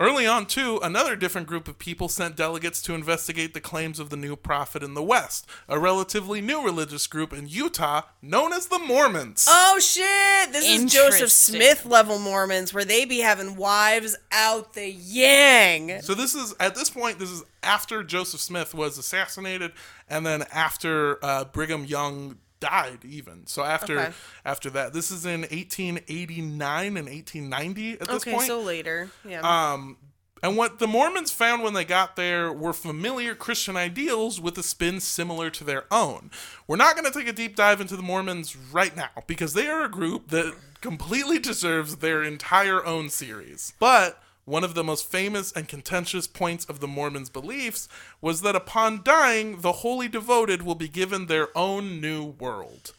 Early 0.00 0.28
on, 0.28 0.46
too, 0.46 0.78
another 0.80 1.16
different 1.16 1.48
group 1.48 1.66
of 1.66 1.80
people 1.80 2.08
sent 2.08 2.36
delegates 2.36 2.80
to 2.82 2.94
investigate 2.94 3.52
the 3.52 3.60
claims 3.60 3.98
of 3.98 4.10
the 4.10 4.16
new 4.16 4.36
prophet 4.36 4.80
in 4.84 4.94
the 4.94 5.02
West, 5.02 5.44
a 5.68 5.76
relatively 5.76 6.40
new 6.40 6.64
religious 6.64 7.08
group 7.08 7.32
in 7.32 7.48
Utah 7.48 8.02
known 8.22 8.52
as 8.52 8.66
the 8.66 8.78
Mormons. 8.78 9.46
Oh 9.48 9.80
shit! 9.80 10.52
This 10.52 10.68
is 10.68 10.92
Joseph 10.92 11.32
Smith 11.32 11.84
level 11.84 12.20
Mormons 12.20 12.72
where 12.72 12.84
they 12.84 13.04
be 13.06 13.18
having 13.18 13.56
wives 13.56 14.16
out 14.30 14.74
the 14.74 14.88
yang. 14.88 16.00
So 16.02 16.14
this 16.14 16.36
is 16.36 16.54
at 16.60 16.76
this 16.76 16.90
point 16.90 17.18
this 17.18 17.30
is 17.30 17.42
after 17.64 18.04
Joseph 18.04 18.40
Smith 18.40 18.74
was 18.74 18.98
assassinated, 18.98 19.72
and 20.08 20.24
then 20.24 20.44
after 20.52 21.22
uh, 21.24 21.44
Brigham 21.46 21.84
Young 21.84 22.36
died. 22.60 23.04
Even 23.04 23.46
so, 23.46 23.62
after 23.64 23.98
Okay. 24.00 24.12
after 24.44 24.70
that, 24.70 24.92
this 24.92 25.10
is 25.10 25.24
in 25.26 25.42
1889 25.42 26.96
and 26.96 27.08
1890 27.08 27.92
at 27.92 27.98
this 28.00 28.10
Okay, 28.22 28.32
point. 28.32 28.46
so 28.46 28.60
later. 28.60 29.10
Yeah. 29.24 29.40
Um, 29.40 29.96
and 30.42 30.56
what 30.56 30.78
the 30.78 30.86
Mormons 30.86 31.32
found 31.32 31.62
when 31.64 31.74
they 31.74 31.84
got 31.84 32.14
there 32.14 32.52
were 32.52 32.72
familiar 32.72 33.34
Christian 33.34 33.76
ideals 33.76 34.40
with 34.40 34.56
a 34.56 34.62
spin 34.62 35.00
similar 35.00 35.50
to 35.50 35.64
their 35.64 35.84
own. 35.90 36.30
We're 36.68 36.76
not 36.76 36.94
going 36.96 37.10
to 37.10 37.18
take 37.18 37.26
a 37.28 37.32
deep 37.32 37.56
dive 37.56 37.80
into 37.80 37.96
the 37.96 38.02
Mormons 38.02 38.54
right 38.56 38.96
now 38.96 39.10
because 39.26 39.54
they 39.54 39.66
are 39.66 39.84
a 39.84 39.88
group 39.88 40.28
that 40.28 40.54
completely 40.80 41.40
deserves 41.40 41.96
their 41.96 42.22
entire 42.22 42.86
own 42.86 43.08
series. 43.10 43.72
But 43.80 44.22
one 44.48 44.64
of 44.64 44.74
the 44.74 44.82
most 44.82 45.10
famous 45.10 45.52
and 45.52 45.68
contentious 45.68 46.26
points 46.26 46.64
of 46.64 46.80
the 46.80 46.88
Mormons' 46.88 47.30
beliefs 47.30 47.88
was 48.20 48.40
that 48.40 48.56
upon 48.56 49.02
dying, 49.04 49.60
the 49.60 49.72
wholly 49.72 50.08
devoted 50.08 50.62
will 50.62 50.74
be 50.74 50.88
given 50.88 51.26
their 51.26 51.56
own 51.56 52.00
new 52.00 52.24
world. 52.24 52.94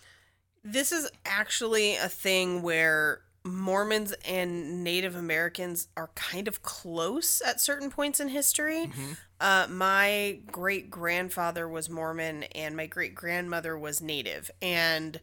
this 0.64 0.92
is 0.92 1.10
actually 1.26 1.96
a 1.96 2.10
thing 2.10 2.62
where 2.62 3.22
Mormons 3.46 4.14
and 4.28 4.84
Native 4.84 5.16
Americans 5.16 5.88
are 5.96 6.10
kind 6.16 6.48
of 6.48 6.62
close 6.62 7.42
at 7.42 7.62
certain 7.62 7.90
points 7.90 8.20
in 8.20 8.28
history. 8.28 8.92
Uh, 9.40 9.66
my 9.70 10.40
great 10.52 10.92
grandfather 10.92 11.68
was 11.68 11.90
Mormon, 11.90 12.44
and 12.54 12.76
my 12.76 12.86
great 12.86 13.16
grandmother 13.16 13.78
was 13.78 14.02
Native, 14.02 14.52
and 14.62 15.20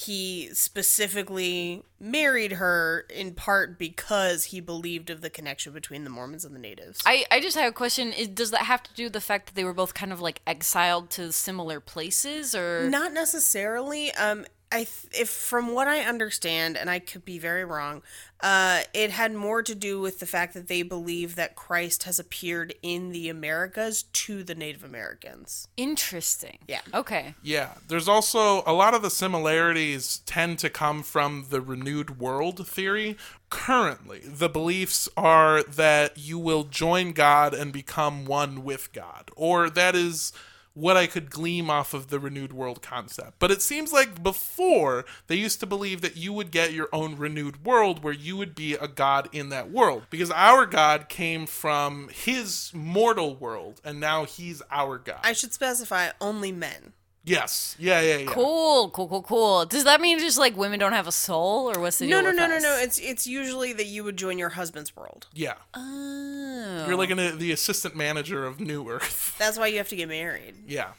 he 0.00 0.48
specifically 0.52 1.82
married 1.98 2.52
her 2.52 3.06
in 3.10 3.34
part 3.34 3.78
because 3.78 4.44
he 4.44 4.60
believed 4.60 5.10
of 5.10 5.20
the 5.20 5.30
connection 5.30 5.72
between 5.72 6.04
the 6.04 6.10
Mormons 6.10 6.44
and 6.44 6.54
the 6.54 6.58
Natives. 6.58 7.00
I, 7.04 7.24
I 7.30 7.40
just 7.40 7.56
have 7.56 7.70
a 7.70 7.74
question. 7.74 8.12
Is, 8.12 8.28
does 8.28 8.50
that 8.50 8.62
have 8.62 8.82
to 8.84 8.94
do 8.94 9.04
with 9.04 9.12
the 9.12 9.20
fact 9.20 9.46
that 9.46 9.54
they 9.54 9.64
were 9.64 9.74
both 9.74 9.94
kind 9.94 10.12
of 10.12 10.20
like 10.20 10.40
exiled 10.46 11.10
to 11.10 11.32
similar 11.32 11.80
places, 11.80 12.54
or 12.54 12.88
Not 12.88 13.12
necessarily. 13.12 14.12
Um, 14.12 14.46
I 14.72 14.84
th- 14.84 15.08
if 15.12 15.28
from 15.28 15.74
what 15.74 15.88
I 15.88 16.00
understand, 16.00 16.76
and 16.76 16.88
I 16.88 17.00
could 17.00 17.24
be 17.24 17.38
very 17.38 17.64
wrong, 17.64 18.02
uh, 18.40 18.82
it 18.94 19.10
had 19.10 19.34
more 19.34 19.62
to 19.62 19.74
do 19.74 20.00
with 20.00 20.20
the 20.20 20.26
fact 20.26 20.54
that 20.54 20.68
they 20.68 20.82
believe 20.82 21.34
that 21.34 21.56
Christ 21.56 22.04
has 22.04 22.18
appeared 22.18 22.74
in 22.82 23.10
the 23.10 23.28
Americas 23.28 24.04
to 24.04 24.42
the 24.42 24.54
Native 24.54 24.84
Americans. 24.84 25.68
interesting? 25.76 26.58
Yeah. 26.68 26.80
Okay. 26.94 27.34
Yeah, 27.42 27.74
there's 27.88 28.08
also 28.08 28.62
a 28.66 28.72
lot 28.72 28.94
of 28.94 29.02
the 29.02 29.10
similarities 29.10 30.18
tend 30.24 30.58
to 30.60 30.70
come 30.70 31.02
from 31.02 31.46
the 31.50 31.60
renewed 31.60 32.18
world 32.18 32.66
theory. 32.66 33.16
Currently, 33.50 34.20
the 34.24 34.48
beliefs 34.48 35.08
are 35.16 35.62
that 35.64 36.16
you 36.16 36.38
will 36.38 36.64
join 36.64 37.12
God 37.12 37.52
and 37.52 37.72
become 37.72 38.24
one 38.24 38.62
with 38.62 38.92
God, 38.92 39.30
or 39.36 39.68
that 39.70 39.94
is 39.96 40.32
what 40.80 40.96
I 40.96 41.06
could 41.06 41.30
glean 41.30 41.68
off 41.68 41.94
of 41.94 42.08
the 42.08 42.18
renewed 42.18 42.52
world 42.52 42.82
concept. 42.82 43.34
But 43.38 43.50
it 43.50 43.62
seems 43.62 43.92
like 43.92 44.22
before 44.22 45.04
they 45.26 45.36
used 45.36 45.60
to 45.60 45.66
believe 45.66 46.00
that 46.00 46.16
you 46.16 46.32
would 46.32 46.50
get 46.50 46.72
your 46.72 46.88
own 46.92 47.16
renewed 47.16 47.64
world 47.64 48.02
where 48.02 48.12
you 48.12 48.36
would 48.36 48.54
be 48.54 48.74
a 48.74 48.88
god 48.88 49.28
in 49.32 49.50
that 49.50 49.70
world 49.70 50.06
because 50.10 50.30
our 50.30 50.66
god 50.66 51.08
came 51.08 51.46
from 51.46 52.08
his 52.08 52.70
mortal 52.74 53.36
world 53.36 53.80
and 53.84 54.00
now 54.00 54.24
he's 54.24 54.62
our 54.70 54.98
god. 54.98 55.20
I 55.22 55.32
should 55.32 55.52
specify 55.52 56.10
only 56.20 56.52
men. 56.52 56.92
Yes. 57.24 57.76
Yeah, 57.78 58.00
yeah, 58.00 58.16
yeah. 58.18 58.26
Cool, 58.26 58.90
cool, 58.90 59.08
cool, 59.08 59.22
cool. 59.22 59.66
Does 59.66 59.84
that 59.84 60.00
mean 60.00 60.18
just 60.18 60.38
like 60.38 60.56
women 60.56 60.78
don't 60.78 60.92
have 60.92 61.06
a 61.06 61.12
soul, 61.12 61.70
or 61.70 61.80
what's 61.80 61.98
the 61.98 62.06
No, 62.06 62.16
deal 62.16 62.22
no, 62.22 62.28
with 62.30 62.36
no, 62.36 62.46
no, 62.46 62.56
us? 62.56 62.62
no. 62.62 62.78
It's 62.80 62.98
it's 62.98 63.26
usually 63.26 63.72
that 63.74 63.86
you 63.86 64.04
would 64.04 64.16
join 64.16 64.38
your 64.38 64.50
husband's 64.50 64.94
world. 64.96 65.26
Yeah. 65.34 65.54
Oh. 65.74 66.84
You're 66.86 66.96
like 66.96 67.10
an, 67.10 67.38
the 67.38 67.52
assistant 67.52 67.96
manager 67.96 68.46
of 68.46 68.60
New 68.60 68.88
Earth. 68.88 69.36
That's 69.38 69.58
why 69.58 69.68
you 69.68 69.78
have 69.78 69.88
to 69.88 69.96
get 69.96 70.08
married. 70.08 70.54
Yeah. 70.66 70.92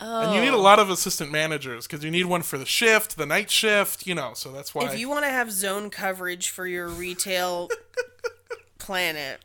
Oh. 0.00 0.22
And 0.22 0.34
you 0.34 0.40
need 0.40 0.54
a 0.54 0.56
oh. 0.56 0.60
lot 0.60 0.78
of 0.78 0.90
assistant 0.90 1.32
managers 1.32 1.86
because 1.86 2.04
you 2.04 2.10
need 2.10 2.26
one 2.26 2.42
for 2.42 2.56
the 2.56 2.66
shift, 2.66 3.16
the 3.16 3.26
night 3.26 3.50
shift, 3.50 4.06
you 4.06 4.14
know, 4.14 4.32
so 4.34 4.52
that's 4.52 4.72
why. 4.74 4.86
If 4.86 4.98
you 4.98 5.08
want 5.08 5.24
to 5.24 5.30
have 5.30 5.50
zone 5.50 5.90
coverage 5.90 6.50
for 6.50 6.68
your 6.68 6.88
retail 6.88 7.68
planet, 8.78 9.40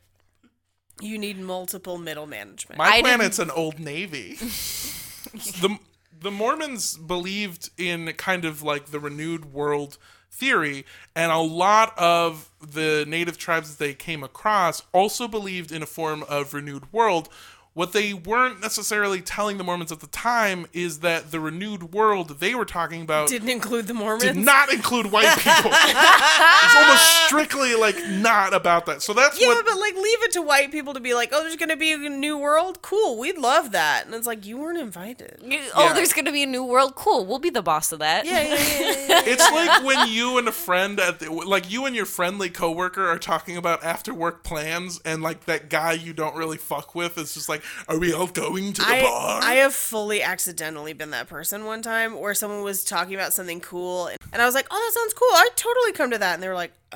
you 1.02 1.18
need 1.18 1.40
multiple 1.40 1.98
middle 1.98 2.28
management. 2.28 2.78
My 2.78 2.86
I 2.86 3.02
planet's 3.02 3.40
an 3.40 3.50
old 3.50 3.80
navy. 3.80 4.36
the 4.36 5.80
the 6.24 6.32
Mormons 6.32 6.98
believed 6.98 7.70
in 7.78 8.12
kind 8.14 8.46
of 8.46 8.64
like 8.64 8.88
the 8.88 9.00
renewed 9.00 9.54
world 9.54 9.98
theory, 10.32 10.86
and 11.16 11.32
a 11.32 11.38
lot 11.38 11.94
of 11.98 12.50
the 12.60 13.06
native 13.08 13.38
tribes 13.38 13.76
that 13.76 13.84
they 13.84 13.94
came 13.94 14.24
across 14.24 14.82
also 14.94 15.28
believed 15.28 15.72
in 15.72 15.84
a 15.84 15.86
form 15.86 16.24
of 16.28 16.54
renewed 16.54 16.92
world. 16.92 17.30
What 17.76 17.92
they 17.92 18.14
weren't 18.14 18.62
necessarily 18.62 19.20
telling 19.22 19.58
the 19.58 19.64
Mormons 19.64 19.92
at 19.92 20.00
the 20.00 20.06
time 20.08 20.68
is 20.74 21.00
that 21.00 21.32
the 21.32 21.40
renewed 21.40 21.92
world 21.92 22.40
they 22.40 22.54
were 22.54 22.66
talking 22.66 23.02
about 23.02 23.30
Didn't 23.30 23.50
include 23.50 23.88
the 23.88 23.96
Mormons. 23.96 24.22
did 24.24 24.36
not 24.36 24.72
include 24.72 25.12
white 25.12 25.36
people. 25.40 25.72
it's 25.74 26.76
almost 26.76 27.26
strictly 27.26 27.74
like 27.76 27.96
not 28.10 28.54
about 28.54 28.86
that. 28.86 29.02
So 29.02 29.14
that's 29.14 29.42
Yeah, 29.42 29.48
what 29.48 29.66
but 29.66 29.80
like 29.80 29.96
leave 29.96 30.24
it 30.24 30.32
to 30.34 30.44
white 30.44 30.72
people 30.72 30.94
to 30.94 31.00
be 31.00 31.16
like, 31.16 31.30
oh, 31.32 31.42
there's 31.42 31.56
gonna 31.56 31.76
be 31.76 31.94
a 31.94 31.98
new 31.98 32.38
world. 32.38 32.84
Cool, 32.84 33.18
we'd 33.18 33.40
love 33.40 33.72
that. 33.72 34.06
And 34.06 34.14
it's 34.14 34.28
like 34.28 34.46
you 34.46 34.58
weren't 34.58 34.78
invited. 34.78 35.40
Yeah, 35.44 35.64
Oh, 35.74 35.86
Yeah. 35.86 35.94
there's 35.94 36.14
gonna 36.14 36.32
be 36.32 36.44
a 36.44 36.48
new 36.48 36.64
world. 36.64 36.94
Cool. 36.94 37.26
We'll 37.26 37.40
be 37.40 37.50
the 37.50 37.64
boss 37.64 37.92
of 37.92 37.98
that. 38.00 38.26
yeah, 38.26 38.42
yeah. 38.42 38.50
yeah, 38.50 39.08
yeah. 39.08 39.22
it's 39.26 39.52
like 39.52 39.84
when 39.84 40.10
you 40.10 40.38
and 40.38 40.48
a 40.48 40.52
friend 40.52 41.00
at 41.00 41.20
the, 41.22 41.32
like 41.32 41.72
you 41.72 41.88
and 41.88 41.96
your 41.96 42.06
friendly 42.06 42.52
coworker 42.52 43.08
are 43.10 43.18
talking 43.18 43.58
about 43.58 43.84
after 43.84 44.14
work 44.14 44.44
plans 44.44 45.02
and 45.06 45.24
like 45.24 45.46
that 45.46 45.70
guy 45.72 45.94
you 45.94 46.14
don't 46.14 46.36
really 46.36 46.58
fuck 46.58 46.94
with 46.94 47.18
is 47.18 47.34
just 47.34 47.50
like 47.50 47.63
are 47.88 48.00
we 48.00 48.14
all 48.14 48.28
going 48.28 48.74
to 48.74 48.82
the 48.82 48.88
I, 48.88 49.02
bar 49.02 49.42
I 49.44 49.54
have 49.56 49.74
fully 49.74 50.22
accidentally 50.22 50.94
been 50.94 51.12
that 51.12 51.28
person 51.28 51.66
one 51.66 51.82
time 51.82 52.20
where 52.20 52.34
someone 52.34 52.64
was 52.64 52.84
talking 52.84 53.16
about 53.16 53.34
something 53.34 53.60
cool 53.60 54.10
and 54.34 54.42
I 54.42 54.46
was 54.46 54.56
like, 54.56 54.68
oh, 54.72 54.76
that 54.76 55.00
sounds 55.00 55.14
cool. 55.14 55.30
I'd 55.32 55.56
totally 55.56 55.92
come 55.92 56.10
to 56.12 56.18
that. 56.18 56.34
And 56.34 56.44
they 56.44 56.48
were 56.48 56.56
like, 56.56 56.74
uh, 56.92 56.96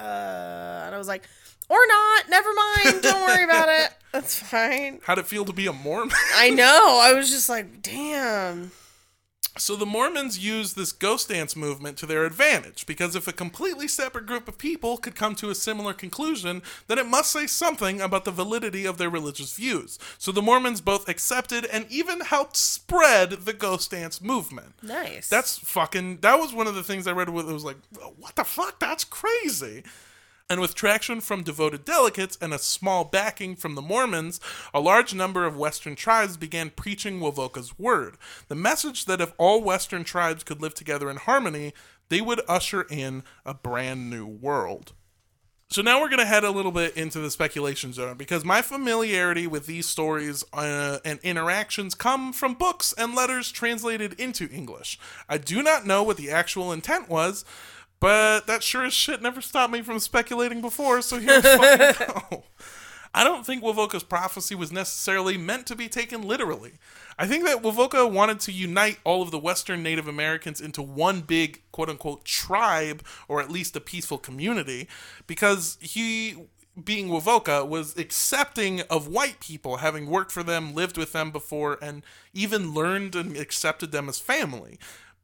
and 0.86 0.95
I 0.95 0.97
was 0.97 1.07
like, 1.07 1.24
or 1.70 1.78
not. 1.88 2.30
Never 2.30 2.49
mind. 2.53 3.03
Don't 3.03 3.22
worry 3.22 3.43
about 3.43 3.70
it. 3.70 3.93
That's 4.11 4.39
fine. 4.39 4.99
how'd 5.03 5.20
it 5.20 5.28
feel 5.28 5.45
to 5.45 5.53
be 5.53 5.68
a 5.68 5.74
mormon 5.74 6.15
I 6.34 6.49
know. 6.49 6.99
I 7.01 7.13
was 7.13 7.30
just 7.30 7.49
like, 7.49 7.84
damn. 7.84 8.72
So 9.58 9.76
the 9.76 9.86
mormons 9.86 10.39
use 10.39 10.74
this 10.74 10.91
ghost 10.91 11.30
dance 11.30 11.55
movement 11.55 11.97
to 11.97 12.05
their 12.05 12.26
advantage 12.26 12.86
because 12.86 13.16
if 13.16 13.28
a 13.28 13.34
completely 13.34 13.88
separate 13.88 14.26
group 14.26 14.47
of 14.47 14.58
people 14.58 14.97
could 14.97 15.16
come 15.16 15.36
to 15.36 15.49
a 15.49 15.55
similar 15.55 15.93
conclusion 15.93 16.62
then 16.88 16.97
it 16.97 17.08
must 17.08 17.32
say 17.32 17.45
something 17.47 17.99
about 18.01 18.26
the 18.26 18.32
validity 18.32 18.86
of 18.86 18.97
their 18.97 19.10
religious 19.10 19.55
views 19.55 19.99
so 20.18 20.32
the 20.32 20.41
mormons 20.41 20.82
both 20.82 21.10
accepted 21.10 21.66
and 21.66 21.86
even 21.89 22.22
helped 22.22 22.55
spread 22.55 23.32
the 23.32 23.53
ghost 23.53 23.91
dance 23.91 24.22
movement 24.22 24.74
Nice. 24.88 25.30
That's 25.30 25.58
fucking. 25.58 26.18
That 26.22 26.39
was 26.39 26.53
one 26.53 26.68
of 26.68 26.76
the 26.76 26.84
things 26.84 27.08
I 27.08 27.12
read. 27.12 27.30
Where 27.30 27.43
it 27.43 27.53
was 27.53 27.66
like, 27.66 27.78
what 28.18 28.36
the 28.36 28.43
fuck? 28.43 28.80
That's 28.80 29.03
crazy. 29.03 29.84
And 30.49 30.61
with 30.61 30.75
traction 30.75 31.19
from 31.19 31.43
devoted 31.43 31.83
delegates 31.83 32.37
and 32.41 32.53
a 32.53 32.59
small 32.59 33.03
backing 33.03 33.57
from 33.57 33.75
the 33.75 33.81
Mormons, 33.81 34.39
a 34.73 34.79
large 34.79 35.13
number 35.13 35.45
of 35.45 35.57
Western 35.57 35.95
tribes 35.95 36.37
began 36.37 36.69
preaching 36.69 37.19
Wovoka's 37.19 37.77
word. 37.77 38.17
The 38.47 38.55
message 38.55 39.05
that 39.05 39.19
if 39.19 39.33
all 39.37 39.61
Western 39.61 40.05
tribes 40.05 40.45
could 40.45 40.61
live 40.61 40.73
together 40.73 41.09
in 41.09 41.17
harmony, 41.17 41.73
they 42.07 42.21
would 42.21 42.41
usher 42.47 42.83
in 42.83 43.23
a 43.45 43.53
brand 43.53 44.09
new 44.09 44.25
world. 44.25 44.93
So 45.69 45.81
now 45.81 45.99
we're 45.99 46.07
going 46.07 46.19
to 46.19 46.25
head 46.25 46.45
a 46.45 46.49
little 46.49 46.71
bit 46.71 46.95
into 46.95 47.19
the 47.19 47.29
speculation 47.29 47.91
zone 47.91 48.15
because 48.15 48.45
my 48.45 48.61
familiarity 48.61 49.47
with 49.47 49.65
these 49.65 49.85
stories 49.85 50.45
uh, 50.53 50.99
and 51.03 51.19
interactions 51.23 51.93
come 51.93 52.31
from 52.31 52.53
books 52.53 52.93
and 52.97 53.13
letters 53.13 53.51
translated 53.51 54.13
into 54.13 54.47
English. 54.49 54.97
I 55.27 55.37
do 55.37 55.61
not 55.61 55.85
know 55.85 56.03
what 56.03 56.15
the 56.15 56.31
actual 56.31 56.71
intent 56.71 57.09
was, 57.09 57.43
but 57.99 58.47
that 58.47 58.63
sure 58.63 58.85
as 58.85 58.93
shit 58.93 59.21
never 59.21 59.41
stopped 59.41 59.73
me 59.73 59.81
from 59.81 59.99
speculating 59.99 60.61
before, 60.61 61.01
so 61.01 61.19
here 61.19 61.35
we 61.37 61.41
fucking 61.41 62.07
go. 62.29 62.43
I 63.13 63.23
don't 63.23 63.45
think 63.45 63.63
Wovoka's 63.63 64.03
prophecy 64.03 64.53
was 64.53 64.71
necessarily 64.71 65.37
meant 65.37 65.65
to 65.67 65.75
be 65.75 65.87
taken 65.87 66.21
literally. 66.21 66.73
I 67.17 67.25
think 67.25 67.45
that 67.45 67.63
Wovoka 67.63 68.11
wanted 68.11 68.39
to 68.41 68.51
unite 68.51 68.99
all 69.03 69.23
of 69.23 69.31
the 69.31 69.39
Western 69.39 69.81
Native 69.81 70.07
Americans 70.07 70.61
into 70.61 70.83
one 70.83 71.21
big 71.21 71.63
quote 71.71 71.89
unquote 71.89 72.25
tribe, 72.25 73.03
or 73.27 73.41
at 73.41 73.49
least 73.49 73.75
a 73.75 73.81
peaceful 73.81 74.19
community, 74.19 74.87
because 75.25 75.79
he 75.81 76.35
being 76.83 77.07
Wovoka 77.07 77.67
was 77.67 77.97
accepting 77.97 78.81
of 78.81 79.07
white 79.07 79.39
people, 79.39 79.77
having 79.77 80.07
worked 80.07 80.31
for 80.31 80.43
them, 80.43 80.75
lived 80.75 80.95
with 80.95 81.11
them 81.11 81.31
before, 81.31 81.79
and 81.81 82.03
even 82.33 82.73
learned 82.73 83.15
and 83.15 83.35
accepted 83.35 83.91
them 83.91 84.07
as 84.07 84.19
family. 84.19 84.77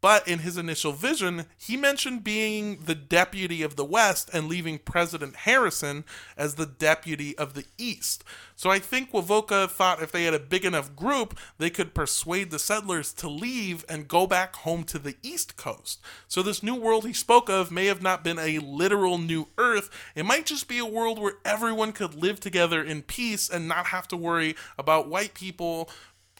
But 0.03 0.27
in 0.27 0.39
his 0.39 0.57
initial 0.57 0.91
vision, 0.91 1.45
he 1.57 1.77
mentioned 1.77 2.25
being 2.25 2.79
the 2.83 2.93
deputy 2.93 3.63
of 3.63 3.77
the 3.77 3.85
West 3.85 4.29
and 4.33 4.49
leaving 4.49 4.79
President 4.79 5.33
Harrison 5.37 6.03
as 6.35 6.55
the 6.55 6.65
deputy 6.65 7.37
of 7.37 7.53
the 7.53 7.63
East. 7.77 8.25
So 8.57 8.69
I 8.69 8.79
think 8.79 9.13
Wovoka 9.13 9.69
thought 9.69 10.03
if 10.03 10.11
they 10.11 10.25
had 10.25 10.33
a 10.33 10.39
big 10.39 10.65
enough 10.65 10.93
group, 10.93 11.39
they 11.57 11.69
could 11.69 11.93
persuade 11.93 12.51
the 12.51 12.59
settlers 12.59 13.13
to 13.13 13.29
leave 13.29 13.85
and 13.87 14.09
go 14.09 14.27
back 14.27 14.57
home 14.57 14.83
to 14.83 14.99
the 14.99 15.15
East 15.23 15.55
Coast. 15.55 16.01
So 16.27 16.43
this 16.43 16.61
new 16.61 16.75
world 16.75 17.07
he 17.07 17.13
spoke 17.13 17.49
of 17.49 17.71
may 17.71 17.85
have 17.85 18.01
not 18.01 18.25
been 18.25 18.39
a 18.39 18.59
literal 18.59 19.17
new 19.17 19.47
Earth. 19.57 19.89
It 20.15 20.25
might 20.25 20.45
just 20.45 20.67
be 20.67 20.79
a 20.79 20.85
world 20.85 21.17
where 21.17 21.37
everyone 21.45 21.93
could 21.93 22.13
live 22.13 22.41
together 22.41 22.83
in 22.83 23.03
peace 23.03 23.49
and 23.49 23.69
not 23.69 23.85
have 23.85 24.09
to 24.09 24.17
worry 24.17 24.57
about 24.77 25.07
white 25.07 25.33
people 25.33 25.89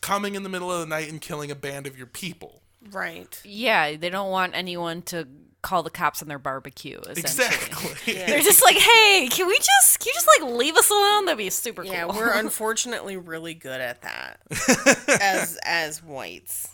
coming 0.02 0.36
in 0.36 0.44
the 0.44 0.50
middle 0.50 0.70
of 0.70 0.82
the 0.82 0.86
night 0.86 1.10
and 1.10 1.22
killing 1.22 1.50
a 1.50 1.56
band 1.56 1.88
of 1.88 1.98
your 1.98 2.08
people. 2.08 2.63
Right. 2.92 3.42
Yeah, 3.44 3.96
they 3.98 4.10
don't 4.10 4.32
want 4.32 4.56
anyone 4.56 5.02
to 5.04 5.28
call 5.62 5.82
the 5.82 5.90
cops 5.90 6.22
on 6.22 6.28
their 6.28 6.38
barbecue. 6.40 7.00
Essentially. 7.00 7.20
Exactly. 7.22 8.14
They're 8.14 8.42
just 8.42 8.62
like, 8.62 8.76
hey, 8.76 9.28
can 9.32 9.48
we 9.48 9.58
just 9.58 10.00
can 10.00 10.08
you 10.08 10.14
just 10.14 10.28
like 10.28 10.52
leave 10.52 10.76
us 10.76 10.90
alone? 10.92 11.26
That'd 11.26 11.38
be 11.38 11.50
super 11.50 11.84
cool. 11.84 11.92
Yeah, 11.92 12.06
we're 12.06 12.34
unfortunately 12.40 13.18
really 13.18 13.54
good 13.54 13.82
at 13.82 14.02
that 14.02 14.40
as 15.22 15.58
as 15.66 16.04
whites. 16.04 16.70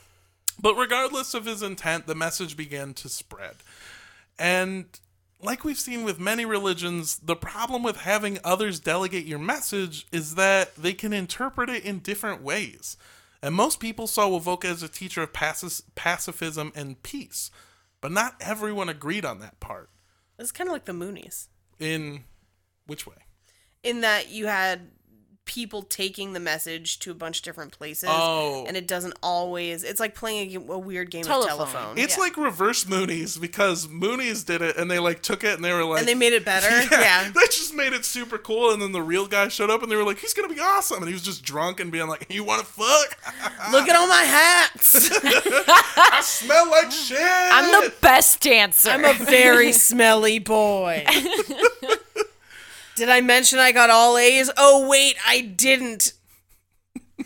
But 0.61 0.75
regardless 0.75 1.33
of 1.33 1.45
his 1.45 1.61
intent, 1.61 2.05
the 2.05 2.15
message 2.15 2.57
began 2.57 2.93
to 2.95 3.07
spread. 3.07 3.55
And 4.37 4.85
like 5.41 5.63
we've 5.63 5.79
seen 5.79 6.03
with 6.03 6.19
many 6.19 6.45
religions, 6.45 7.17
the 7.19 7.35
problem 7.35 7.83
with 7.83 7.97
having 7.97 8.39
others 8.43 8.79
delegate 8.79 9.25
your 9.25 9.39
message 9.39 10.05
is 10.11 10.35
that 10.35 10.75
they 10.75 10.93
can 10.93 11.13
interpret 11.13 11.69
it 11.69 11.85
in 11.85 11.99
different 11.99 12.41
ways. 12.41 12.97
And 13.41 13.55
most 13.55 13.79
people 13.79 14.05
saw 14.07 14.27
Wovoka 14.29 14.65
as 14.65 14.83
a 14.83 14.89
teacher 14.89 15.21
of 15.23 15.31
pacis- 15.33 15.81
pacifism 15.95 16.71
and 16.75 17.01
peace, 17.03 17.51
but 18.01 18.11
not 18.11 18.35
everyone 18.41 18.89
agreed 18.89 19.23
on 19.25 19.39
that 19.39 19.59
part. 19.59 19.89
It's 20.37 20.51
kind 20.51 20.69
of 20.69 20.73
like 20.73 20.85
the 20.85 20.93
Moonies 20.93 21.47
In 21.79 22.23
which 22.85 23.05
way? 23.07 23.15
in 23.83 24.01
that 24.01 24.29
you 24.29 24.47
had 24.47 24.91
people 25.49 25.81
taking 25.81 26.33
the 26.33 26.39
message 26.39 26.99
to 26.99 27.09
a 27.09 27.13
bunch 27.15 27.39
of 27.39 27.43
different 27.43 27.71
places. 27.71 28.07
Oh. 28.07 28.65
And 28.67 28.77
it 28.77 28.87
doesn't 28.87 29.15
always. 29.23 29.83
It's 29.83 29.99
like 29.99 30.13
playing 30.13 30.55
a 30.55 30.77
weird 30.77 31.09
game 31.09 31.23
Telephone. 31.23 31.59
of 31.59 31.71
telephone. 31.71 31.97
It's 31.97 32.19
like 32.19 32.37
reverse 32.37 32.83
Moonies 32.83 33.41
because 33.41 33.87
Moonies 33.87 34.45
did 34.45 34.61
it 34.61 34.77
and 34.77 34.91
they 34.91 34.99
like 34.99 35.23
took 35.23 35.43
it 35.43 35.55
and 35.55 35.65
they 35.65 35.73
were 35.73 35.83
like 35.83 36.01
and 36.01 36.07
they 36.07 36.13
made 36.13 36.33
it 36.33 36.45
better. 36.45 36.69
yeah. 36.95 37.31
That 37.39 37.47
just 37.51 37.73
made 37.73 37.93
it 37.93 38.05
super 38.05 38.37
cool. 38.37 38.71
And 38.71 38.79
then 38.81 38.91
the 38.91 39.01
real 39.01 39.25
guy 39.25 39.47
showed 39.47 39.71
up 39.71 39.81
and 39.81 39.91
they 39.91 39.95
were 39.95 40.03
like, 40.03 40.19
he's 40.19 40.33
going 40.35 40.47
to 40.47 40.53
be 40.53 40.61
awesome. 40.61 40.97
And 40.99 41.07
he 41.07 41.13
was 41.13 41.23
just 41.23 41.43
drunk 41.43 41.79
and 41.79 41.91
being 41.91 42.07
like, 42.07 42.27
you 42.29 42.43
want 42.43 42.59
to 42.59 42.65
fuck? 42.67 43.17
Look 43.71 43.89
at 43.89 43.95
all 43.95 44.07
my 44.07 44.23
hats. 44.23 45.09
I 45.97 46.21
smell 46.23 46.69
like 46.69 46.91
shit. 46.91 47.17
I'm 47.19 47.71
the 47.71 47.93
best 48.01 48.41
dancer. 48.41 48.91
I'm 48.91 49.05
a 49.05 49.13
very 49.13 49.71
smelly 49.73 50.37
boy. 50.37 51.05
Did 52.99 53.07
I 53.07 53.21
mention 53.21 53.59
I 53.59 53.71
got 53.71 53.89
all 53.89 54.17
A's? 54.17 54.51
Oh, 54.57 54.85
wait, 54.87 55.15
I 55.25 55.39
didn't. 55.39 56.13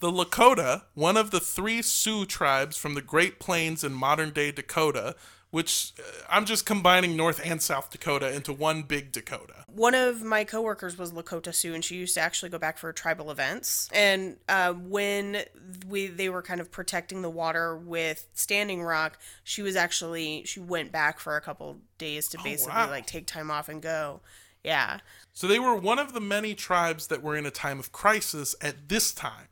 The 0.00 0.12
Lakota, 0.12 0.82
one 0.94 1.16
of 1.16 1.32
the 1.32 1.40
three 1.40 1.82
Sioux 1.82 2.24
tribes 2.24 2.76
from 2.76 2.94
the 2.94 3.02
Great 3.02 3.40
Plains 3.40 3.82
in 3.82 3.92
modern 3.92 4.30
day 4.30 4.52
Dakota, 4.52 5.16
which 5.50 5.92
uh, 5.98 6.02
I'm 6.30 6.44
just 6.44 6.64
combining 6.64 7.16
North 7.16 7.40
and 7.44 7.60
South 7.60 7.90
Dakota 7.90 8.32
into 8.32 8.52
one 8.52 8.82
big 8.82 9.10
Dakota. 9.10 9.64
One 9.66 9.94
of 9.94 10.22
my 10.22 10.44
coworkers 10.44 10.96
was 10.96 11.10
Lakota 11.10 11.52
Sioux, 11.52 11.74
and 11.74 11.84
she 11.84 11.96
used 11.96 12.14
to 12.14 12.20
actually 12.20 12.50
go 12.50 12.58
back 12.58 12.78
for 12.78 12.92
tribal 12.92 13.32
events. 13.32 13.88
And 13.92 14.36
uh, 14.48 14.74
when 14.74 15.42
we 15.88 16.06
they 16.06 16.28
were 16.28 16.42
kind 16.42 16.60
of 16.60 16.70
protecting 16.70 17.22
the 17.22 17.30
water 17.30 17.76
with 17.76 18.24
Standing 18.34 18.84
Rock, 18.84 19.18
she 19.42 19.62
was 19.62 19.74
actually 19.74 20.44
she 20.44 20.60
went 20.60 20.92
back 20.92 21.18
for 21.18 21.36
a 21.36 21.40
couple 21.40 21.78
days 21.98 22.28
to 22.28 22.38
basically 22.44 22.74
wow. 22.74 22.88
like 22.88 23.06
take 23.06 23.26
time 23.26 23.50
off 23.50 23.68
and 23.68 23.82
go. 23.82 24.20
Yeah, 24.68 24.98
So 25.32 25.46
they 25.46 25.58
were 25.58 25.74
one 25.74 25.98
of 25.98 26.12
the 26.12 26.20
many 26.20 26.54
tribes 26.54 27.06
that 27.06 27.22
were 27.22 27.34
in 27.34 27.46
a 27.46 27.50
time 27.50 27.78
of 27.78 27.90
crisis 27.90 28.54
at 28.60 28.90
this 28.90 29.14
time. 29.14 29.48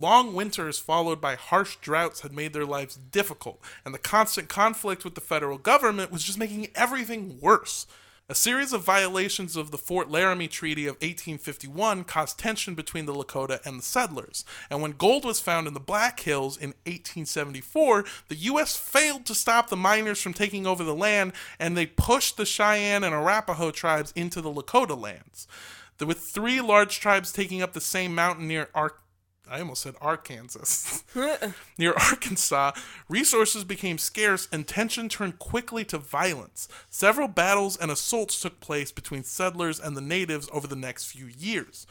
Long 0.00 0.34
winters 0.34 0.80
followed 0.80 1.20
by 1.20 1.36
harsh 1.36 1.76
droughts 1.76 2.22
had 2.22 2.32
made 2.32 2.52
their 2.52 2.66
lives 2.66 2.96
difficult, 2.96 3.60
and 3.84 3.94
the 3.94 3.98
constant 3.98 4.48
conflict 4.48 5.04
with 5.04 5.14
the 5.14 5.20
federal 5.20 5.56
government 5.56 6.10
was 6.10 6.24
just 6.24 6.36
making 6.36 6.66
everything 6.74 7.38
worse. 7.40 7.86
A 8.28 8.34
series 8.34 8.72
of 8.72 8.82
violations 8.82 9.54
of 9.54 9.70
the 9.70 9.78
Fort 9.78 10.10
Laramie 10.10 10.48
Treaty 10.48 10.88
of 10.88 10.96
1851 10.96 12.02
caused 12.02 12.36
tension 12.36 12.74
between 12.74 13.06
the 13.06 13.14
Lakota 13.14 13.64
and 13.64 13.78
the 13.78 13.84
settlers, 13.84 14.44
and 14.68 14.82
when 14.82 14.90
gold 14.92 15.24
was 15.24 15.38
found 15.38 15.68
in 15.68 15.74
the 15.74 15.78
Black 15.78 16.18
Hills 16.18 16.56
in 16.56 16.70
1874, 16.86 18.04
the 18.26 18.34
U.S. 18.34 18.76
failed 18.76 19.26
to 19.26 19.34
stop 19.36 19.68
the 19.68 19.76
miners 19.76 20.20
from 20.20 20.34
taking 20.34 20.66
over 20.66 20.82
the 20.82 20.92
land, 20.92 21.34
and 21.60 21.76
they 21.76 21.86
pushed 21.86 22.36
the 22.36 22.44
Cheyenne 22.44 23.04
and 23.04 23.14
Arapaho 23.14 23.70
tribes 23.70 24.12
into 24.16 24.40
the 24.40 24.52
Lakota 24.52 25.00
lands. 25.00 25.46
With 26.04 26.18
three 26.18 26.60
large 26.60 26.98
tribes 26.98 27.30
taking 27.30 27.62
up 27.62 27.74
the 27.74 27.80
same 27.80 28.12
mountain 28.12 28.48
near 28.48 28.70
Ar- 28.74 28.96
I 29.48 29.60
almost 29.60 29.82
said 29.82 29.94
Arkansas. 30.00 31.02
Near 31.78 31.94
Arkansas, 31.94 32.72
resources 33.08 33.64
became 33.64 33.98
scarce 33.98 34.48
and 34.50 34.66
tension 34.66 35.08
turned 35.08 35.38
quickly 35.38 35.84
to 35.86 35.98
violence. 35.98 36.68
Several 36.90 37.28
battles 37.28 37.76
and 37.76 37.90
assaults 37.90 38.40
took 38.40 38.60
place 38.60 38.92
between 38.92 39.22
settlers 39.22 39.78
and 39.78 39.96
the 39.96 40.00
natives 40.00 40.48
over 40.52 40.66
the 40.66 40.76
next 40.76 41.06
few 41.06 41.26
years. 41.26 41.86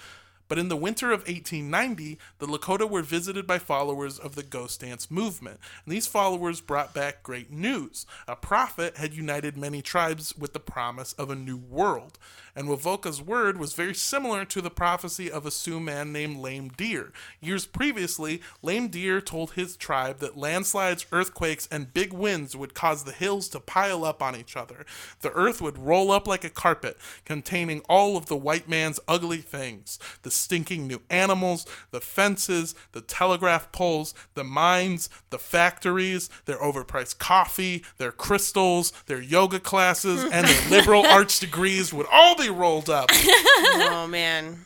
But 0.47 0.59
in 0.59 0.69
the 0.69 0.77
winter 0.77 1.11
of 1.11 1.21
1890, 1.21 2.19
the 2.37 2.45
Lakota 2.45 2.87
were 2.87 3.01
visited 3.01 3.47
by 3.47 3.57
followers 3.57 4.19
of 4.19 4.35
the 4.35 4.43
Ghost 4.43 4.81
Dance 4.81 5.09
movement, 5.09 5.59
and 5.83 5.91
these 5.91 6.05
followers 6.05 6.61
brought 6.61 6.93
back 6.93 7.23
great 7.23 7.51
news. 7.51 8.05
A 8.27 8.35
prophet 8.35 8.97
had 8.97 9.13
united 9.13 9.57
many 9.57 9.81
tribes 9.81 10.37
with 10.37 10.53
the 10.53 10.59
promise 10.59 11.13
of 11.13 11.31
a 11.31 11.35
new 11.35 11.57
world, 11.57 12.19
and 12.55 12.67
Wovoka's 12.67 13.21
word 13.21 13.57
was 13.57 13.73
very 13.73 13.93
similar 13.93 14.45
to 14.45 14.61
the 14.61 14.69
prophecy 14.69 15.29
of 15.29 15.45
a 15.45 15.51
Sioux 15.51 15.79
man 15.79 16.11
named 16.13 16.37
Lame 16.37 16.69
Deer. 16.69 17.11
Years 17.41 17.65
previously, 17.65 18.41
Lame 18.61 18.87
Deer 18.87 19.19
told 19.19 19.51
his 19.51 19.75
tribe 19.75 20.19
that 20.19 20.37
landslides, 20.37 21.05
earthquakes, 21.11 21.67
and 21.69 21.93
big 21.93 22.13
winds 22.13 22.55
would 22.55 22.73
cause 22.73 23.03
the 23.03 23.11
hills 23.11 23.49
to 23.49 23.59
pile 23.59 24.05
up 24.05 24.23
on 24.23 24.35
each 24.35 24.55
other. 24.55 24.85
The 25.21 25.31
earth 25.33 25.61
would 25.61 25.77
roll 25.77 26.11
up 26.11 26.27
like 26.27 26.43
a 26.43 26.49
carpet, 26.49 26.97
containing 27.25 27.81
all 27.89 28.15
of 28.15 28.27
the 28.27 28.37
white 28.37 28.69
man's 28.69 28.99
ugly 29.07 29.39
things 29.39 29.99
the 30.21 30.31
stinking 30.31 30.87
new 30.87 31.01
animals, 31.09 31.65
the 31.91 32.01
fences, 32.01 32.73
the 32.93 33.01
telegraph 33.01 33.71
poles, 33.71 34.13
the 34.33 34.43
mines, 34.43 35.09
the 35.29 35.39
factories, 35.39 36.29
their 36.45 36.57
overpriced 36.57 37.19
coffee, 37.19 37.83
their 37.97 38.11
crystals, 38.11 38.91
their 39.07 39.21
yoga 39.21 39.59
classes, 39.59 40.23
and 40.23 40.47
their 40.47 40.69
liberal 40.69 41.05
arts 41.05 41.39
degrees 41.39 41.93
would 41.93 42.07
all 42.11 42.35
be 42.35 42.44
rolled 42.49 42.89
up. 42.89 43.09
oh 43.13 44.07
man, 44.09 44.65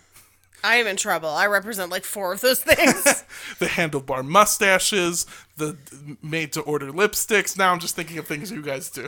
I 0.64 0.76
am 0.78 0.88
in 0.88 0.98
trouble. 0.98 1.30
I 1.30 1.48
represent 1.48 1.92
like 1.92 2.04
four 2.04 2.34
of 2.34 2.42
those 2.42 2.62
things. 2.62 3.04
the 3.60 3.68
handlebar 3.68 4.26
mustaches, 4.26 5.26
the 5.58 5.78
made 6.22 6.54
to 6.54 6.62
order 6.62 6.92
lipsticks. 6.92 7.58
Now 7.58 7.72
I'm 7.72 7.80
just 7.80 7.96
thinking 7.96 8.18
of 8.18 8.28
things 8.28 8.52
you 8.52 8.62
guys 8.62 8.90
do. 8.90 9.08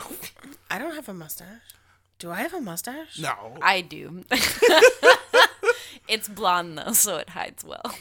I 0.70 0.80
don't 0.80 0.96
have 0.96 1.10
a 1.10 1.14
mustache. 1.14 1.62
Do 2.20 2.32
I 2.32 2.42
have 2.42 2.54
a 2.54 2.62
mustache? 2.62 3.20
No. 3.20 3.58
I 3.62 3.82
do. 3.82 4.24
it's 6.08 6.28
blonde 6.28 6.78
though, 6.78 6.94
so 6.94 7.18
it 7.18 7.30
hides 7.30 7.64
well. 7.64 7.96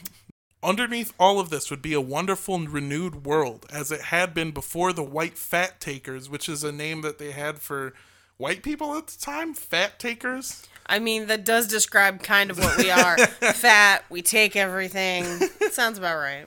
Underneath 0.63 1.15
all 1.19 1.41
of 1.41 1.49
this 1.49 1.71
would 1.71 1.81
be 1.81 1.95
a 1.95 2.03
wonderful 2.03 2.55
and 2.55 2.69
renewed 2.69 3.25
world, 3.25 3.65
as 3.73 3.91
it 3.91 4.03
had 4.03 4.35
been 4.35 4.51
before 4.51 4.93
the 4.93 5.03
White 5.03 5.39
Fat 5.39 5.81
Takers, 5.81 6.29
which 6.29 6.51
is 6.51 6.63
a 6.63 6.71
name 6.71 7.01
that 7.01 7.19
they 7.19 7.31
had 7.31 7.61
for 7.61 7.95
white 8.41 8.63
people 8.63 8.97
at 8.97 9.07
the 9.07 9.19
time. 9.21 9.55
Fat 9.55 9.99
Takers. 9.99 10.67
I 10.87 10.99
mean, 10.99 11.27
that 11.27 11.45
does 11.45 11.69
describe 11.69 12.23
kind 12.23 12.51
of 12.51 12.59
what 12.59 12.77
we 12.79 12.91
are. 12.91 13.17
Fat, 13.55 14.05
we 14.11 14.23
take 14.23 14.57
everything. 14.57 15.25
Sounds 15.71 15.99
about 15.99 16.17
right. 16.17 16.47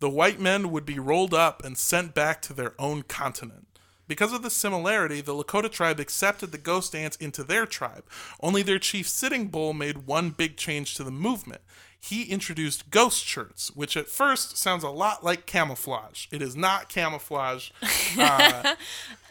The 0.00 0.10
white 0.10 0.40
men 0.40 0.70
would 0.70 0.84
be 0.84 0.98
rolled 0.98 1.32
up 1.32 1.64
and 1.64 1.78
sent 1.78 2.14
back 2.14 2.42
to 2.42 2.52
their 2.52 2.74
own 2.78 3.02
continent. 3.04 3.66
Because 4.08 4.32
of 4.32 4.42
the 4.42 4.50
similarity, 4.50 5.20
the 5.20 5.32
Lakota 5.34 5.70
tribe 5.70 6.00
accepted 6.00 6.50
the 6.50 6.58
ghost 6.58 6.92
dance 6.92 7.14
into 7.16 7.44
their 7.44 7.64
tribe. 7.64 8.04
Only 8.40 8.62
their 8.62 8.80
chief 8.80 9.06
Sitting 9.08 9.46
Bull 9.46 9.72
made 9.72 10.06
one 10.06 10.30
big 10.30 10.56
change 10.56 10.94
to 10.96 11.04
the 11.04 11.10
movement. 11.12 11.60
he 12.02 12.24
introduced 12.24 12.90
ghost 12.90 13.24
shirts, 13.24 13.70
which 13.76 13.94
at 13.96 14.08
first 14.08 14.56
sounds 14.56 14.82
a 14.82 14.88
lot 14.88 15.22
like 15.22 15.44
camouflage. 15.46 16.26
It 16.32 16.40
is 16.42 16.56
not 16.56 16.88
camouflage. 16.88 17.70
Uh, 18.18 18.74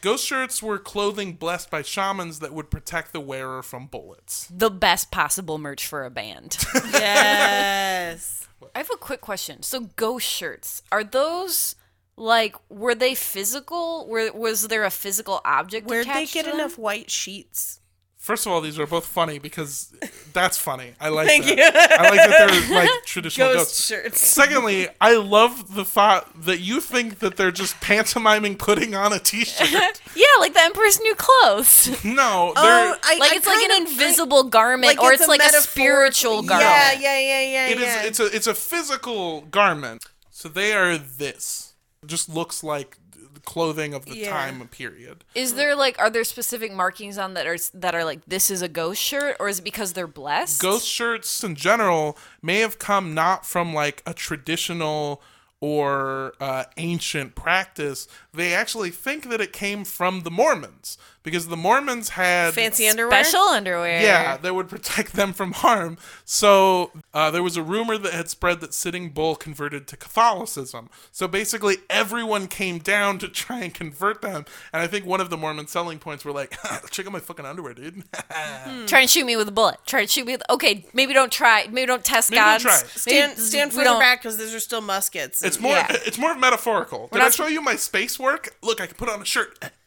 ghost 0.01 0.25
shirts 0.25 0.61
were 0.63 0.77
clothing 0.79 1.33
blessed 1.33 1.69
by 1.69 1.81
shamans 1.81 2.39
that 2.39 2.53
would 2.53 2.69
protect 2.69 3.13
the 3.13 3.19
wearer 3.19 3.61
from 3.63 3.87
bullets. 3.87 4.47
The 4.53 4.69
best 4.69 5.11
possible 5.11 5.57
merch 5.57 5.85
for 5.85 6.05
a 6.05 6.09
band. 6.09 6.57
Yes. 6.93 8.47
I 8.75 8.79
have 8.79 8.91
a 8.93 8.97
quick 8.97 9.21
question. 9.21 9.63
So 9.63 9.81
ghost 9.95 10.27
shirts, 10.27 10.83
are 10.91 11.03
those 11.03 11.75
like 12.17 12.55
were 12.69 12.93
they 12.95 13.15
physical? 13.15 14.05
Were 14.07 14.31
was 14.33 14.67
there 14.67 14.83
a 14.83 14.89
physical 14.91 15.39
object 15.45 15.87
Where'd 15.87 16.07
they 16.07 16.25
get 16.25 16.43
to 16.45 16.51
them? 16.51 16.59
enough 16.59 16.77
white 16.77 17.09
sheets? 17.09 17.79
First 18.19 18.45
of 18.45 18.51
all, 18.51 18.59
these 18.59 18.77
are 18.77 18.85
both 18.85 19.05
funny 19.05 19.39
because 19.39 19.95
that's 20.33 20.57
funny. 20.57 20.91
I 20.99 21.07
like 21.07 21.27
Thank 21.27 21.45
that. 21.45 21.99
I 21.99 22.09
like 22.09 22.17
that 22.29 22.49
they're 22.69 22.75
like 22.77 22.89
traditional 23.05 23.47
Ghost 23.47 23.57
ghosts. 23.59 23.87
shirts. 23.87 24.19
Secondly, 24.27 24.89
I 24.99 25.15
love 25.15 25.73
the 25.73 25.85
thought 25.85 26.29
that 26.43 26.59
you 26.59 26.81
think 26.81 27.19
that 27.19 27.37
they're 27.37 27.49
just 27.53 27.79
pantomiming 27.79 28.57
putting 28.57 28.93
on 28.93 29.13
a 29.13 29.19
t-shirt. 29.19 30.01
Yeah, 30.15 30.25
like 30.39 30.53
the 30.53 30.59
Emperor's 30.61 30.99
New 30.99 31.15
Clothes. 31.15 32.03
No, 32.03 32.51
oh, 32.55 32.61
they're 32.61 32.93
Oh, 32.93 32.97
I, 33.03 33.17
like 33.19 33.31
I 33.31 33.35
it's 33.37 33.47
like 33.47 33.63
an 33.69 33.83
of- 33.83 33.89
invisible 33.89 34.43
garment, 34.43 34.97
like 34.97 35.01
or 35.01 35.13
it's 35.13 35.21
it's, 35.21 35.27
a 35.27 35.31
like 35.31 35.41
a 35.41 35.49
spiritual 35.61 36.43
garment. 36.43 36.69
Yeah, 36.69 36.91
yeah, 36.91 37.19
yeah, 37.19 37.41
yeah. 37.41 37.67
it 37.69 37.77
is 37.77 37.83
yeah. 37.83 38.03
it's 38.03 38.19
a 38.19 38.25
it's 38.35 38.47
a 38.47 38.53
physical 38.53 39.41
garment. 39.41 40.03
So 40.29 40.49
they 40.49 40.73
are 40.73 40.97
this. 40.97 41.73
It 42.03 42.07
just 42.07 42.27
looks 42.27 42.63
like 42.65 42.97
the 43.08 43.08
clothing 43.49 43.93
of 43.95 44.05
the 44.05 44.15
Yeah. 44.15 44.29
time 44.29 44.67
period. 44.67 45.23
Is 45.33 45.55
there 45.55 45.75
like 45.75 45.97
are 45.99 46.09
there 46.11 46.23
specific 46.23 46.71
markings 46.71 47.17
on 47.17 47.33
that 47.33 47.47
are 47.47 47.57
that 47.73 47.95
are 47.95 48.05
like 48.05 48.19
this 48.27 48.51
is 48.51 48.61
a 48.61 48.67
ghost 48.69 49.01
shirt, 49.01 49.35
or 49.39 49.49
is 49.49 49.57
it 49.59 49.63
because 49.63 49.93
they're 49.93 50.05
blessed? 50.07 50.61
Ghost 50.61 50.87
shirts 50.87 51.43
in 51.43 51.55
general 51.55 52.15
may 52.41 52.59
have 52.59 52.77
come 52.77 53.13
not 53.15 53.45
from 53.45 53.73
like 53.73 54.03
a 54.05 54.13
traditional 54.13 55.21
or 55.61 56.33
uh, 56.39 56.63
ancient 56.77 57.35
practice. 57.35 58.07
They 58.33 58.53
actually 58.53 58.91
think 58.91 59.29
that 59.29 59.41
it 59.41 59.51
came 59.51 59.83
from 59.83 60.21
the 60.21 60.31
Mormons 60.31 60.97
because 61.23 61.47
the 61.47 61.57
Mormons 61.57 62.09
had 62.09 62.53
fancy 62.53 62.87
underwear. 62.87 63.23
special 63.23 63.41
underwear. 63.47 64.01
Yeah, 64.01 64.37
that 64.37 64.55
would 64.55 64.69
protect 64.69 65.13
them 65.13 65.33
from 65.33 65.51
harm. 65.53 65.97
So 66.25 66.91
uh, 67.13 67.31
there 67.31 67.43
was 67.43 67.57
a 67.57 67.63
rumor 67.63 67.97
that 67.97 68.13
had 68.13 68.29
spread 68.29 68.61
that 68.61 68.73
Sitting 68.73 69.09
Bull 69.09 69.35
converted 69.35 69.87
to 69.87 69.97
Catholicism. 69.97 70.89
So 71.11 71.27
basically, 71.27 71.77
everyone 71.89 72.47
came 72.47 72.79
down 72.79 73.17
to 73.19 73.27
try 73.27 73.59
and 73.61 73.73
convert 73.73 74.21
them. 74.21 74.45
And 74.71 74.81
I 74.81 74.87
think 74.87 75.05
one 75.05 75.21
of 75.21 75.29
the 75.29 75.37
Mormon 75.37 75.67
selling 75.67 75.99
points 75.99 76.23
were 76.23 76.31
like, 76.31 76.57
"Check 76.91 77.05
out 77.05 77.11
my 77.11 77.19
fucking 77.19 77.45
underwear, 77.45 77.73
dude." 77.73 78.03
Try 78.87 79.01
and 79.01 79.09
shoot 79.09 79.25
me 79.25 79.35
with 79.37 79.47
a 79.47 79.51
bullet. 79.51 79.77
Try 79.85 80.01
and 80.01 80.09
shoot 80.09 80.25
me 80.25 80.33
with. 80.33 80.43
Okay, 80.49 80.85
maybe 80.93 81.13
don't 81.13 81.31
try. 81.31 81.67
Maybe 81.71 81.85
don't 81.87 82.03
test 82.03 82.31
Maybe 82.31 82.39
don't 82.41 82.59
try. 82.61 82.75
Stand 82.77 83.31
Maybe- 83.31 83.41
stand 83.41 83.71
we 83.71 83.77
further 83.77 83.85
don't- 83.85 83.99
back 83.99 84.21
because 84.21 84.37
those 84.37 84.53
are 84.53 84.59
still 84.59 84.81
muskets. 84.81 85.43
It's 85.43 85.59
more. 85.59 85.73
Yeah. 85.73 85.87
It's 86.05 86.17
more 86.17 86.35
metaphorical. 86.35 87.07
Did 87.11 87.19
not 87.19 87.27
I 87.27 87.29
sp- 87.31 87.37
show 87.37 87.47
you 87.47 87.61
my 87.61 87.75
space 87.75 88.19
work? 88.19 88.55
Look, 88.61 88.81
I 88.81 88.87
can 88.87 88.95
put 88.95 89.09
on 89.09 89.21
a 89.21 89.25
shirt. 89.25 89.57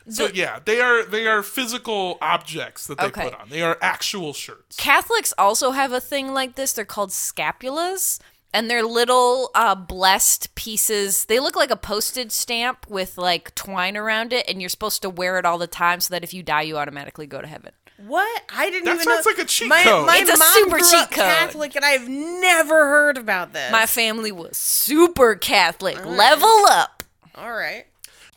so 0.09 0.27
yeah, 0.33 0.59
they 0.63 0.79
are 0.79 1.03
they 1.03 1.27
are 1.27 1.43
physical 1.43 2.17
objects 2.21 2.87
that 2.87 2.97
they 2.97 3.05
Okay. 3.07 3.23
put 3.29 3.33
on. 3.39 3.49
They 3.49 3.61
are 3.61 3.77
actual 3.81 4.33
shirts. 4.33 4.77
Catholics 4.77 5.33
also 5.37 5.71
have 5.71 5.91
a 5.91 5.99
thing 5.99 6.33
like 6.33 6.55
this. 6.55 6.73
They're 6.73 6.85
called 6.85 7.09
scapulas, 7.09 8.19
and 8.53 8.69
they're 8.69 8.83
little 8.83 9.49
uh, 9.55 9.75
blessed 9.75 10.55
pieces. 10.55 11.25
They 11.25 11.39
look 11.39 11.55
like 11.55 11.71
a 11.71 11.75
postage 11.75 12.31
stamp 12.31 12.85
with 12.89 13.17
like 13.17 13.53
twine 13.55 13.97
around 13.97 14.31
it, 14.33 14.45
and 14.47 14.61
you're 14.61 14.69
supposed 14.69 15.01
to 15.01 15.09
wear 15.09 15.37
it 15.39 15.45
all 15.45 15.57
the 15.57 15.67
time 15.67 15.99
so 15.99 16.13
that 16.13 16.23
if 16.23 16.33
you 16.33 16.43
die, 16.43 16.61
you 16.61 16.77
automatically 16.77 17.27
go 17.27 17.41
to 17.41 17.47
heaven. 17.47 17.71
What? 18.05 18.43
I 18.55 18.69
didn't 18.69 18.85
That 18.85 18.93
even 18.93 19.05
sounds 19.05 19.25
know. 19.25 19.31
like 19.31 19.39
a 19.39 19.45
cheat 19.45 19.67
my, 19.69 19.81
code. 19.81 20.05
My 20.05 20.17
It's 20.21 20.29
a 20.29 20.37
mom 20.37 20.53
super 20.53 20.69
grew 20.77 20.79
cheat 20.81 20.99
up 20.99 21.09
code. 21.09 21.23
Catholic, 21.25 21.75
and 21.75 21.83
I've 21.83 22.07
never 22.07 22.75
heard 22.89 23.17
about 23.17 23.53
this. 23.53 23.71
My 23.71 23.87
family 23.87 24.31
was 24.31 24.55
super 24.55 25.33
Catholic. 25.33 26.05
Level 26.05 26.65
up. 26.69 26.96
All 27.37 27.53
right. 27.53 27.85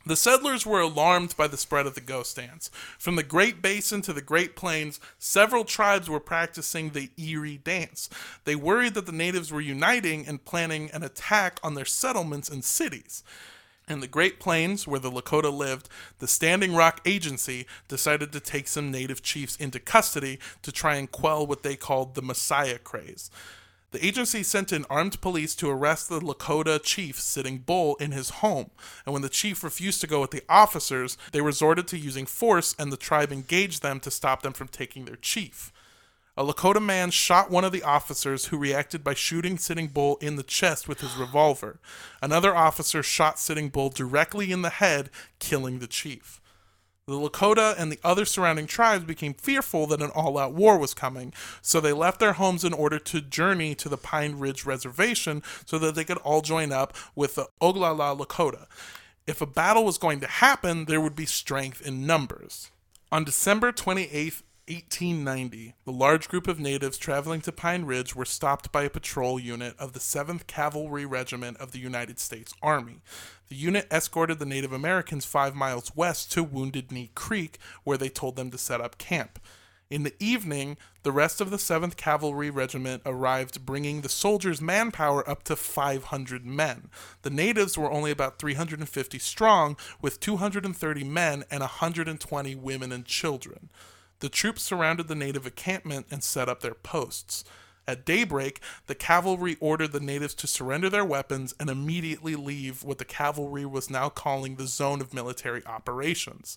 The 0.04 0.16
settlers 0.16 0.66
were 0.66 0.80
alarmed 0.80 1.34
by 1.36 1.46
the 1.46 1.56
spread 1.56 1.86
of 1.86 1.94
the 1.94 2.02
ghost 2.02 2.36
dance. 2.36 2.70
From 2.98 3.16
the 3.16 3.22
Great 3.22 3.62
Basin 3.62 4.02
to 4.02 4.12
the 4.12 4.20
Great 4.20 4.56
Plains, 4.56 5.00
several 5.18 5.64
tribes 5.64 6.10
were 6.10 6.20
practicing 6.20 6.90
the 6.90 7.10
eerie 7.16 7.58
dance. 7.58 8.10
They 8.44 8.54
worried 8.54 8.94
that 8.94 9.06
the 9.06 9.12
natives 9.12 9.50
were 9.50 9.60
uniting 9.60 10.26
and 10.26 10.44
planning 10.44 10.90
an 10.92 11.02
attack 11.02 11.60
on 11.62 11.74
their 11.74 11.86
settlements 11.86 12.50
and 12.50 12.62
cities. 12.62 13.22
In 13.88 14.00
the 14.00 14.06
Great 14.06 14.38
Plains, 14.38 14.86
where 14.86 15.00
the 15.00 15.10
Lakota 15.10 15.52
lived, 15.52 15.88
the 16.18 16.28
Standing 16.28 16.74
Rock 16.74 17.00
Agency 17.06 17.66
decided 17.88 18.32
to 18.32 18.40
take 18.40 18.68
some 18.68 18.90
native 18.90 19.22
chiefs 19.22 19.56
into 19.56 19.80
custody 19.80 20.38
to 20.62 20.70
try 20.70 20.96
and 20.96 21.10
quell 21.10 21.46
what 21.46 21.62
they 21.62 21.74
called 21.74 22.14
the 22.14 22.22
Messiah 22.22 22.78
craze. 22.78 23.30
The 23.92 24.06
agency 24.06 24.44
sent 24.44 24.72
in 24.72 24.84
armed 24.88 25.20
police 25.20 25.56
to 25.56 25.68
arrest 25.68 26.08
the 26.08 26.20
Lakota 26.20 26.80
chief 26.80 27.18
Sitting 27.20 27.58
Bull 27.58 27.96
in 27.96 28.12
his 28.12 28.30
home, 28.30 28.70
and 29.04 29.12
when 29.12 29.22
the 29.22 29.28
chief 29.28 29.64
refused 29.64 30.00
to 30.02 30.06
go 30.06 30.20
with 30.20 30.30
the 30.30 30.44
officers, 30.48 31.18
they 31.32 31.40
resorted 31.40 31.88
to 31.88 31.98
using 31.98 32.24
force, 32.24 32.76
and 32.78 32.92
the 32.92 32.96
tribe 32.96 33.32
engaged 33.32 33.82
them 33.82 33.98
to 34.00 34.10
stop 34.10 34.42
them 34.42 34.52
from 34.52 34.68
taking 34.68 35.06
their 35.06 35.16
chief. 35.16 35.72
A 36.36 36.44
Lakota 36.44 36.80
man 36.80 37.10
shot 37.10 37.50
one 37.50 37.64
of 37.64 37.72
the 37.72 37.82
officers 37.82 38.46
who 38.46 38.56
reacted 38.56 39.02
by 39.02 39.14
shooting 39.14 39.58
Sitting 39.58 39.88
Bull 39.88 40.16
in 40.20 40.36
the 40.36 40.44
chest 40.44 40.86
with 40.86 41.00
his 41.00 41.16
revolver. 41.16 41.80
Another 42.22 42.54
officer 42.54 43.02
shot 43.02 43.40
Sitting 43.40 43.70
Bull 43.70 43.90
directly 43.90 44.52
in 44.52 44.62
the 44.62 44.70
head, 44.70 45.10
killing 45.40 45.80
the 45.80 45.88
chief. 45.88 46.39
The 47.06 47.14
Lakota 47.14 47.74
and 47.76 47.90
the 47.90 47.98
other 48.04 48.24
surrounding 48.24 48.66
tribes 48.66 49.04
became 49.04 49.34
fearful 49.34 49.86
that 49.88 50.02
an 50.02 50.10
all 50.10 50.38
out 50.38 50.52
war 50.52 50.78
was 50.78 50.94
coming, 50.94 51.32
so 51.60 51.80
they 51.80 51.92
left 51.92 52.20
their 52.20 52.34
homes 52.34 52.64
in 52.64 52.72
order 52.72 52.98
to 52.98 53.20
journey 53.20 53.74
to 53.76 53.88
the 53.88 53.96
Pine 53.96 54.38
Ridge 54.38 54.64
Reservation 54.64 55.42
so 55.66 55.78
that 55.78 55.94
they 55.94 56.04
could 56.04 56.18
all 56.18 56.40
join 56.40 56.72
up 56.72 56.96
with 57.14 57.34
the 57.34 57.48
Oglala 57.60 58.18
Lakota. 58.18 58.66
If 59.26 59.40
a 59.40 59.46
battle 59.46 59.84
was 59.84 59.98
going 59.98 60.20
to 60.20 60.26
happen, 60.26 60.84
there 60.84 61.00
would 61.00 61.16
be 61.16 61.26
strength 61.26 61.84
in 61.84 62.06
numbers. 62.06 62.70
On 63.10 63.24
December 63.24 63.72
28th, 63.72 64.42
1890, 64.70 65.74
the 65.84 65.90
large 65.90 66.28
group 66.28 66.46
of 66.46 66.60
natives 66.60 66.96
traveling 66.96 67.40
to 67.40 67.50
Pine 67.50 67.84
Ridge 67.84 68.14
were 68.14 68.24
stopped 68.24 68.70
by 68.70 68.84
a 68.84 68.90
patrol 68.90 69.40
unit 69.40 69.74
of 69.80 69.94
the 69.94 69.98
7th 69.98 70.46
Cavalry 70.46 71.04
Regiment 71.04 71.56
of 71.56 71.72
the 71.72 71.80
United 71.80 72.20
States 72.20 72.54
Army. 72.62 73.02
The 73.50 73.56
unit 73.56 73.88
escorted 73.90 74.38
the 74.38 74.46
Native 74.46 74.72
Americans 74.72 75.24
five 75.24 75.56
miles 75.56 75.96
west 75.96 76.30
to 76.32 76.44
Wounded 76.44 76.92
Knee 76.92 77.10
Creek, 77.16 77.58
where 77.82 77.98
they 77.98 78.08
told 78.08 78.36
them 78.36 78.52
to 78.52 78.58
set 78.58 78.80
up 78.80 78.96
camp. 78.96 79.40
In 79.90 80.04
the 80.04 80.14
evening, 80.20 80.76
the 81.02 81.10
rest 81.10 81.40
of 81.40 81.50
the 81.50 81.56
7th 81.56 81.96
Cavalry 81.96 82.48
Regiment 82.48 83.02
arrived, 83.04 83.66
bringing 83.66 84.02
the 84.02 84.08
soldiers' 84.08 84.60
manpower 84.60 85.28
up 85.28 85.42
to 85.44 85.56
500 85.56 86.46
men. 86.46 86.90
The 87.22 87.30
natives 87.30 87.76
were 87.76 87.90
only 87.90 88.12
about 88.12 88.38
350 88.38 89.18
strong, 89.18 89.76
with 90.00 90.20
230 90.20 91.02
men 91.02 91.42
and 91.50 91.60
120 91.60 92.54
women 92.54 92.92
and 92.92 93.04
children. 93.04 93.68
The 94.20 94.28
troops 94.28 94.62
surrounded 94.62 95.08
the 95.08 95.16
native 95.16 95.44
encampment 95.44 96.06
and 96.08 96.22
set 96.22 96.48
up 96.48 96.60
their 96.60 96.74
posts. 96.74 97.42
At 97.90 98.06
daybreak, 98.06 98.60
the 98.86 98.94
cavalry 98.94 99.56
ordered 99.58 99.90
the 99.90 99.98
natives 99.98 100.34
to 100.34 100.46
surrender 100.46 100.88
their 100.88 101.04
weapons 101.04 101.56
and 101.58 101.68
immediately 101.68 102.36
leave 102.36 102.84
what 102.84 102.98
the 102.98 103.04
cavalry 103.04 103.66
was 103.66 103.90
now 103.90 104.08
calling 104.08 104.54
the 104.54 104.68
zone 104.68 105.00
of 105.00 105.12
military 105.12 105.66
operations. 105.66 106.56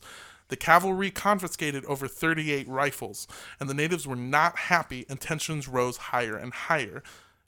The 0.50 0.56
cavalry 0.56 1.10
confiscated 1.10 1.86
over 1.86 2.08
38 2.08 2.68
rifles, 2.68 3.28
and 3.60 3.68
the 3.68 3.74
natives 3.74 4.06
were 4.06 4.16
not 4.16 4.60
happy, 4.60 5.08
and 5.10 5.20
tensions 5.20 5.68
rose 5.68 5.98
higher 5.98 6.38
and 6.38 6.54
higher. 6.54 7.02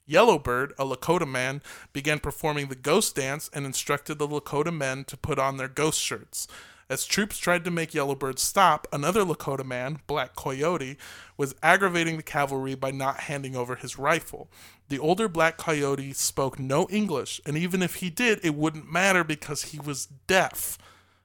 Yellowbird, 0.04 0.72
a 0.80 0.84
Lakota 0.84 1.28
man, 1.28 1.62
began 1.92 2.18
performing 2.18 2.66
the 2.66 2.74
ghost 2.74 3.14
dance 3.14 3.48
and 3.52 3.64
instructed 3.64 4.18
the 4.18 4.26
Lakota 4.26 4.76
men 4.76 5.04
to 5.04 5.16
put 5.16 5.38
on 5.38 5.58
their 5.58 5.68
ghost 5.68 6.00
shirts. 6.00 6.48
As 6.88 7.04
troops 7.04 7.38
tried 7.38 7.64
to 7.64 7.70
make 7.70 7.94
Yellowbird 7.94 8.38
stop, 8.38 8.86
another 8.92 9.24
Lakota 9.24 9.64
man, 9.64 9.98
Black 10.06 10.36
Coyote, 10.36 10.96
was 11.36 11.56
aggravating 11.60 12.16
the 12.16 12.22
cavalry 12.22 12.76
by 12.76 12.92
not 12.92 13.20
handing 13.20 13.56
over 13.56 13.74
his 13.74 13.98
rifle. 13.98 14.48
The 14.88 15.00
older 15.00 15.26
Black 15.26 15.56
Coyote 15.56 16.12
spoke 16.12 16.60
no 16.60 16.86
English, 16.88 17.40
and 17.44 17.56
even 17.56 17.82
if 17.82 17.96
he 17.96 18.08
did, 18.08 18.38
it 18.44 18.54
wouldn't 18.54 18.90
matter 18.90 19.24
because 19.24 19.64
he 19.64 19.80
was 19.80 20.06
deaf. 20.28 20.78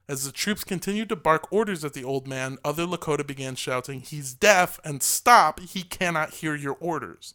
As 0.08 0.24
the 0.24 0.32
troops 0.32 0.64
continued 0.64 1.08
to 1.10 1.16
bark 1.16 1.52
orders 1.52 1.84
at 1.84 1.92
the 1.92 2.02
old 2.02 2.26
man, 2.26 2.58
other 2.64 2.84
Lakota 2.84 3.24
began 3.24 3.54
shouting, 3.54 4.00
He's 4.00 4.34
deaf, 4.34 4.80
and 4.84 5.00
stop, 5.00 5.60
he 5.60 5.84
cannot 5.84 6.34
hear 6.34 6.56
your 6.56 6.76
orders. 6.80 7.34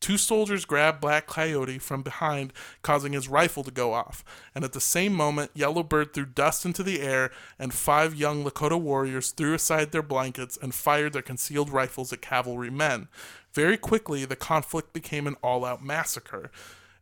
Two 0.00 0.16
soldiers 0.16 0.64
grabbed 0.64 1.00
Black 1.00 1.26
Coyote 1.26 1.78
from 1.78 2.02
behind, 2.02 2.52
causing 2.82 3.12
his 3.12 3.28
rifle 3.28 3.64
to 3.64 3.70
go 3.70 3.92
off. 3.92 4.24
And 4.54 4.64
at 4.64 4.72
the 4.72 4.80
same 4.80 5.12
moment, 5.12 5.50
Yellowbird 5.54 6.14
threw 6.14 6.24
dust 6.24 6.64
into 6.64 6.82
the 6.82 7.00
air, 7.00 7.30
and 7.58 7.74
five 7.74 8.14
young 8.14 8.44
Lakota 8.44 8.80
warriors 8.80 9.32
threw 9.32 9.54
aside 9.54 9.90
their 9.90 10.02
blankets 10.02 10.56
and 10.60 10.74
fired 10.74 11.12
their 11.12 11.22
concealed 11.22 11.70
rifles 11.70 12.12
at 12.12 12.22
cavalry 12.22 12.70
men. 12.70 13.08
Very 13.52 13.76
quickly, 13.76 14.24
the 14.24 14.36
conflict 14.36 14.92
became 14.92 15.26
an 15.26 15.36
all 15.42 15.64
out 15.64 15.82
massacre. 15.82 16.50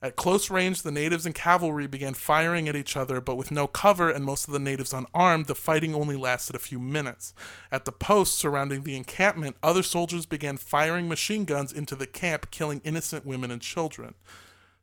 At 0.03 0.17
close 0.17 0.51
range, 0.51 0.83
the 0.83 0.91
natives 0.91 1.25
and 1.25 1.35
cavalry 1.35 1.87
began 1.87 2.13
firing 2.13 2.69
at 2.69 2.77
each 2.77 2.97
other, 2.97 3.21
but 3.21 3.37
with 3.37 3.51
no 3.51 3.67
cover 3.67 4.11
and 4.11 4.25
most 4.25 4.47
of 4.47 4.53
the 4.53 4.59
natives 4.59 4.93
unarmed, 4.93 5.47
the 5.47 5.55
fighting 5.55 5.95
only 5.95 6.17
lasted 6.17 6.55
a 6.55 6.59
few 6.61 6.79
minutes. 6.79 7.33
At 7.73 7.87
the 7.87 7.93
posts 7.93 8.37
surrounding 8.37 8.83
the 8.83 8.97
encampment, 8.97 9.57
other 9.63 9.83
soldiers 9.83 10.27
began 10.27 10.59
firing 10.59 11.09
machine 11.09 11.47
guns 11.47 11.73
into 11.73 11.97
the 11.97 12.07
camp, 12.07 12.51
killing 12.51 12.83
innocent 12.85 13.25
women 13.25 13.51
and 13.51 13.63
children. 13.63 14.15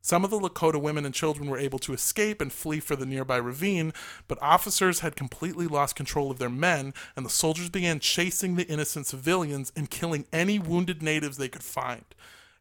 Some 0.01 0.25
of 0.25 0.31
the 0.31 0.39
Lakota 0.39 0.81
women 0.81 1.05
and 1.05 1.15
children 1.15 1.49
were 1.49 1.57
able 1.57 1.79
to 1.79 1.93
escape 1.93 2.41
and 2.41 2.51
flee 2.51 2.81
for 2.81 2.97
the 2.97 3.05
nearby 3.05 3.37
ravine, 3.37 3.93
but 4.27 4.41
officers 4.41 4.99
had 4.99 5.15
completely 5.15 5.65
lost 5.65 5.95
control 5.95 6.29
of 6.29 6.39
their 6.39 6.49
men, 6.49 6.93
and 7.15 7.25
the 7.25 7.29
soldiers 7.29 7.69
began 7.69 8.01
chasing 8.01 8.55
the 8.55 8.67
innocent 8.67 9.05
civilians 9.05 9.71
and 9.77 9.89
killing 9.89 10.25
any 10.33 10.59
wounded 10.59 11.01
natives 11.01 11.37
they 11.37 11.47
could 11.47 11.63
find. 11.63 12.03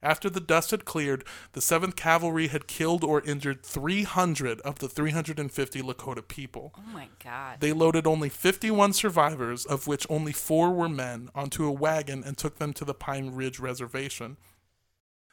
After 0.02 0.28
the 0.28 0.40
dust 0.40 0.72
had 0.72 0.84
cleared, 0.84 1.24
the 1.52 1.60
7th 1.60 1.94
Cavalry 1.94 2.48
had 2.48 2.66
killed 2.66 3.04
or 3.04 3.20
injured 3.22 3.62
300 3.62 4.60
of 4.62 4.80
the 4.80 4.88
350 4.88 5.82
Lakota 5.82 6.26
people. 6.26 6.74
Oh 6.76 6.92
my 6.92 7.08
god. 7.22 7.60
They 7.60 7.72
loaded 7.72 8.06
only 8.06 8.28
51 8.28 8.94
survivors, 8.94 9.64
of 9.64 9.86
which 9.86 10.06
only 10.10 10.32
four 10.32 10.72
were 10.72 10.88
men, 10.88 11.30
onto 11.34 11.64
a 11.64 11.72
wagon 11.72 12.24
and 12.24 12.36
took 12.36 12.58
them 12.58 12.72
to 12.74 12.84
the 12.84 12.94
Pine 12.94 13.30
Ridge 13.30 13.60
Reservation. 13.60 14.38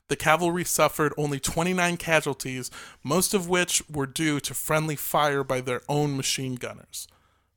The 0.07 0.15
cavalry 0.15 0.63
suffered 0.65 1.13
only 1.17 1.39
29 1.39 1.97
casualties, 1.97 2.69
most 3.03 3.33
of 3.33 3.47
which 3.47 3.81
were 3.89 4.07
due 4.07 4.39
to 4.41 4.53
friendly 4.53 4.95
fire 4.95 5.43
by 5.43 5.61
their 5.61 5.81
own 5.87 6.15
machine 6.17 6.55
gunners. 6.55 7.07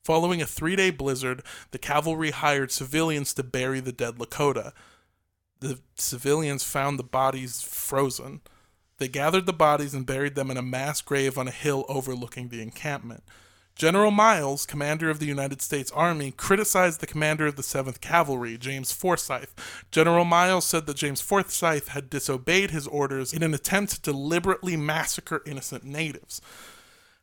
Following 0.05 0.43
a 0.43 0.47
three 0.47 0.77
day 0.77 0.91
blizzard, 0.91 1.43
the 1.71 1.79
cavalry 1.79 2.31
hired 2.31 2.73
civilians 2.73 3.33
to 3.35 3.43
bury 3.43 3.81
the 3.81 3.93
dead 3.93 4.17
Lakota. 4.17 4.73
The 5.63 5.79
civilians 5.95 6.65
found 6.65 6.99
the 6.99 7.05
bodies 7.05 7.63
frozen. 7.63 8.41
They 8.99 9.07
gathered 9.07 9.47
the 9.47 9.53
bodies 9.53 9.95
and 9.95 10.05
buried 10.05 10.35
them 10.35 10.51
in 10.51 10.57
a 10.57 10.63
mass 10.63 11.01
grave 11.01 11.39
on 11.39 11.47
a 11.47 11.53
hill 11.53 11.85
overlooking 11.89 12.49
the 12.49 12.61
encampment. 12.61 13.23
General 13.77 14.11
Miles, 14.11 14.67
commander 14.67 15.09
of 15.09 15.21
the 15.21 15.27
United 15.27 15.63
States 15.63 15.93
Army, 15.93 16.33
criticized 16.33 16.99
the 16.99 17.07
commander 17.07 17.47
of 17.47 17.55
the 17.55 17.63
7th 17.63 18.01
Cavalry, 18.01 18.59
James 18.59 18.91
Forsyth. 18.91 19.55
General 19.93 20.25
Miles 20.25 20.67
said 20.67 20.87
that 20.87 20.97
James 20.97 21.21
Forsyth 21.21 21.89
had 21.89 22.11
disobeyed 22.11 22.73
his 22.73 22.89
orders 22.89 23.33
in 23.33 23.45
an 23.45 23.55
attempt 23.55 23.93
to 23.93 24.01
deliberately 24.11 24.77
massacre 24.77 25.43
innocent 25.47 25.85
natives. 25.85 26.41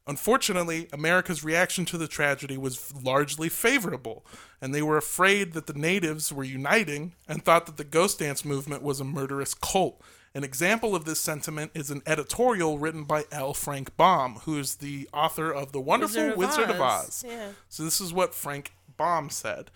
Unfortunately, 0.10 0.90
America's 0.92 1.44
reaction 1.44 1.86
to 1.86 1.96
the 1.96 2.08
tragedy 2.08 2.58
was 2.58 2.92
largely 3.04 3.48
favorable, 3.48 4.26
and 4.60 4.74
they 4.74 4.82
were 4.82 4.98
afraid 4.98 5.54
that 5.54 5.68
the 5.68 5.74
natives 5.74 6.34
were 6.34 6.44
uniting 6.44 7.14
and 7.28 7.46
thought 7.46 7.68
that 7.68 7.78
the 7.78 7.84
Ghost 7.84 8.18
Dance 8.18 8.44
movement 8.44 8.82
was 8.82 9.00
a 9.00 9.04
murderous 9.04 9.54
cult. 9.54 10.02
An 10.34 10.44
example 10.44 10.96
of 10.96 11.06
this 11.06 11.20
sentiment 11.20 11.70
is 11.76 11.92
an 11.92 12.02
editorial 12.08 12.80
written 12.80 13.04
by 13.04 13.26
L. 13.32 13.54
Frank 13.54 13.96
Baum, 13.98 14.40
who 14.46 14.58
is 14.58 14.78
the 14.78 15.08
author 15.14 15.52
of 15.52 15.74
The 15.74 15.80
Wonderful 15.80 16.36
Wizard, 16.36 16.72
of 16.72 16.82
Oz. 16.82 17.24
Yeah. 17.28 17.50
So 17.68 17.84
this 17.84 18.02
is 18.02 18.12
what 18.12 18.34
Frank 18.34 18.74
Baum 18.98 19.30
said. 19.30 19.70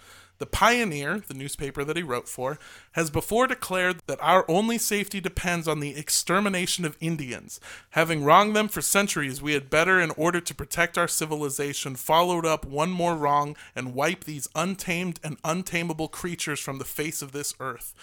The 0.43 0.47
Pioneer, 0.47 1.21
the 1.25 1.33
newspaper 1.33 1.85
that 1.85 1.95
he 1.95 2.03
wrote 2.03 2.27
for, 2.27 2.59
has 2.91 3.09
before 3.09 3.47
declared 3.47 4.01
that 4.07 4.21
our 4.21 4.43
only 4.49 4.77
safety 4.77 5.21
depends 5.21 5.69
on 5.69 5.79
the 5.79 5.95
extermination 5.95 6.83
of 6.83 6.97
Indians. 6.99 7.61
Having 7.91 8.25
wronged 8.25 8.53
them 8.53 8.67
for 8.67 8.81
centuries, 8.81 9.41
we 9.41 9.53
had 9.53 9.69
better, 9.69 10.01
in 10.01 10.11
order 10.17 10.41
to 10.41 10.53
protect 10.53 10.97
our 10.97 11.07
civilization, 11.07 11.95
followed 11.95 12.45
up 12.45 12.65
one 12.65 12.91
more 12.91 13.15
wrong 13.15 13.55
and 13.73 13.95
wipe 13.95 14.25
these 14.25 14.49
untamed 14.53 15.17
and 15.23 15.37
untamable 15.45 16.09
creatures 16.09 16.59
from 16.59 16.77
the 16.77 16.83
face 16.83 17.21
of 17.21 17.31
this 17.31 17.55
earth. 17.61 17.93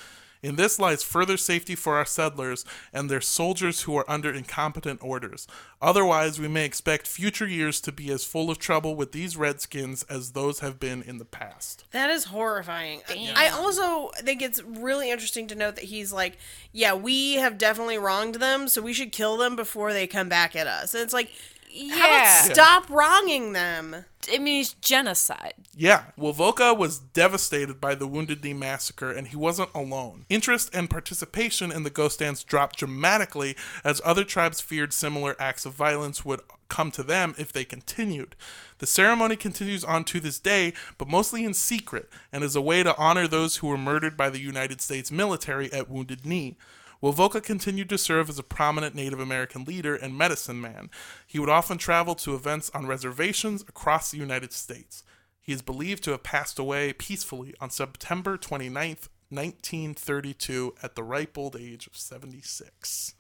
In 0.43 0.57
this 0.57 0.79
lies 0.79 1.03
further 1.03 1.37
safety 1.37 1.75
for 1.75 1.97
our 1.97 2.05
settlers 2.05 2.65
and 2.93 3.11
their 3.11 3.21
soldiers 3.21 3.83
who 3.83 3.97
are 3.97 4.11
under 4.11 4.33
incompetent 4.33 5.03
orders. 5.03 5.47
Otherwise, 5.83 6.41
we 6.41 6.49
may 6.49 6.65
expect 6.65 7.07
future 7.07 7.47
years 7.47 7.81
to 7.83 7.93
be 7.93 8.11
as 8.11 8.25
full 8.25 8.51
of 8.51 8.59
trouble 8.59 8.97
with 8.97 9.13
these 9.13 9.37
redskins 9.37 10.03
as 10.05 10.33
those 10.33 10.61
have 10.61 10.81
been 10.81 11.03
in 11.03 11.19
the 11.19 11.25
past. 11.25 11.85
That 11.91 12.11
is 12.11 12.25
horrifying. 12.25 13.03
I 13.35 13.49
also 13.49 14.09
think 14.17 14.41
it's 14.41 14.63
really 14.63 15.11
interesting 15.11 15.47
to 15.49 15.55
note 15.55 15.77
that 15.77 15.85
he's 15.85 16.13
like, 16.13 16.39
yeah, 16.73 16.95
we 16.95 17.35
have 17.35 17.59
definitely 17.59 17.99
wronged 17.99 18.37
them, 18.37 18.69
so 18.69 18.81
we 18.81 18.93
should 18.93 19.13
kill 19.13 19.37
them 19.37 19.57
before 19.57 19.93
they 19.93 20.07
come 20.07 20.29
back 20.29 20.57
at 20.57 20.67
us. 20.67 20.95
And 20.95 21.03
it's 21.03 21.13
like, 21.13 21.31
how 21.33 21.33
about 21.33 21.60
Yeah. 21.73 22.43
stop 22.43 22.91
wronging 22.91 23.53
them? 23.53 24.05
I 24.33 24.39
mean, 24.39 24.61
it's 24.61 24.75
genocide. 24.75 25.55
Yeah, 25.75 26.05
Wovoka 26.19 26.77
was 26.77 26.99
devastated 26.99 27.81
by 27.81 27.95
the 27.95 28.07
Wounded 28.07 28.45
Knee 28.45 28.53
massacre, 28.53 29.11
and 29.11 29.29
he 29.29 29.37
wasn't 29.37 29.71
alone. 29.75 30.27
Interest 30.29 30.75
and 30.75 30.91
participation 30.91 31.73
in 31.73 31.83
the 31.85 31.91
ghost 31.91 32.19
dance 32.19 32.45
dropped 32.45 32.79
dramatically 32.79 33.57
as 33.83 34.03
other 34.05 34.25
tribes 34.25 34.61
feared 34.61 34.93
similar 34.93 35.37
acts 35.39 35.65
of 35.65 35.73
violence 35.73 36.25
would 36.25 36.41
come 36.69 36.91
to 36.93 37.03
them 37.03 37.35
if 37.39 37.53
they 37.53 37.65
continued. 37.65 38.37
The 38.79 38.87
ceremony 38.87 39.37
continues 39.37 39.85
on 39.85 40.05
to 40.05 40.21
this 40.21 40.39
day, 40.39 40.73
but 40.99 41.09
mostly 41.09 41.45
in 41.45 41.55
secret, 41.55 42.09
and 42.33 42.45
is 42.45 42.57
a 42.57 42.61
way 42.61 42.83
to 42.83 42.97
honor 42.97 43.27
those 43.27 43.57
who 43.57 43.69
were 43.69 43.79
murdered 43.79 44.17
by 44.17 44.31
the 44.31 44.41
United 44.41 44.81
States 44.81 45.11
military 45.11 45.73
at 45.73 45.91
Wounded 45.91 46.25
Knee. 46.27 46.57
Wovoka 47.03 47.43
continued 47.43 47.89
to 47.89 47.99
serve 47.99 48.29
as 48.29 48.39
a 48.39 48.43
prominent 48.43 48.95
Native 48.95 49.21
American 49.21 49.65
leader 49.65 49.95
and 49.95 50.19
medicine 50.19 50.61
man. 50.61 50.91
He 51.27 51.39
would 51.39 51.49
often 51.49 51.79
travel 51.79 52.15
to 52.17 52.35
events 52.35 52.71
on 52.75 52.87
reservations 52.87 53.63
across 53.63 54.11
the 54.11 54.19
United 54.19 54.53
States. 54.53 55.03
He 55.41 55.53
is 55.53 55.63
believed 55.63 56.05
to 56.05 56.11
have 56.11 56.23
passed 56.23 56.59
away 56.59 56.93
peacefully 56.93 57.55
on 57.61 57.71
September 57.71 58.37
29th, 58.37 59.09
1932, 59.31 60.75
at 60.83 60.95
the 60.95 61.03
ripe 61.03 61.39
old 61.39 61.57
age 61.57 61.87
of 61.87 61.97
76. 61.97 63.15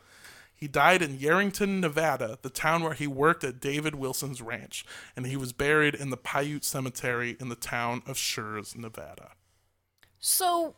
He 0.55 0.69
died 0.69 1.01
in 1.01 1.17
Yerington, 1.17 1.81
Nevada, 1.81 2.39
the 2.43 2.51
town 2.51 2.83
where 2.83 2.93
he 2.93 3.07
worked 3.07 3.45
at 3.45 3.61
David 3.61 3.95
Wilson's 3.95 4.43
ranch, 4.43 4.85
and 5.17 5.27
he 5.27 5.37
was 5.37 5.55
buried 5.55 5.95
in 5.95 6.11
the 6.11 6.19
Paiute 6.19 6.65
Cemetery 6.65 7.35
in 7.41 7.49
the 7.49 7.57
town 7.57 8.03
of 8.07 8.19
Schurz, 8.19 8.77
Nevada. 8.77 9.31
So, 10.19 10.75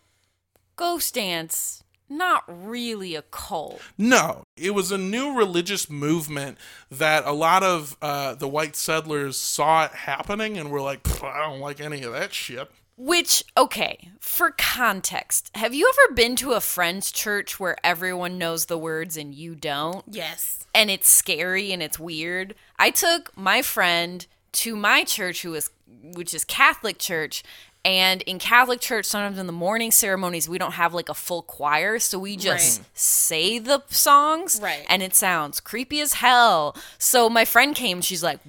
Ghost 0.76 1.14
Dance, 1.14 1.82
not 2.18 2.44
really 2.46 3.14
a 3.14 3.22
cult. 3.22 3.80
No, 3.98 4.44
it 4.56 4.74
was 4.74 4.90
a 4.92 4.98
new 4.98 5.36
religious 5.36 5.90
movement 5.90 6.58
that 6.90 7.24
a 7.24 7.32
lot 7.32 7.62
of 7.62 7.96
uh, 8.02 8.34
the 8.34 8.48
white 8.48 8.76
settlers 8.76 9.36
saw 9.36 9.84
it 9.86 9.92
happening 9.92 10.56
and 10.58 10.70
were 10.70 10.80
like, 10.80 11.00
I 11.22 11.40
don't 11.48 11.60
like 11.60 11.80
any 11.80 12.02
of 12.02 12.12
that 12.12 12.32
shit. 12.32 12.70
Which, 12.96 13.42
okay, 13.56 14.10
for 14.20 14.50
context, 14.52 15.50
have 15.56 15.74
you 15.74 15.90
ever 15.92 16.14
been 16.14 16.36
to 16.36 16.52
a 16.52 16.60
friend's 16.60 17.10
church 17.10 17.58
where 17.58 17.76
everyone 17.84 18.38
knows 18.38 18.66
the 18.66 18.78
words 18.78 19.16
and 19.16 19.34
you 19.34 19.54
don't? 19.54 20.04
Yes. 20.08 20.66
and 20.74 20.90
it's 20.90 21.08
scary 21.08 21.72
and 21.72 21.82
it's 21.82 21.98
weird. 21.98 22.54
I 22.78 22.90
took 22.90 23.36
my 23.36 23.62
friend 23.62 24.26
to 24.52 24.76
my 24.76 25.04
church, 25.04 25.42
who 25.42 25.54
is 25.54 25.70
which 26.02 26.34
is 26.34 26.44
Catholic 26.44 26.98
church, 26.98 27.42
and 27.84 28.22
in 28.22 28.38
Catholic 28.38 28.80
church, 28.80 29.06
sometimes 29.06 29.38
in 29.38 29.46
the 29.46 29.52
morning 29.52 29.90
ceremonies, 29.90 30.48
we 30.48 30.58
don't 30.58 30.72
have 30.72 30.94
like 30.94 31.08
a 31.08 31.14
full 31.14 31.42
choir, 31.42 31.98
so 31.98 32.18
we 32.18 32.36
just 32.36 32.78
Right. 32.78 32.86
say 32.94 33.58
the 33.58 33.82
songs, 33.90 34.60
Right. 34.62 34.84
And 34.88 35.02
it 35.02 35.14
sounds 35.14 35.60
creepy 35.60 36.00
as 36.00 36.14
hell. 36.14 36.76
So 36.98 37.28
my 37.28 37.44
friend 37.44 37.74
came, 37.74 38.00
she's 38.00 38.22
like. 38.22 38.40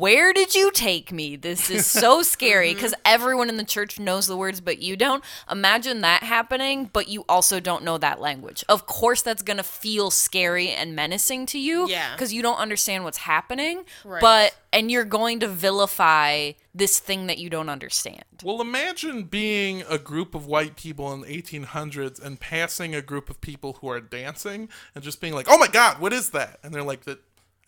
Where 0.00 0.32
did 0.32 0.54
you 0.54 0.70
take 0.70 1.12
me? 1.12 1.36
This 1.36 1.68
is 1.68 1.84
so 1.84 2.22
scary 2.34 2.68
mm-hmm. 2.70 2.76
because 2.76 2.94
everyone 3.04 3.50
in 3.50 3.58
the 3.58 3.64
church 3.64 4.00
knows 4.00 4.26
the 4.26 4.36
words, 4.36 4.62
but 4.62 4.80
you 4.80 4.96
don't. 4.96 5.22
Imagine 5.50 6.00
that 6.00 6.22
happening, 6.22 6.88
but 6.90 7.08
you 7.08 7.26
also 7.28 7.60
don't 7.60 7.84
know 7.84 7.98
that 7.98 8.18
language. 8.18 8.64
Of 8.66 8.86
course, 8.86 9.20
that's 9.20 9.42
going 9.42 9.58
to 9.58 9.62
feel 9.62 10.10
scary 10.10 10.70
and 10.70 10.96
menacing 10.96 11.44
to 11.46 11.58
you 11.58 11.86
Yeah. 11.86 12.14
because 12.14 12.32
you 12.32 12.40
don't 12.40 12.56
understand 12.56 13.04
what's 13.04 13.18
happening 13.18 13.84
Right. 14.02 14.22
but 14.22 14.54
and 14.72 14.90
you're 14.90 15.04
going 15.04 15.40
to 15.40 15.48
vilify 15.48 16.52
this 16.74 16.98
thing 16.98 17.26
that 17.26 17.38
you 17.38 17.50
don't 17.50 17.68
understand 17.68 18.24
Well, 18.42 18.60
imagine 18.60 19.24
being 19.24 19.82
a 19.88 19.98
group 19.98 20.34
of 20.34 20.46
white 20.46 20.76
people 20.76 21.12
in 21.12 21.20
the 21.22 21.26
1800s 21.26 22.24
and 22.24 22.40
passing 22.40 22.94
a 22.94 23.02
group 23.02 23.28
of 23.28 23.40
people 23.40 23.78
who 23.80 23.88
are 23.90 24.00
dancing 24.00 24.70
and 24.94 25.04
just 25.04 25.20
being 25.20 25.34
like, 25.34 25.46
"Oh 25.50 25.58
my 25.58 25.66
God, 25.66 26.00
what 26.00 26.12
is 26.14 26.30
that?" 26.30 26.58
And 26.62 26.72
they're 26.72 26.84
like, 26.84 27.04
"That 27.04 27.18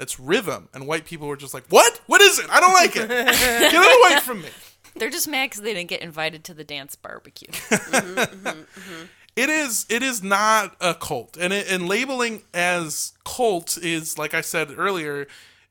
it's 0.02 0.20
rhythm." 0.20 0.68
And 0.74 0.86
white 0.86 1.04
people 1.06 1.26
were 1.28 1.36
just 1.36 1.54
like, 1.54 1.64
"What? 1.70 2.00
What 2.06 2.20
is 2.20 2.38
it? 2.38 2.46
I 2.50 2.60
don't 2.60 2.74
like 2.74 2.94
it. 2.96 3.08
Get 3.08 3.72
it 3.74 4.10
away 4.12 4.20
from 4.20 4.42
me." 4.42 4.48
they're 4.96 5.08
just 5.08 5.26
mad 5.26 5.46
because 5.48 5.62
they 5.62 5.72
didn't 5.72 5.88
get 5.88 6.02
invited 6.02 6.44
to 6.44 6.52
the 6.52 6.64
dance 6.64 6.94
barbecue 6.96 7.48
It 9.34 9.48
is 9.48 9.86
it 9.88 10.02
is 10.02 10.22
not 10.22 10.76
a 10.78 10.92
cult, 10.94 11.38
and 11.40 11.54
it, 11.54 11.66
and 11.70 11.88
labeling 11.88 12.42
as 12.52 13.14
cult 13.24 13.78
is 13.78 14.18
like 14.18 14.34
I 14.34 14.42
said 14.42 14.68
earlier, 14.76 15.26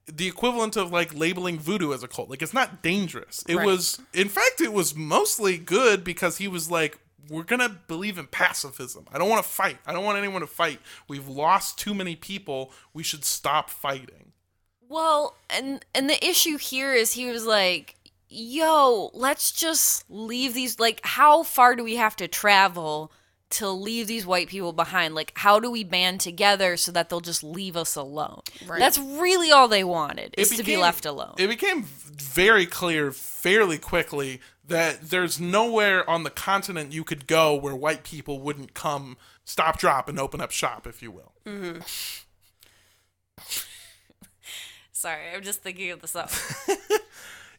the 0.07 0.27
equivalent 0.27 0.75
of 0.77 0.91
like 0.91 1.13
labeling 1.13 1.59
voodoo 1.59 1.93
as 1.93 2.01
a 2.01 2.07
cult. 2.07 2.27
Like 2.27 2.41
it's 2.41 2.55
not 2.55 2.81
dangerous. 2.81 3.43
It 3.47 3.57
Right. 3.57 3.65
was, 3.67 4.01
in 4.13 4.29
fact, 4.29 4.61
it 4.61 4.73
was 4.73 4.95
mostly 4.95 5.59
good 5.59 6.03
because 6.03 6.37
he 6.37 6.47
was 6.47 6.71
like, 6.71 6.97
we're 7.29 7.43
gonna 7.43 7.69
believe 7.87 8.17
in 8.17 8.27
pacifism. 8.27 9.05
I 9.13 9.17
don't 9.17 9.29
want 9.29 9.43
to 9.43 9.49
fight. 9.49 9.77
I 9.85 9.93
don't 9.93 10.03
want 10.03 10.17
anyone 10.17 10.41
to 10.41 10.47
fight. 10.47 10.79
We've 11.07 11.27
lost 11.27 11.77
too 11.77 11.93
many 11.93 12.15
people. 12.15 12.71
We 12.93 13.03
should 13.03 13.25
stop 13.25 13.69
fighting. 13.69 14.33
well 14.89 15.35
and 15.49 15.85
and 15.93 16.09
the 16.09 16.25
issue 16.25 16.57
here 16.57 16.93
is 16.93 17.13
he 17.13 17.27
was 17.27 17.45
like 17.45 17.95
yo 18.33 19.09
let's 19.13 19.51
just 19.51 20.09
leave 20.09 20.53
these 20.53 20.79
like 20.79 21.01
how 21.03 21.43
far 21.43 21.75
do 21.75 21.83
we 21.83 21.97
have 21.97 22.15
to 22.15 22.27
travel 22.27 23.11
to 23.51 23.69
leave 23.69 24.07
these 24.07 24.25
white 24.25 24.47
people 24.47 24.73
behind. 24.73 25.13
Like, 25.13 25.33
how 25.35 25.59
do 25.59 25.69
we 25.69 25.83
band 25.83 26.21
together 26.21 26.77
so 26.77 26.91
that 26.93 27.09
they'll 27.09 27.19
just 27.19 27.43
leave 27.43 27.75
us 27.75 27.95
alone? 27.95 28.41
That's 28.65 28.97
really 28.97 29.51
all 29.51 29.67
they 29.67 29.83
wanted 29.83 30.33
is 30.37 30.55
to 30.55 30.63
be 30.63 30.77
left 30.77 31.05
alone. 31.05 31.35
It 31.37 31.47
became 31.47 31.83
very 31.83 32.65
clear 32.65 33.11
fairly 33.11 33.77
quickly 33.77 34.39
that 34.71 35.09
there's 35.09 35.39
nowhere 35.39 36.09
on 36.09 36.23
the 36.23 36.29
continent 36.29 36.91
you 36.91 37.03
could 37.03 37.27
go 37.27 37.55
where 37.55 37.75
white 37.75 38.03
people 38.03 38.39
wouldn't 38.39 38.73
come 38.73 39.17
stop 39.43 39.77
drop 39.77 40.09
and 40.09 40.19
open 40.19 40.41
up 40.41 40.51
shop 40.51 40.87
if 40.87 41.01
you 41.01 41.11
will. 41.11 41.33
Sorry, 44.91 45.21
I'm 45.33 45.43
just 45.43 45.61
thinking 45.61 45.91
of 45.91 46.01
the 46.01 46.07
song. 46.07 46.27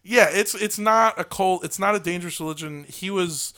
Yeah, 0.05 0.29
it's 0.33 0.55
it's 0.55 0.79
not 0.79 1.19
a 1.19 1.25
cult, 1.25 1.65
it's 1.65 1.79
not 1.79 1.95
a 1.95 2.01
dangerous 2.01 2.41
religion. 2.41 2.85
He 2.89 3.09
was 3.09 3.55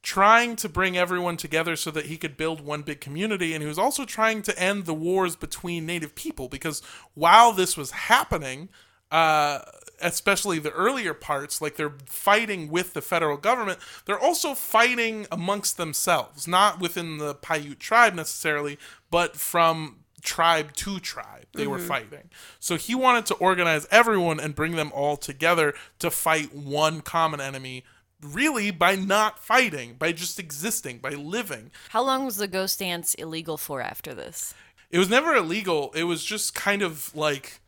trying 0.00 0.54
to 0.54 0.68
bring 0.68 0.96
everyone 0.96 1.36
together 1.36 1.74
so 1.74 1.90
that 1.90 2.06
he 2.06 2.16
could 2.16 2.36
build 2.36 2.60
one 2.60 2.82
big 2.82 3.00
community 3.00 3.52
and 3.52 3.62
he 3.62 3.68
was 3.68 3.78
also 3.78 4.04
trying 4.04 4.42
to 4.42 4.56
end 4.56 4.84
the 4.84 4.94
wars 4.94 5.34
between 5.34 5.84
native 5.86 6.14
people 6.14 6.48
because 6.48 6.80
while 7.14 7.52
this 7.52 7.76
was 7.76 7.90
happening, 7.90 8.68
uh 9.10 9.58
especially 10.00 10.58
the 10.58 10.70
earlier 10.70 11.14
parts 11.14 11.60
like 11.60 11.76
they're 11.76 11.94
fighting 12.06 12.68
with 12.68 12.94
the 12.94 13.02
federal 13.02 13.36
government 13.36 13.78
they're 14.04 14.18
also 14.18 14.54
fighting 14.54 15.26
amongst 15.30 15.76
themselves 15.76 16.46
not 16.46 16.80
within 16.80 17.18
the 17.18 17.34
Paiute 17.34 17.78
tribe 17.78 18.14
necessarily 18.14 18.78
but 19.10 19.36
from 19.36 19.96
tribe 20.22 20.72
to 20.74 20.98
tribe 20.98 21.46
they 21.54 21.66
were 21.66 21.78
mm-hmm. 21.78 21.86
fighting 21.86 22.30
so 22.58 22.76
he 22.76 22.94
wanted 22.94 23.24
to 23.24 23.34
organize 23.34 23.86
everyone 23.90 24.40
and 24.40 24.54
bring 24.54 24.76
them 24.76 24.90
all 24.94 25.16
together 25.16 25.74
to 25.98 26.10
fight 26.10 26.54
one 26.54 27.00
common 27.00 27.40
enemy 27.40 27.84
really 28.20 28.72
by 28.72 28.96
not 28.96 29.38
fighting 29.38 29.94
by 29.96 30.10
just 30.10 30.40
existing 30.40 30.98
by 30.98 31.10
living 31.10 31.70
How 31.90 32.02
long 32.02 32.24
was 32.24 32.36
the 32.36 32.48
ghost 32.48 32.80
dance 32.80 33.14
illegal 33.14 33.56
for 33.56 33.80
after 33.80 34.12
this? 34.12 34.54
it 34.90 34.98
was 34.98 35.10
never 35.10 35.34
illegal. 35.34 35.92
It 35.94 36.04
was 36.04 36.24
just 36.24 36.54
kind 36.54 36.82
of 36.82 37.14
like 37.14 37.60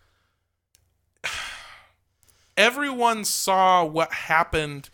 everyone 2.60 3.24
saw 3.24 3.82
what 3.82 4.12
happened 4.12 4.90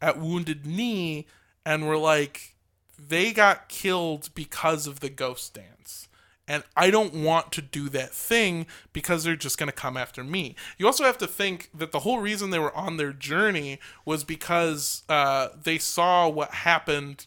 at 0.00 0.18
Wounded 0.18 0.64
Knee 0.64 1.26
and 1.66 1.86
were 1.86 1.98
like, 1.98 2.54
they 2.98 3.30
got 3.32 3.68
killed 3.68 4.30
because 4.34 4.86
of 4.86 5.00
the 5.00 5.10
ghost 5.10 5.52
dance. 5.52 6.08
And 6.48 6.64
I 6.74 6.90
don't 6.90 7.12
want 7.12 7.52
to 7.52 7.62
do 7.62 7.90
that 7.90 8.12
thing 8.12 8.66
because 8.94 9.22
they're 9.22 9.36
just 9.36 9.58
going 9.58 9.68
to 9.68 9.72
come 9.72 9.98
after 9.98 10.24
me. 10.24 10.56
You 10.78 10.86
also 10.86 11.04
have 11.04 11.18
to 11.18 11.26
think 11.26 11.68
that 11.74 11.92
the 11.92 12.00
whole 12.00 12.20
reason 12.20 12.48
they 12.48 12.58
were 12.58 12.74
on 12.74 12.96
their 12.96 13.12
journey 13.12 13.78
was 14.06 14.24
because 14.24 15.02
uh, 15.10 15.48
they 15.62 15.76
saw 15.76 16.26
what 16.26 16.50
happened 16.52 17.26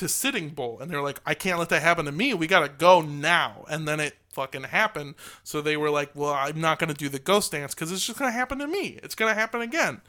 to 0.00 0.08
Sitting 0.08 0.48
Bull, 0.48 0.80
and 0.80 0.90
they're 0.90 1.02
like, 1.02 1.20
I 1.24 1.34
can't 1.34 1.58
let 1.58 1.68
that 1.68 1.82
happen 1.82 2.06
to 2.06 2.12
me. 2.12 2.34
We 2.34 2.46
gotta 2.46 2.70
go 2.70 3.02
now. 3.02 3.64
And 3.68 3.86
then 3.86 4.00
it 4.00 4.16
fucking 4.32 4.64
happened. 4.64 5.14
So 5.44 5.60
they 5.60 5.76
were 5.76 5.90
like, 5.90 6.10
Well, 6.14 6.32
I'm 6.32 6.60
not 6.60 6.78
gonna 6.78 6.94
do 6.94 7.08
the 7.08 7.18
ghost 7.18 7.52
dance 7.52 7.74
because 7.74 7.92
it's 7.92 8.04
just 8.04 8.18
gonna 8.18 8.32
happen 8.32 8.58
to 8.58 8.66
me. 8.66 8.98
It's 9.02 9.14
gonna 9.14 9.34
happen 9.34 9.60
again. 9.60 10.00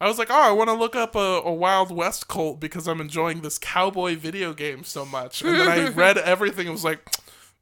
I 0.00 0.08
was 0.08 0.18
like, 0.18 0.28
Oh, 0.30 0.40
I 0.40 0.50
want 0.50 0.70
to 0.70 0.74
look 0.74 0.96
up 0.96 1.14
a, 1.14 1.42
a 1.44 1.52
Wild 1.52 1.90
West 1.92 2.26
cult 2.26 2.58
because 2.58 2.88
I'm 2.88 3.00
enjoying 3.00 3.42
this 3.42 3.58
cowboy 3.58 4.16
video 4.16 4.54
game 4.54 4.82
so 4.82 5.04
much. 5.04 5.42
And 5.42 5.54
then 5.54 5.68
I 5.68 5.88
read 5.94 6.16
everything 6.18 6.66
and 6.66 6.74
was 6.74 6.84
like, 6.84 7.06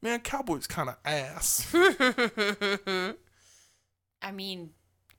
Man, 0.01 0.21
cowboys 0.21 0.69
kind 0.69 0.89
of 0.89 0.97
ass. 1.05 1.69
I 4.23 4.33
mean, 4.33 4.71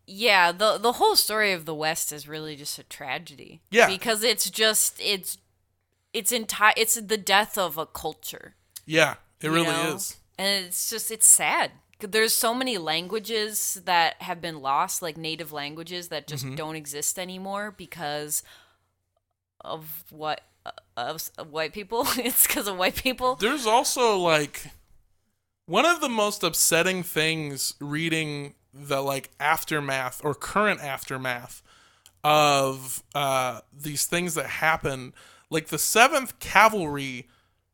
yeah, 0.08 0.52
the 0.52 0.78
the 0.78 0.94
whole 0.94 1.16
story 1.16 1.52
of 1.52 1.66
the 1.66 1.76
West 1.76 2.12
is 2.12 2.28
really 2.28 2.56
just 2.56 2.80
a 2.80 2.84
tragedy. 2.84 3.62
Yeah. 3.70 3.88
Because 3.88 4.24
it's 4.24 4.50
just 4.50 5.00
it's 5.00 5.38
it's 6.14 6.32
entire 6.32 6.74
it's 6.78 6.96
the 6.96 7.18
death 7.18 7.58
of 7.58 7.78
a 7.78 7.86
culture. 7.86 8.56
Yeah, 8.86 9.16
it 9.42 9.50
really 9.50 9.68
know? 9.68 9.96
is. 9.96 10.18
And 10.38 10.66
it's 10.66 10.90
just 10.90 11.12
it's 11.12 11.28
sad. 11.28 11.72
There's 12.00 12.34
so 12.34 12.56
many 12.56 12.80
languages 12.80 13.80
that 13.86 14.20
have 14.24 14.42
been 14.42 14.60
lost, 14.60 15.04
like 15.04 15.18
native 15.18 15.52
languages 15.52 16.08
that 16.08 16.28
just 16.28 16.46
Mm-hmm. 16.46 16.56
don't 16.56 16.76
exist 16.76 17.20
anymore 17.20 17.74
because 17.78 18.42
of 19.62 20.04
what 20.10 20.42
of, 20.98 21.30
of 21.38 21.52
white 21.52 21.74
people. 21.74 22.06
it's 22.18 22.48
because 22.48 22.68
of 22.68 22.78
white 22.78 22.96
people. 22.96 23.36
There's 23.36 23.66
also 23.68 24.18
like 24.18 24.66
one 25.68 25.86
of 25.86 26.02
the 26.02 26.10
most 26.10 26.44
upsetting 26.44 27.04
things 27.04 27.76
reading 27.80 28.56
the 28.74 29.02
like 29.02 29.30
aftermath 29.40 30.22
or 30.24 30.34
current 30.34 30.80
aftermath 30.82 31.62
of 32.24 33.04
uh 33.16 33.60
these 33.76 34.06
things 34.06 34.36
that 34.36 34.46
happen 34.46 35.14
like 35.52 35.68
the 35.68 35.78
7th 35.78 36.40
cavalry 36.40 37.28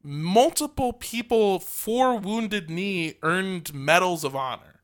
multiple 0.03 0.93
people 0.93 1.59
for 1.59 2.17
wounded 2.17 2.69
knee 2.69 3.15
earned 3.23 3.73
medals 3.73 4.23
of 4.23 4.35
honor. 4.35 4.81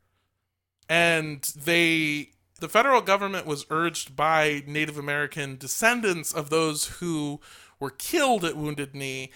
And 0.87 1.41
they 1.55 2.29
the 2.59 2.69
federal 2.69 3.01
government 3.01 3.45
was 3.45 3.65
urged 3.69 4.15
by 4.15 4.63
Native 4.67 4.97
American 4.97 5.57
descendants 5.57 6.31
of 6.31 6.49
those 6.49 6.85
who 6.99 7.41
were 7.79 7.89
killed 7.89 8.45
at 8.45 8.55
Wounded 8.55 8.95
Knee. 8.95 9.31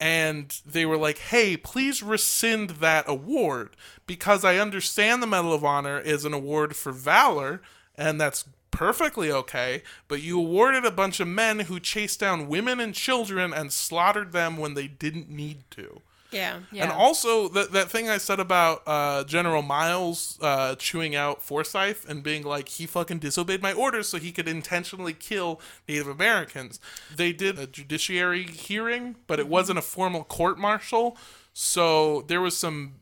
And 0.00 0.60
they 0.66 0.84
were 0.84 0.96
like, 0.96 1.18
"Hey, 1.18 1.56
please 1.56 2.02
rescind 2.02 2.70
that 2.70 3.04
award 3.08 3.76
because 4.06 4.44
I 4.44 4.56
understand 4.56 5.22
the 5.22 5.28
Medal 5.28 5.52
of 5.52 5.64
Honor 5.64 6.00
is 6.00 6.24
an 6.24 6.32
award 6.32 6.74
for 6.74 6.90
valor 6.90 7.62
and 7.94 8.20
that's 8.20 8.44
perfectly 8.72 9.30
okay, 9.30 9.82
but 10.08 10.20
you 10.20 10.38
awarded 10.40 10.84
a 10.84 10.90
bunch 10.90 11.20
of 11.20 11.28
men 11.28 11.60
who 11.60 11.78
chased 11.78 12.18
down 12.18 12.48
women 12.48 12.80
and 12.80 12.92
children 12.92 13.52
and 13.52 13.72
slaughtered 13.72 14.32
them 14.32 14.56
when 14.56 14.74
they 14.74 14.88
didn't 14.88 15.30
need 15.30 15.62
to." 15.70 16.02
Yeah. 16.32 16.60
Yeah. 16.72 16.84
And 16.84 16.92
also 16.92 17.48
that 17.48 17.72
that 17.72 17.90
thing 17.90 18.08
I 18.08 18.18
said 18.18 18.40
about 18.40 18.82
uh, 18.86 19.22
General 19.24 19.62
Miles 19.62 20.38
uh, 20.40 20.74
chewing 20.76 21.14
out 21.14 21.42
Forsyth 21.42 22.08
and 22.08 22.22
being 22.22 22.42
like 22.42 22.68
he 22.68 22.86
fucking 22.86 23.18
disobeyed 23.18 23.62
my 23.62 23.72
orders 23.72 24.08
so 24.08 24.18
he 24.18 24.32
could 24.32 24.48
intentionally 24.48 25.12
kill 25.12 25.60
Native 25.86 26.08
Americans. 26.08 26.80
They 27.14 27.32
did 27.32 27.58
a 27.58 27.66
judiciary 27.66 28.44
hearing, 28.44 29.16
but 29.26 29.38
it 29.38 29.46
wasn't 29.46 29.78
a 29.78 29.82
formal 29.82 30.24
court 30.24 30.58
martial, 30.58 31.16
so 31.52 32.22
there 32.22 32.40
was 32.40 32.56
some 32.56 32.94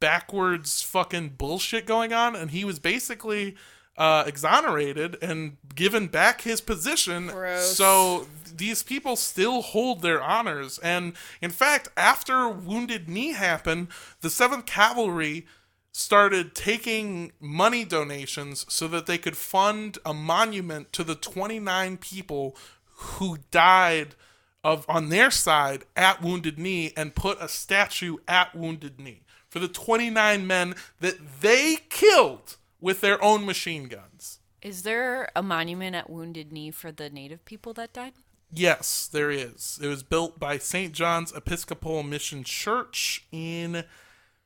backwards 0.00 0.82
fucking 0.82 1.34
bullshit 1.38 1.86
going 1.86 2.12
on, 2.12 2.34
and 2.36 2.50
he 2.50 2.64
was 2.64 2.78
basically 2.78 3.56
uh, 3.98 4.22
exonerated 4.26 5.18
and 5.20 5.56
given 5.74 6.06
back 6.06 6.42
his 6.42 6.60
position. 6.60 7.26
Gross. 7.26 7.76
So 7.76 8.28
these 8.56 8.82
people 8.82 9.16
still 9.16 9.60
hold 9.60 10.00
their 10.00 10.22
honors, 10.22 10.78
and 10.78 11.12
in 11.42 11.50
fact, 11.50 11.88
after 11.96 12.48
Wounded 12.48 13.08
Knee 13.08 13.32
happened, 13.32 13.88
the 14.20 14.30
Seventh 14.30 14.64
Cavalry 14.64 15.46
started 15.92 16.54
taking 16.54 17.32
money 17.40 17.84
donations 17.84 18.64
so 18.68 18.86
that 18.86 19.06
they 19.06 19.18
could 19.18 19.36
fund 19.36 19.98
a 20.06 20.14
monument 20.14 20.92
to 20.92 21.02
the 21.02 21.16
29 21.16 21.96
people 21.96 22.56
who 22.84 23.38
died 23.50 24.14
of 24.62 24.84
on 24.88 25.08
their 25.08 25.30
side 25.30 25.84
at 25.96 26.22
Wounded 26.22 26.58
Knee 26.58 26.92
and 26.96 27.14
put 27.14 27.40
a 27.40 27.48
statue 27.48 28.16
at 28.28 28.54
Wounded 28.54 29.00
Knee 29.00 29.22
for 29.48 29.58
the 29.58 29.68
29 29.68 30.46
men 30.46 30.74
that 31.00 31.40
they 31.40 31.78
killed 31.88 32.56
with 32.80 33.00
their 33.00 33.22
own 33.22 33.46
machine 33.46 33.88
guns. 33.88 34.40
Is 34.60 34.82
there 34.82 35.28
a 35.36 35.42
monument 35.42 35.94
at 35.94 36.10
Wounded 36.10 36.52
Knee 36.52 36.70
for 36.70 36.90
the 36.90 37.10
native 37.10 37.44
people 37.44 37.74
that 37.74 37.92
died? 37.92 38.14
Yes, 38.50 39.06
there 39.06 39.30
is. 39.30 39.78
It 39.82 39.88
was 39.88 40.02
built 40.02 40.40
by 40.40 40.58
St. 40.58 40.92
John's 40.92 41.32
Episcopal 41.32 42.02
Mission 42.02 42.44
Church 42.44 43.24
in 43.30 43.84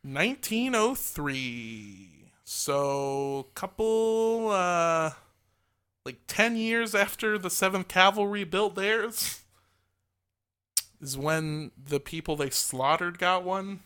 1903. 0.02 2.08
So, 2.44 3.46
couple 3.54 4.48
uh 4.50 5.12
like 6.04 6.18
10 6.26 6.56
years 6.56 6.96
after 6.96 7.38
the 7.38 7.48
7th 7.48 7.86
Cavalry 7.86 8.42
built 8.44 8.74
theirs 8.74 9.42
is 11.00 11.16
when 11.16 11.70
the 11.76 12.00
people 12.00 12.34
they 12.36 12.50
slaughtered 12.50 13.18
got 13.18 13.44
one. 13.44 13.80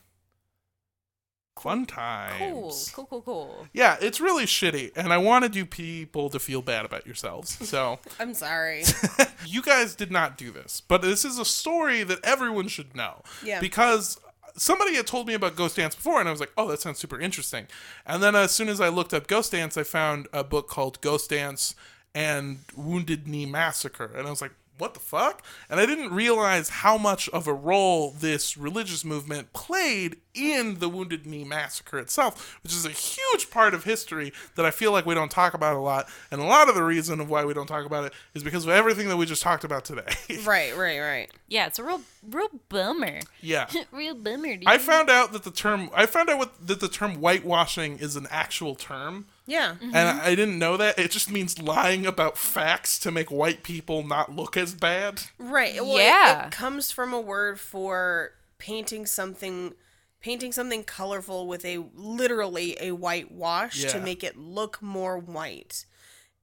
Fun 1.61 1.87
times. 1.87 2.93
Cool, 2.95 3.07
cool, 3.07 3.23
cool, 3.23 3.23
cool. 3.23 3.67
Yeah, 3.73 3.97
it's 4.01 4.21
really 4.21 4.45
shitty, 4.45 4.93
and 4.95 5.13
I 5.13 5.19
wanted 5.19 5.57
you 5.57 5.67
people 5.67 6.31
to 6.31 6.39
feel 6.39 6.63
bad 6.63 6.85
about 6.85 7.07
yourselves. 7.07 7.57
So, 7.69 7.99
I'm 8.21 8.35
sorry. 8.35 8.85
you 9.47 9.63
guys 9.63 9.95
did 9.95 10.11
not 10.13 10.39
do 10.39 10.53
this, 10.53 10.81
but 10.81 11.03
this 11.03 11.25
is 11.25 11.39
a 11.39 11.45
story 11.45 12.03
that 12.05 12.21
everyone 12.23 12.69
should 12.69 12.95
know. 12.95 13.23
Yeah. 13.43 13.59
Because 13.59 14.21
somebody 14.57 14.95
had 14.95 15.07
told 15.07 15.27
me 15.27 15.35
about 15.35 15.57
Ghost 15.57 15.77
Dance 15.77 15.95
before, 15.95 16.21
and 16.21 16.29
I 16.29 16.31
was 16.31 16.41
like, 16.41 16.53
oh, 16.57 16.69
that 16.69 16.81
sounds 16.81 16.99
super 16.99 17.19
interesting. 17.19 17.67
And 18.05 18.23
then 18.23 18.35
as 18.35 18.53
soon 18.53 18.69
as 18.69 18.81
I 18.81 18.89
looked 18.89 19.15
up 19.15 19.27
Ghost 19.27 19.53
Dance, 19.53 19.77
I 19.77 19.83
found 19.83 20.29
a 20.33 20.45
book 20.45 20.69
called 20.69 21.01
Ghost 21.01 21.31
Dance 21.31 21.75
and 22.15 22.59
Wounded 22.77 23.27
Knee 23.27 23.47
Massacre. 23.47 24.11
And 24.15 24.27
I 24.27 24.31
was 24.31 24.41
like, 24.41 24.53
what 24.79 24.95
the 24.95 25.01
fuck? 25.01 25.43
And 25.70 25.81
I 25.81 25.87
didn't 25.87 26.12
realize 26.12 26.68
how 26.68 26.99
much 26.99 27.29
of 27.31 27.47
a 27.47 27.53
role 27.55 28.11
this 28.11 28.57
religious 28.57 29.05
movement 29.05 29.53
played 29.53 30.16
in 30.35 30.81
the 30.81 30.89
Wounded 30.89 31.27
Knee 31.27 31.45
Massacre 31.45 31.99
itself, 31.99 32.59
which 32.62 32.72
is 32.72 32.85
a 32.85 32.91
huge 32.91 33.51
part 33.51 33.72
of 33.72 33.85
history 33.85 34.33
that 34.55 34.66
I 34.66 34.70
feel 34.70 34.93
like 34.93 35.07
we 35.07 35.14
don't 35.14 35.31
talk 35.31 35.55
about 35.55 35.77
a 35.77 35.81
lot. 35.81 36.09
And 36.31 36.41
a 36.41 36.45
lot 36.45 36.68
of 36.68 36.74
the 36.74 36.83
reason 36.83 37.20
of 37.20 37.31
why 37.31 37.45
we 37.45 37.55
don't 37.55 37.66
talk 37.66 37.87
about 37.87 38.05
it 38.05 38.12
is 38.35 38.45
because 38.45 38.64
of 38.64 38.70
everything 38.70 39.09
that 39.09 39.16
we 39.16 39.24
just 39.24 39.43
talked 39.43 39.64
about 39.64 39.85
today. 39.85 40.03
Right, 40.45 40.77
right, 40.77 41.01
right. 41.01 41.31
Yeah, 41.49 41.66
it's 41.66 41.79
a 41.79 41.85
real, 41.85 42.03
real 42.31 42.49
bummer. 42.68 43.20
yeah. 43.41 43.68
real 43.91 44.14
bummer, 44.14 44.57
dude. 44.57 44.66
I 44.66 44.79
found 44.79 45.09
out 45.11 45.33
that 45.33 45.45
the 45.45 45.51
term 45.51 45.89
I 45.95 46.07
found 46.07 46.29
out 46.31 46.39
what, 46.39 46.66
that 46.66 46.81
the 46.81 46.89
term 46.89 47.16
whitewashing 47.16 47.99
is 47.99 48.16
an 48.16 48.27
actual 48.31 48.74
term. 48.74 49.27
Yeah. 49.47 49.77
Mm-hmm. 49.77 49.95
And 49.95 50.21
I 50.21 50.27
I 50.27 50.35
didn't 50.35 50.59
know 50.59 50.77
that. 50.77 50.99
It 50.99 51.11
just 51.11 51.31
means 51.31 51.61
lying 51.61 52.07
about 52.07 52.37
facts 52.37 52.99
to 53.01 53.11
make 53.11 53.31
white 53.31 53.63
people 53.63 54.03
not 54.03 54.35
look 54.35 54.57
as 54.57 54.75
bad. 54.75 55.23
Right. 55.39 55.75
Well, 55.75 55.99
Yeah. 55.99 56.47
It, 56.47 56.53
comes 56.53 56.91
from 56.91 57.13
a 57.13 57.21
word 57.21 57.61
for 57.61 58.33
painting 58.59 59.07
something 59.07 59.75
painting 60.21 60.51
something 60.51 60.83
colorful 60.83 61.47
with 61.47 61.65
a 61.65 61.85
literally 61.95 62.77
a 62.81 62.91
white 62.93 63.31
wash 63.31 63.85
to 63.85 64.01
make 64.01 64.25
it 64.25 64.37
look 64.37 64.83
more 64.83 65.19
white. 65.19 65.87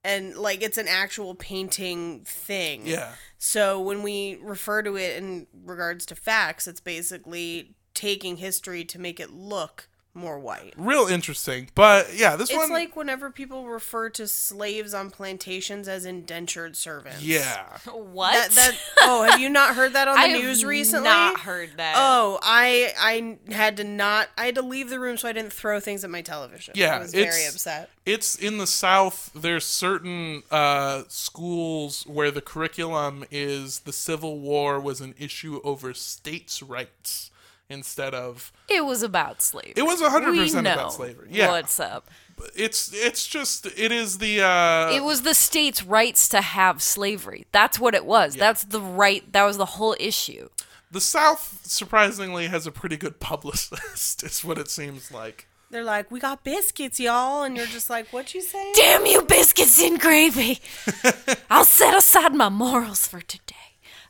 And 0.06 0.36
like 0.36 0.62
it's 0.62 0.78
an 0.78 0.88
actual 0.88 1.36
painting 1.36 2.24
thing. 2.26 2.86
Yeah. 2.86 3.14
So 3.38 3.82
when 3.82 4.04
we 4.04 4.38
refer 4.42 4.84
to 4.84 4.96
it 4.96 5.18
in 5.18 5.48
regards 5.66 6.06
to 6.08 6.16
facts, 6.16 6.68
it's 6.68 6.80
basically 6.80 7.76
taking 7.94 8.38
history 8.38 8.86
to 8.86 9.00
make 9.00 9.20
it 9.20 9.32
look 9.32 9.90
more 10.16 10.38
white. 10.38 10.74
Real 10.78 11.08
interesting. 11.08 11.70
But 11.74 12.16
yeah, 12.16 12.36
this 12.36 12.50
It's 12.50 12.58
one 12.58 12.66
It's 12.66 12.72
like 12.72 12.96
whenever 12.96 13.32
people 13.32 13.68
refer 13.68 14.10
to 14.12 14.28
slaves 14.28 14.94
on 14.94 15.10
plantations 15.10 15.88
as 15.88 16.06
indentured 16.06 16.76
servants. 16.76 17.24
Yeah. 17.24 17.66
what? 17.94 18.34
That, 18.34 18.52
that 18.52 18.78
oh, 19.02 19.24
have 19.24 19.40
you 19.40 19.50
not 19.50 19.76
heard 19.76 19.94
that 19.94 20.08
on 20.08 20.16
the 20.18 20.22
I 20.22 20.28
have 20.28 20.42
news 20.42 20.64
recently? 20.64 21.10
Not 21.10 21.40
heard 21.40 21.72
that. 21.78 21.96
Oh, 21.98 22.40
I 22.44 22.94
I 23.00 23.54
had 23.54 23.78
to 23.78 23.84
not 23.84 24.30
I 24.38 24.46
had 24.46 24.56
to 24.56 24.62
leave 24.62 24.90
the 24.90 25.00
room 25.00 25.18
so 25.18 25.28
I 25.28 25.34
didn't 25.34 25.54
throw 25.54 25.80
things 25.80 26.04
at 26.04 26.10
my 26.10 26.22
television. 26.22 26.74
Yeah, 26.78 26.96
I 26.96 27.00
was 27.00 27.14
very 27.14 27.46
upset. 27.46 27.90
It's 28.06 28.36
in 28.36 28.58
the 28.58 28.68
South. 28.68 29.32
There's 29.34 29.66
certain 29.66 30.44
uh, 30.52 31.04
schools 31.08 32.04
where 32.04 32.32
the 32.32 32.42
curriculum 32.42 33.24
is 33.32 33.82
the 33.82 33.94
Civil 33.94 34.40
War 34.40 34.80
was 34.80 35.00
an 35.02 35.16
issue 35.18 35.62
over 35.64 35.94
states' 35.94 36.62
rights 36.62 37.32
instead 37.70 38.14
of 38.14 38.52
It 38.70 38.86
was 38.86 39.04
about 39.04 39.42
slavery. 39.42 39.74
It 39.76 39.84
was 39.84 40.02
100% 40.02 40.60
about 40.60 40.94
slavery. 40.94 41.30
Yeah. 41.32 41.52
What's 41.52 41.80
up? 41.80 42.10
it's 42.56 42.92
it's 42.94 43.28
just 43.28 43.66
it 43.78 43.92
is 43.92 44.18
the 44.18 44.42
uh 44.42 44.90
It 44.92 45.04
was 45.04 45.22
the 45.22 45.34
state's 45.34 45.84
rights 45.84 46.28
to 46.30 46.42
have 46.42 46.82
slavery. 46.82 47.46
That's 47.52 47.80
what 47.80 47.94
it 47.96 48.06
was. 48.06 48.36
That's 48.36 48.64
the 48.64 48.82
right. 48.82 49.32
That 49.32 49.44
was 49.44 49.58
the 49.58 49.66
whole 49.66 49.96
issue. 50.00 50.50
the 50.92 51.02
South 51.02 51.62
surprisingly 51.64 52.48
has 52.48 52.68
a 52.68 52.72
pretty 52.72 52.98
good 52.98 53.20
publicist. 53.20 54.24
is 54.30 54.44
what 54.44 54.58
it 54.58 54.70
seems 54.70 55.12
like. 55.12 55.48
They're 55.72 55.84
like, 55.84 56.12
"We 56.12 56.20
got 56.20 56.44
biscuits, 56.44 57.00
y'all," 57.00 57.42
and 57.42 57.58
you're 57.58 57.66
just 57.66 57.90
like, 57.90 58.14
"What 58.14 58.36
you 58.36 58.42
say?" 58.42 58.72
Damn 58.76 59.08
you, 59.08 59.24
biscuits 59.24 59.82
and 59.82 60.00
gravy. 60.00 60.60
I'll 61.50 61.66
set 61.66 61.98
aside 61.98 62.36
my 62.36 62.50
morals 62.50 63.08
for 63.08 63.22
today. 63.22 63.56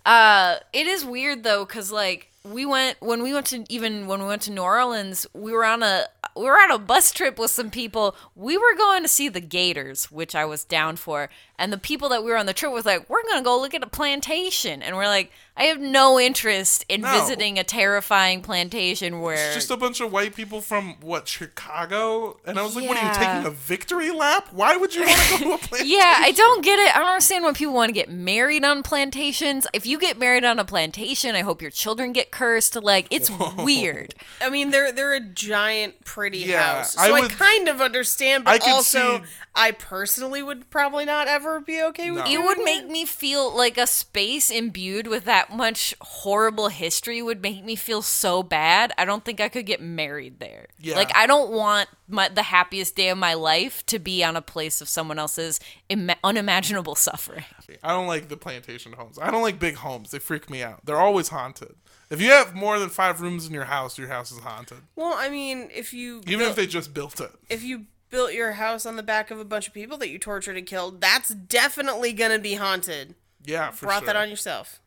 Uh, 0.06 0.56
it 0.74 0.88
is 0.88 1.06
weird 1.06 1.44
though, 1.44 1.66
cause 1.66 1.90
like 1.90 2.33
we 2.46 2.66
went 2.66 2.98
when 3.00 3.24
we 3.24 3.34
went 3.34 3.46
to 3.48 3.64
even 3.70 4.06
when 4.06 4.22
we 4.22 4.28
went 4.28 4.42
to 4.44 4.52
New 4.52 4.62
Orleans, 4.62 5.26
we 5.34 5.54
were 5.54 5.64
on 5.64 5.82
a 5.82 6.08
we 6.36 6.44
were 6.44 6.60
on 6.60 6.72
a 6.72 6.80
bus 6.80 7.12
trip 7.12 7.40
with 7.40 7.52
some 7.52 7.70
people. 7.70 8.16
We 8.36 8.58
were 8.58 8.76
going 8.76 9.02
to 9.04 9.08
see 9.08 9.30
the 9.30 9.40
Gators, 9.40 10.12
which 10.12 10.36
I 10.36 10.44
was 10.44 10.66
down 10.66 10.98
for, 10.98 11.30
and 11.58 11.72
the 11.72 11.78
people 11.78 12.10
that 12.10 12.24
we 12.24 12.32
were 12.32 12.38
on 12.38 12.46
the 12.46 12.54
trip 12.54 12.74
with 12.74 12.86
like, 12.86 13.10
we're 13.10 13.24
gonna 13.24 13.44
go 13.44 13.60
look 13.60 13.74
at 13.74 13.84
a 13.84 13.88
plantation, 13.88 14.82
and 14.82 14.98
we're 14.98 15.08
like, 15.08 15.32
I 15.56 15.66
have 15.66 15.80
no 15.80 16.20
interest 16.20 16.84
in 16.90 17.02
No. 17.02 17.12
visiting 17.20 17.60
a 17.60 17.64
terrifying 17.64 18.42
plantation 18.42 19.22
where 19.22 19.36
It's 19.48 19.56
just 19.56 19.70
a 19.72 19.78
bunch 19.78 20.00
of 20.02 20.12
white 20.12 20.36
people 20.36 20.62
from 20.62 20.96
what 21.02 21.28
Chicago, 21.28 22.38
and 22.46 22.58
I 22.58 22.64
was 22.64 22.76
like, 22.76 22.90
"What 22.90 22.98
are 22.98 23.08
you 23.08 23.14
taking 23.14 23.46
a 23.46 23.52
victory 23.52 24.10
lap? 24.10 24.48
Why 24.52 24.76
would 24.76 24.96
you 24.96 25.02
want 25.04 25.16
to 25.16 25.30
go 25.32 25.38
to 25.38 25.54
a 25.54 25.58
plantation?" 25.60 25.88
Yeah, 25.94 26.16
I 26.20 26.32
don't 26.32 26.64
get 26.64 26.80
it. 26.80 26.96
I 26.96 27.00
don't 27.00 27.08
understand 27.10 27.44
why 27.44 27.54
people 27.54 27.74
want 27.74 27.90
to 27.90 27.94
get 27.94 28.10
married 28.10 28.66
on 28.66 28.82
plantations. 28.82 29.68
If 29.74 29.86
you 29.86 30.00
get 30.00 30.18
married 30.18 30.44
on 30.44 30.58
a 30.58 30.66
plantation, 30.66 31.36
I 31.36 31.42
hope 31.42 31.62
your 31.62 31.72
children 31.72 32.14
get 32.14 32.32
cursed. 32.32 32.76
Like, 32.76 33.06
it's 33.12 33.30
weird. 33.58 34.16
I 34.42 34.50
mean, 34.50 34.72
they're 34.72 34.92
they're 34.92 35.14
a 35.14 35.20
giant, 35.20 36.04
pretty 36.04 36.40
Yeah, 36.40 36.78
house, 36.78 36.94
so 36.96 37.02
I 37.16 37.20
I, 37.20 37.28
kind 37.28 37.68
of 37.68 37.80
understand. 37.80 38.46
But 38.46 38.62
could 38.62 38.72
also, 38.72 39.20
see- 39.20 39.24
I 39.56 39.70
personally 39.72 40.42
would 40.42 40.70
probably 40.72 41.06
not 41.06 41.28
ever 41.28 41.60
be 41.60 41.80
okay 41.84 42.10
with 42.10 42.22
No. 42.24 42.26
It 42.26 42.34
doing 42.34 42.46
would 42.46 42.64
make 42.64 42.88
me 42.90 43.06
feel 43.06 43.56
like 43.56 43.78
a 43.78 43.86
space 43.86 44.50
imbued 44.50 45.06
with 45.06 45.26
that 45.26 45.43
much 45.52 45.94
horrible 46.02 46.68
history 46.68 47.22
would 47.22 47.42
make 47.42 47.64
me 47.64 47.76
feel 47.76 48.02
so 48.02 48.44
bad. 48.44 48.94
I 48.98 49.06
don't 49.06 49.26
think 49.26 49.42
I 49.42 49.50
could 49.50 49.66
get 49.66 49.82
married 49.82 50.40
there. 50.40 50.68
Yeah. 50.80 50.96
Like, 50.96 51.12
I 51.16 51.26
don't 51.26 51.52
want 51.52 51.90
my, 52.08 52.30
the 52.30 52.44
happiest 52.44 52.96
day 52.96 53.10
of 53.10 53.18
my 53.18 53.34
life 53.34 53.86
to 53.88 53.98
be 54.00 54.24
on 54.24 54.36
a 54.36 54.42
place 54.42 54.82
of 54.82 54.88
someone 54.90 55.18
else's 55.20 55.60
Im- 55.90 56.12
unimaginable 56.24 56.96
suffering. 56.96 57.46
I 57.84 57.90
don't 57.90 58.08
like 58.08 58.28
the 58.30 58.38
plantation 58.38 58.94
homes. 58.94 59.18
I 59.20 59.32
don't 59.32 59.42
like 59.42 59.60
big 59.60 59.76
homes. 59.76 60.12
They 60.12 60.20
freak 60.20 60.50
me 60.50 60.62
out. 60.64 60.86
They're 60.86 60.98
always 60.98 61.30
haunted. 61.30 61.76
If 62.10 62.22
you 62.22 62.30
have 62.30 62.54
more 62.54 62.78
than 62.78 62.90
five 62.90 63.22
rooms 63.22 63.48
in 63.48 63.54
your 63.54 63.66
house, 63.66 63.98
your 63.98 64.10
house 64.10 64.32
is 64.32 64.40
haunted. 64.40 64.80
Well, 64.96 65.14
I 65.16 65.30
mean, 65.30 65.70
if 65.74 65.94
you 65.94 66.18
Even 66.28 66.40
built- 66.40 66.50
if 66.52 66.56
they 66.56 66.68
just 66.68 66.94
built 66.94 67.20
it. 67.20 67.32
if 67.50 67.64
you 67.64 67.86
built 68.10 68.34
your 68.34 68.52
house 68.52 68.86
on 68.86 68.96
the 68.96 69.02
back 69.02 69.32
of 69.32 69.40
a 69.40 69.46
bunch 69.46 69.68
of 69.68 69.74
people 69.74 69.98
that 69.98 70.10
you 70.10 70.20
tortured 70.20 70.56
and 70.56 70.68
killed, 70.68 71.02
that's 71.02 71.30
definitely 71.30 72.14
gonna 72.14 72.38
be 72.38 72.54
haunted. 72.54 73.16
Yeah, 73.44 73.72
for 73.72 73.88
Brought 73.88 74.00
sure. 74.02 74.06
that 74.08 74.16
on 74.16 74.30
yourself. 74.30 74.80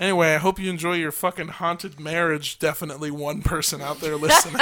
Anyway, 0.00 0.34
I 0.34 0.38
hope 0.38 0.58
you 0.58 0.70
enjoy 0.70 0.94
your 0.94 1.12
fucking 1.12 1.48
haunted 1.48 2.00
marriage. 2.00 2.58
Definitely 2.58 3.10
one 3.10 3.42
person 3.42 3.82
out 3.82 4.00
there 4.00 4.16
listening. 4.16 4.60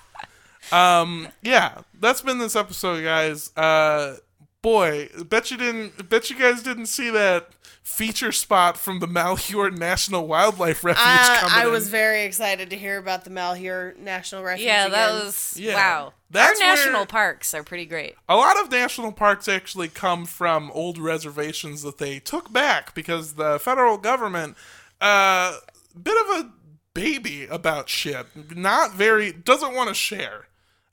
um, 0.72 1.28
yeah, 1.42 1.80
that's 1.98 2.20
been 2.20 2.38
this 2.38 2.54
episode, 2.54 3.02
guys. 3.02 3.56
Uh, 3.56 4.16
boy, 4.62 5.08
bet 5.28 5.50
you 5.50 5.56
didn't. 5.56 6.08
Bet 6.08 6.30
you 6.30 6.36
guys 6.36 6.62
didn't 6.62 6.86
see 6.86 7.10
that 7.10 7.50
feature 7.82 8.30
spot 8.30 8.76
from 8.76 9.00
the 9.00 9.06
Malheur 9.06 9.70
National 9.70 10.26
Wildlife 10.26 10.84
Refuge 10.84 11.04
I, 11.06 11.38
coming 11.40 11.56
I 11.58 11.66
in. 11.66 11.72
was 11.72 11.88
very 11.88 12.22
excited 12.22 12.70
to 12.70 12.76
hear 12.76 12.98
about 12.98 13.24
the 13.24 13.30
Malheur 13.30 13.94
National 13.98 14.42
Refuge. 14.42 14.66
Yeah, 14.66 14.88
that 14.88 15.12
was 15.12 15.54
Yeah. 15.56 15.74
wow. 15.74 16.12
That's 16.30 16.60
Our 16.60 16.66
national 16.68 17.00
where- 17.00 17.06
parks 17.06 17.54
are 17.54 17.64
pretty 17.64 17.86
great. 17.86 18.14
A 18.28 18.36
lot 18.36 18.60
of 18.60 18.70
national 18.70 19.12
parks 19.12 19.48
actually 19.48 19.88
come 19.88 20.24
from 20.26 20.70
old 20.72 20.98
reservations 20.98 21.82
that 21.82 21.98
they 21.98 22.20
took 22.20 22.52
back 22.52 22.94
because 22.94 23.34
the 23.34 23.58
federal 23.58 23.96
government, 23.98 24.56
uh, 25.00 25.56
bit 26.00 26.16
of 26.28 26.36
a 26.44 26.50
baby 26.94 27.46
about 27.46 27.88
shit. 27.88 28.26
Not 28.56 28.92
very, 28.94 29.32
doesn't 29.32 29.74
want 29.74 29.88
to 29.88 29.94
share. 29.94 30.46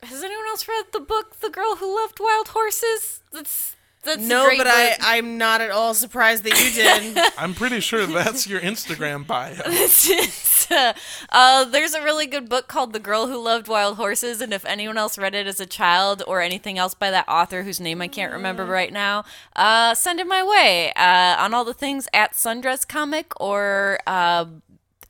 Has 0.03 0.23
anyone 0.23 0.47
else 0.47 0.67
read 0.67 0.85
the 0.93 0.99
book 0.99 1.39
"The 1.41 1.49
Girl 1.49 1.75
Who 1.75 1.95
Loved 1.95 2.19
Wild 2.19 2.49
Horses"? 2.49 3.21
That's 3.31 3.75
that's 4.03 4.27
no, 4.27 4.45
great 4.45 4.57
but 4.57 4.67
I 4.67 4.89
book. 4.89 4.97
I'm 5.01 5.37
not 5.37 5.61
at 5.61 5.69
all 5.69 5.93
surprised 5.93 6.43
that 6.43 6.59
you 6.59 6.71
did. 6.71 7.31
I'm 7.37 7.53
pretty 7.53 7.79
sure 7.79 8.05
that's 8.05 8.47
your 8.47 8.59
Instagram 8.59 9.27
bio. 9.27 9.53
Just, 9.71 10.71
uh, 10.71 10.93
uh, 11.29 11.65
there's 11.65 11.93
a 11.93 12.03
really 12.03 12.25
good 12.25 12.49
book 12.49 12.67
called 12.67 12.93
The 12.93 12.99
Girl 12.99 13.27
Who 13.27 13.37
Loved 13.41 13.67
Wild 13.67 13.97
Horses, 13.97 14.41
and 14.41 14.53
if 14.53 14.65
anyone 14.65 14.97
else 14.97 15.17
read 15.17 15.35
it 15.35 15.45
as 15.45 15.59
a 15.59 15.65
child 15.65 16.23
or 16.27 16.41
anything 16.41 16.77
else 16.77 16.93
by 16.93 17.11
that 17.11 17.27
author 17.27 17.63
whose 17.63 17.79
name 17.79 18.01
I 18.01 18.07
can't 18.07 18.33
remember 18.33 18.65
right 18.65 18.91
now, 18.91 19.23
uh, 19.55 19.93
send 19.93 20.19
it 20.19 20.27
my 20.27 20.43
way 20.43 20.91
uh, 20.93 21.35
on 21.39 21.53
all 21.53 21.63
the 21.65 21.73
things 21.73 22.07
at 22.13 22.33
Sundress 22.33 22.87
Comic 22.87 23.33
or 23.39 23.99
uh, 24.07 24.45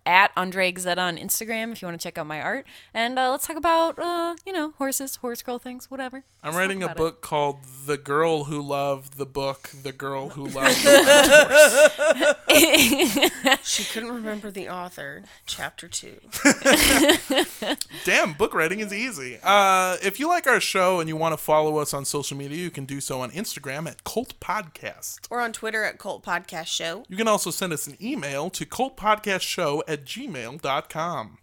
at 0.06 0.32
Andre 0.36 0.72
Gazetta 0.72 0.98
on 1.00 1.18
Instagram 1.18 1.72
if 1.72 1.82
you 1.82 1.88
want 1.88 2.00
to 2.00 2.04
check 2.04 2.18
out 2.18 2.28
my 2.28 2.42
art. 2.42 2.66
And 2.94 3.18
uh, 3.20 3.32
let's 3.32 3.48
talk 3.48 3.58
about, 3.58 4.00
uh, 4.00 4.36
you 4.46 4.54
know, 4.54 4.72
horses, 4.78 5.18
horse 5.18 5.42
girl 5.42 5.60
things, 5.60 5.90
whatever. 5.92 6.24
I'm 6.44 6.50
Let's 6.50 6.58
writing 6.58 6.82
a 6.82 6.86
about 6.88 6.98
book 6.98 7.22
called 7.22 7.58
The 7.86 7.98
Girl 7.98 8.46
Who 8.46 8.62
Loved 8.62 9.18
the 9.18 9.28
Book, 9.28 9.70
The 9.84 9.92
Girl 9.92 10.30
Who 10.30 10.46
Loved 10.48 10.84
the 10.84 12.36
it. 12.48 13.60
she 13.64 13.84
couldn't 13.84 14.12
remember 14.12 14.50
the 14.50 14.68
author. 14.68 15.24
Chapter 15.46 15.88
two. 15.88 16.20
Damn, 18.06 18.34
book 18.34 18.56
writing 18.56 18.80
is 18.80 18.92
easy. 18.92 19.38
Uh, 19.44 19.98
if 20.02 20.20
you 20.20 20.28
like 20.28 20.48
our 20.48 20.60
show 20.60 21.00
and 21.00 21.08
you 21.08 21.16
want 21.16 21.34
to 21.34 21.38
follow 21.38 21.78
us 21.78 21.94
on 21.94 22.06
social 22.06 22.36
media, 22.36 22.58
you 22.58 22.72
can 22.72 22.86
do 22.86 23.00
so 23.00 23.22
on 23.22 23.30
Instagram 23.32 23.88
at 23.88 24.04
Cult 24.04 24.40
Podcast. 24.40 25.20
Or 25.30 25.42
on 25.42 25.54
Twitter 25.54 25.84
at 25.84 26.00
Cult 26.00 26.26
Podcast 26.26 26.68
Show. 26.68 27.04
You 27.08 27.18
can 27.18 27.28
also 27.28 27.52
send 27.52 27.72
us 27.72 27.86
an 27.86 27.98
email 28.02 28.50
to 28.50 28.66
cultpodcastshow 28.66 29.84
at 29.92 30.06
gmail.com. 30.06 31.38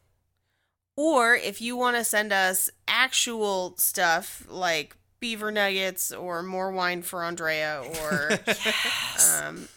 Or 0.97 1.35
if 1.37 1.61
you 1.61 1.77
want 1.77 1.97
to 1.97 2.03
send 2.03 2.33
us 2.33 2.71
actual 2.89 3.75
stuff 3.77 4.45
like 4.49 4.97
beaver 5.21 5.53
nuggets 5.53 6.11
or 6.11 6.43
more 6.43 6.73
wine 6.73 7.03
for 7.03 7.23
Andrea 7.23 7.85
or 8.03 8.31
um, 9.45 9.69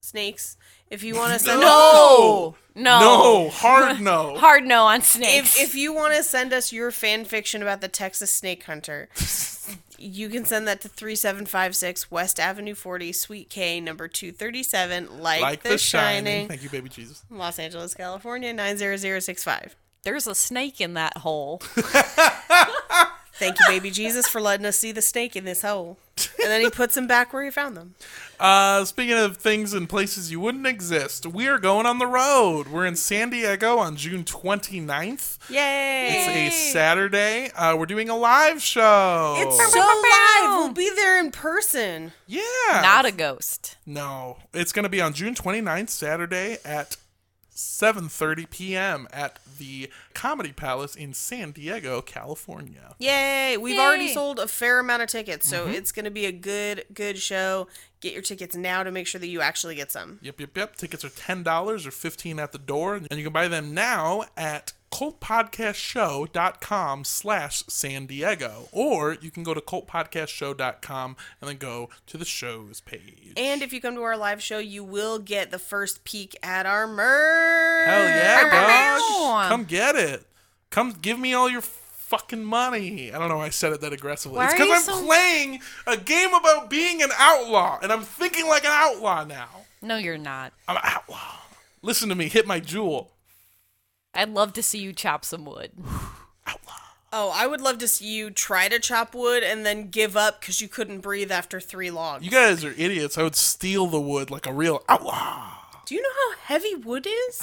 snakes, 0.00 0.56
if 0.90 1.02
you 1.02 1.14
want 1.14 1.34
to 1.34 1.38
send 1.44 1.58
us 1.58 1.64
No! 1.64 2.56
no, 2.74 3.00
No, 3.00 3.50
hard 3.50 4.00
no. 4.00 4.36
hard 4.38 4.64
no 4.64 4.84
on 4.84 5.02
snakes. 5.02 5.56
if 5.58 5.62
if 5.70 5.74
you 5.74 5.92
want 5.92 6.14
to 6.14 6.22
send 6.22 6.52
us 6.54 6.72
your 6.72 6.90
fan 6.90 7.24
fiction 7.26 7.60
about 7.60 7.80
the 7.82 7.88
Texas 7.88 8.30
snake 8.34 8.64
hunter, 8.64 9.08
you 10.02 10.28
can 10.28 10.44
send 10.44 10.66
that 10.68 10.80
to 10.82 10.88
3756 10.88 12.10
West 12.10 12.40
Avenue 12.40 12.74
40, 12.74 13.12
Suite 13.12 13.48
K, 13.48 13.80
number 13.80 14.08
237, 14.08 15.20
like, 15.20 15.40
like 15.40 15.62
the, 15.62 15.78
Shining, 15.78 16.48
Thank 16.48 16.62
you, 16.62 16.68
baby 16.70 16.88
Jesus. 16.88 17.24
Los 17.30 17.58
Angeles, 17.58 17.94
California 17.94 18.52
90065. 18.52 19.76
There's 20.02 20.26
a 20.26 20.34
snake 20.34 20.80
in 20.80 20.94
that 20.94 21.18
hole. 21.18 21.62
Thank 23.42 23.58
you, 23.58 23.66
baby 23.66 23.90
Jesus, 23.90 24.28
for 24.28 24.40
letting 24.40 24.64
us 24.66 24.76
see 24.76 24.92
the 24.92 25.02
snake 25.02 25.34
in 25.34 25.44
this 25.44 25.62
hole. 25.62 25.98
And 26.40 26.50
then 26.50 26.60
he 26.60 26.70
puts 26.70 26.94
them 26.94 27.06
back 27.08 27.32
where 27.32 27.42
he 27.44 27.50
found 27.50 27.76
them. 27.76 27.94
Uh, 28.38 28.84
speaking 28.84 29.16
of 29.16 29.36
things 29.36 29.72
and 29.72 29.88
places 29.88 30.30
you 30.30 30.38
wouldn't 30.38 30.66
exist, 30.66 31.26
we 31.26 31.48
are 31.48 31.58
going 31.58 31.86
on 31.86 31.98
the 31.98 32.06
road. 32.06 32.68
We're 32.68 32.86
in 32.86 32.94
San 32.96 33.30
Diego 33.30 33.78
on 33.78 33.96
June 33.96 34.22
29th. 34.24 35.38
Yay! 35.50 36.08
It's 36.10 36.54
a 36.54 36.72
Saturday. 36.72 37.50
Uh, 37.50 37.76
we're 37.76 37.86
doing 37.86 38.08
a 38.08 38.16
live 38.16 38.62
show. 38.62 39.34
It's 39.38 39.72
so 39.72 39.78
live. 39.80 40.58
We'll 40.58 40.72
be 40.72 40.90
there 40.94 41.18
in 41.18 41.30
person. 41.32 42.12
yeah. 42.26 42.42
Not 42.70 43.06
a 43.06 43.12
ghost. 43.12 43.76
No, 43.86 44.38
it's 44.52 44.72
going 44.72 44.84
to 44.84 44.88
be 44.88 45.00
on 45.00 45.14
June 45.14 45.34
29th, 45.34 45.90
Saturday 45.90 46.58
at 46.64 46.96
7:30 47.62 48.50
p.m. 48.50 49.08
at 49.12 49.38
the 49.58 49.90
Comedy 50.14 50.52
Palace 50.52 50.94
in 50.94 51.14
San 51.14 51.52
Diego, 51.52 52.00
California. 52.00 52.94
Yay! 52.98 53.56
We've 53.56 53.78
already 53.78 54.08
sold 54.08 54.38
a 54.38 54.48
fair 54.48 54.78
amount 54.78 55.02
of 55.02 55.08
tickets, 55.08 55.48
so 55.48 55.64
mm-hmm. 55.64 55.74
it's 55.74 55.92
going 55.92 56.04
to 56.04 56.10
be 56.10 56.26
a 56.26 56.32
good, 56.32 56.84
good 56.92 57.18
show. 57.18 57.68
Get 58.00 58.12
your 58.12 58.22
tickets 58.22 58.56
now 58.56 58.82
to 58.82 58.90
make 58.90 59.06
sure 59.06 59.20
that 59.20 59.28
you 59.28 59.40
actually 59.40 59.74
get 59.76 59.92
some. 59.92 60.18
Yep, 60.22 60.40
yep, 60.40 60.56
yep. 60.56 60.76
Tickets 60.76 61.04
are 61.04 61.10
ten 61.10 61.42
dollars 61.42 61.86
or 61.86 61.90
fifteen 61.90 62.38
at 62.38 62.52
the 62.52 62.58
door, 62.58 62.96
and 62.96 63.10
you 63.12 63.24
can 63.24 63.32
buy 63.32 63.48
them 63.48 63.74
now 63.74 64.24
at 64.36 64.72
cultpodcastshow.com 64.92 67.04
slash 67.04 67.62
San 67.68 68.06
Diego. 68.06 68.68
Or 68.72 69.16
you 69.20 69.30
can 69.30 69.42
go 69.42 69.54
to 69.54 69.60
cultpodcastshow.com 69.60 71.16
and 71.40 71.50
then 71.50 71.56
go 71.56 71.88
to 72.06 72.18
the 72.18 72.24
shows 72.24 72.80
page. 72.80 73.32
And 73.36 73.62
if 73.62 73.72
you 73.72 73.80
come 73.80 73.94
to 73.94 74.02
our 74.02 74.16
live 74.16 74.42
show, 74.42 74.58
you 74.58 74.84
will 74.84 75.18
get 75.18 75.50
the 75.50 75.58
first 75.58 76.04
peek 76.04 76.36
at 76.42 76.66
our 76.66 76.86
merch. 76.86 77.88
Hell 77.88 78.04
yeah, 78.04 78.98
dog. 78.98 79.48
Come 79.48 79.64
get 79.64 79.96
it. 79.96 80.24
Come 80.70 80.92
give 81.00 81.18
me 81.18 81.34
all 81.34 81.50
your 81.50 81.62
fucking 81.62 82.44
money. 82.44 83.12
I 83.12 83.18
don't 83.18 83.28
know 83.28 83.38
why 83.38 83.46
I 83.46 83.50
said 83.50 83.72
it 83.72 83.80
that 83.80 83.92
aggressively. 83.92 84.36
Why 84.36 84.44
it's 84.44 84.54
because 84.54 84.88
I'm 84.88 84.94
so- 84.96 85.04
playing 85.06 85.60
a 85.86 85.96
game 85.96 86.34
about 86.34 86.68
being 86.68 87.02
an 87.02 87.10
outlaw, 87.16 87.78
and 87.82 87.90
I'm 87.90 88.02
thinking 88.02 88.46
like 88.46 88.64
an 88.64 88.70
outlaw 88.72 89.24
now. 89.24 89.48
No, 89.80 89.96
you're 89.96 90.18
not. 90.18 90.52
I'm 90.68 90.76
an 90.76 90.82
outlaw. 90.84 91.36
Listen 91.80 92.10
to 92.10 92.14
me 92.14 92.28
hit 92.28 92.46
my 92.46 92.60
jewel. 92.60 93.11
I'd 94.14 94.30
love 94.30 94.52
to 94.54 94.62
see 94.62 94.78
you 94.78 94.92
chop 94.92 95.24
some 95.24 95.44
wood. 95.44 95.72
Oh, 97.14 97.30
I 97.34 97.46
would 97.46 97.60
love 97.60 97.76
to 97.80 97.88
see 97.88 98.06
you 98.06 98.30
try 98.30 98.68
to 98.68 98.78
chop 98.78 99.14
wood 99.14 99.42
and 99.42 99.66
then 99.66 99.88
give 99.90 100.16
up 100.16 100.40
because 100.40 100.62
you 100.62 100.68
couldn't 100.68 101.00
breathe 101.00 101.30
after 101.30 101.60
three 101.60 101.90
logs. 101.90 102.24
You 102.24 102.30
guys 102.30 102.64
are 102.64 102.70
idiots. 102.70 103.18
I 103.18 103.22
would 103.22 103.36
steal 103.36 103.86
the 103.86 104.00
wood 104.00 104.30
like 104.30 104.46
a 104.46 104.52
real 104.52 104.82
outlaw. 104.88 105.52
Do 105.84 105.94
you 105.94 106.00
know 106.00 106.08
how 106.08 106.38
heavy 106.44 106.74
wood 106.74 107.06
is? 107.06 107.42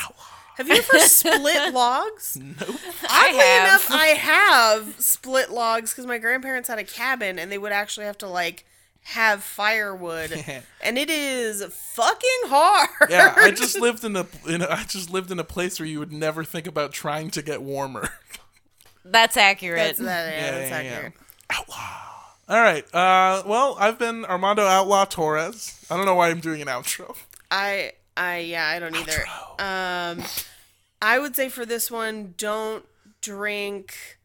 Have 0.56 0.68
you 0.70 0.74
ever 0.76 1.00
split 1.02 1.72
logs? 1.72 2.36
Nope. 2.42 2.80
Oddly 3.12 3.38
have. 3.38 3.68
enough, 3.68 3.92
I 3.92 4.06
have 4.18 4.96
split 5.00 5.52
logs 5.52 5.92
because 5.92 6.08
my 6.08 6.18
grandparents 6.18 6.68
had 6.68 6.80
a 6.80 6.84
cabin 6.84 7.38
and 7.38 7.52
they 7.52 7.60
would 7.60 7.72
actually 7.72 8.08
have 8.08 8.18
to 8.20 8.28
like 8.28 8.66
have 9.04 9.44
firewood, 9.44 10.32
and 10.84 10.98
it 10.98 11.10
is 11.10 11.64
fucking 11.64 12.30
hard. 12.46 13.10
Yeah, 13.10 13.34
I 13.36 13.52
just 13.52 13.80
lived 13.82 14.04
in 14.04 14.16
a, 14.16 14.26
in 14.48 14.62
a 14.62 14.68
I 14.70 14.84
just 14.84 15.10
lived 15.10 15.32
in 15.32 15.40
a 15.40 15.44
place 15.44 15.80
where 15.80 15.88
you 15.88 16.00
would 16.00 16.12
never 16.14 16.44
think 16.44 16.68
about 16.68 16.92
trying 16.92 17.30
to 17.32 17.42
get 17.42 17.62
warmer. 17.62 18.10
That's 19.06 19.38
accurate. 19.38 19.80
That's 19.80 20.00
that. 20.00 20.34
Yeah, 20.34 20.40
Yeah, 20.46 20.52
that's 20.52 20.70
yeah, 20.72 20.82
yeah. 20.82 20.92
accurate. 20.92 21.14
All 22.50 22.62
right. 22.62 22.84
Uh, 22.94 23.44
well, 23.46 23.76
I've 23.80 23.98
been 23.98 24.26
Armando 24.26 24.64
Outlaw 24.64 25.06
Torres. 25.06 25.84
I 25.90 25.98
don't 25.98 26.06
know 26.06 26.16
why 26.16 26.30
I'm 26.30 26.42
doing 26.42 26.62
an 26.62 26.68
outro. 26.68 27.16
I, 27.50 27.94
I, 28.18 28.40
yeah, 28.40 28.68
I 28.68 28.80
don't 28.80 28.96
either. 28.96 29.24
Um, 29.58 30.24
I 31.02 31.18
would 31.18 31.36
say 31.36 31.50
for 31.50 31.66
this 31.66 31.90
one, 31.90 32.36
don't 32.38 32.86
drink 33.22 34.19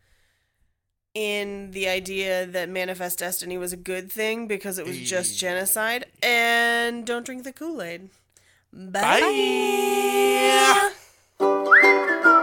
in 1.14 1.70
the 1.70 1.88
idea 1.88 2.44
that 2.46 2.68
Manifest 2.68 3.20
Destiny 3.20 3.56
was 3.56 3.72
a 3.72 3.76
good 3.76 4.10
thing 4.10 4.46
because 4.46 4.78
it 4.78 4.86
was 4.86 4.98
just 4.98 5.38
genocide. 5.38 6.06
And 6.22 7.06
don't 7.06 7.24
drink 7.24 7.44
the 7.44 7.52
Kool 7.52 7.80
Aid. 7.80 8.10
Bye. 8.72 9.20
Bye. 11.38 12.33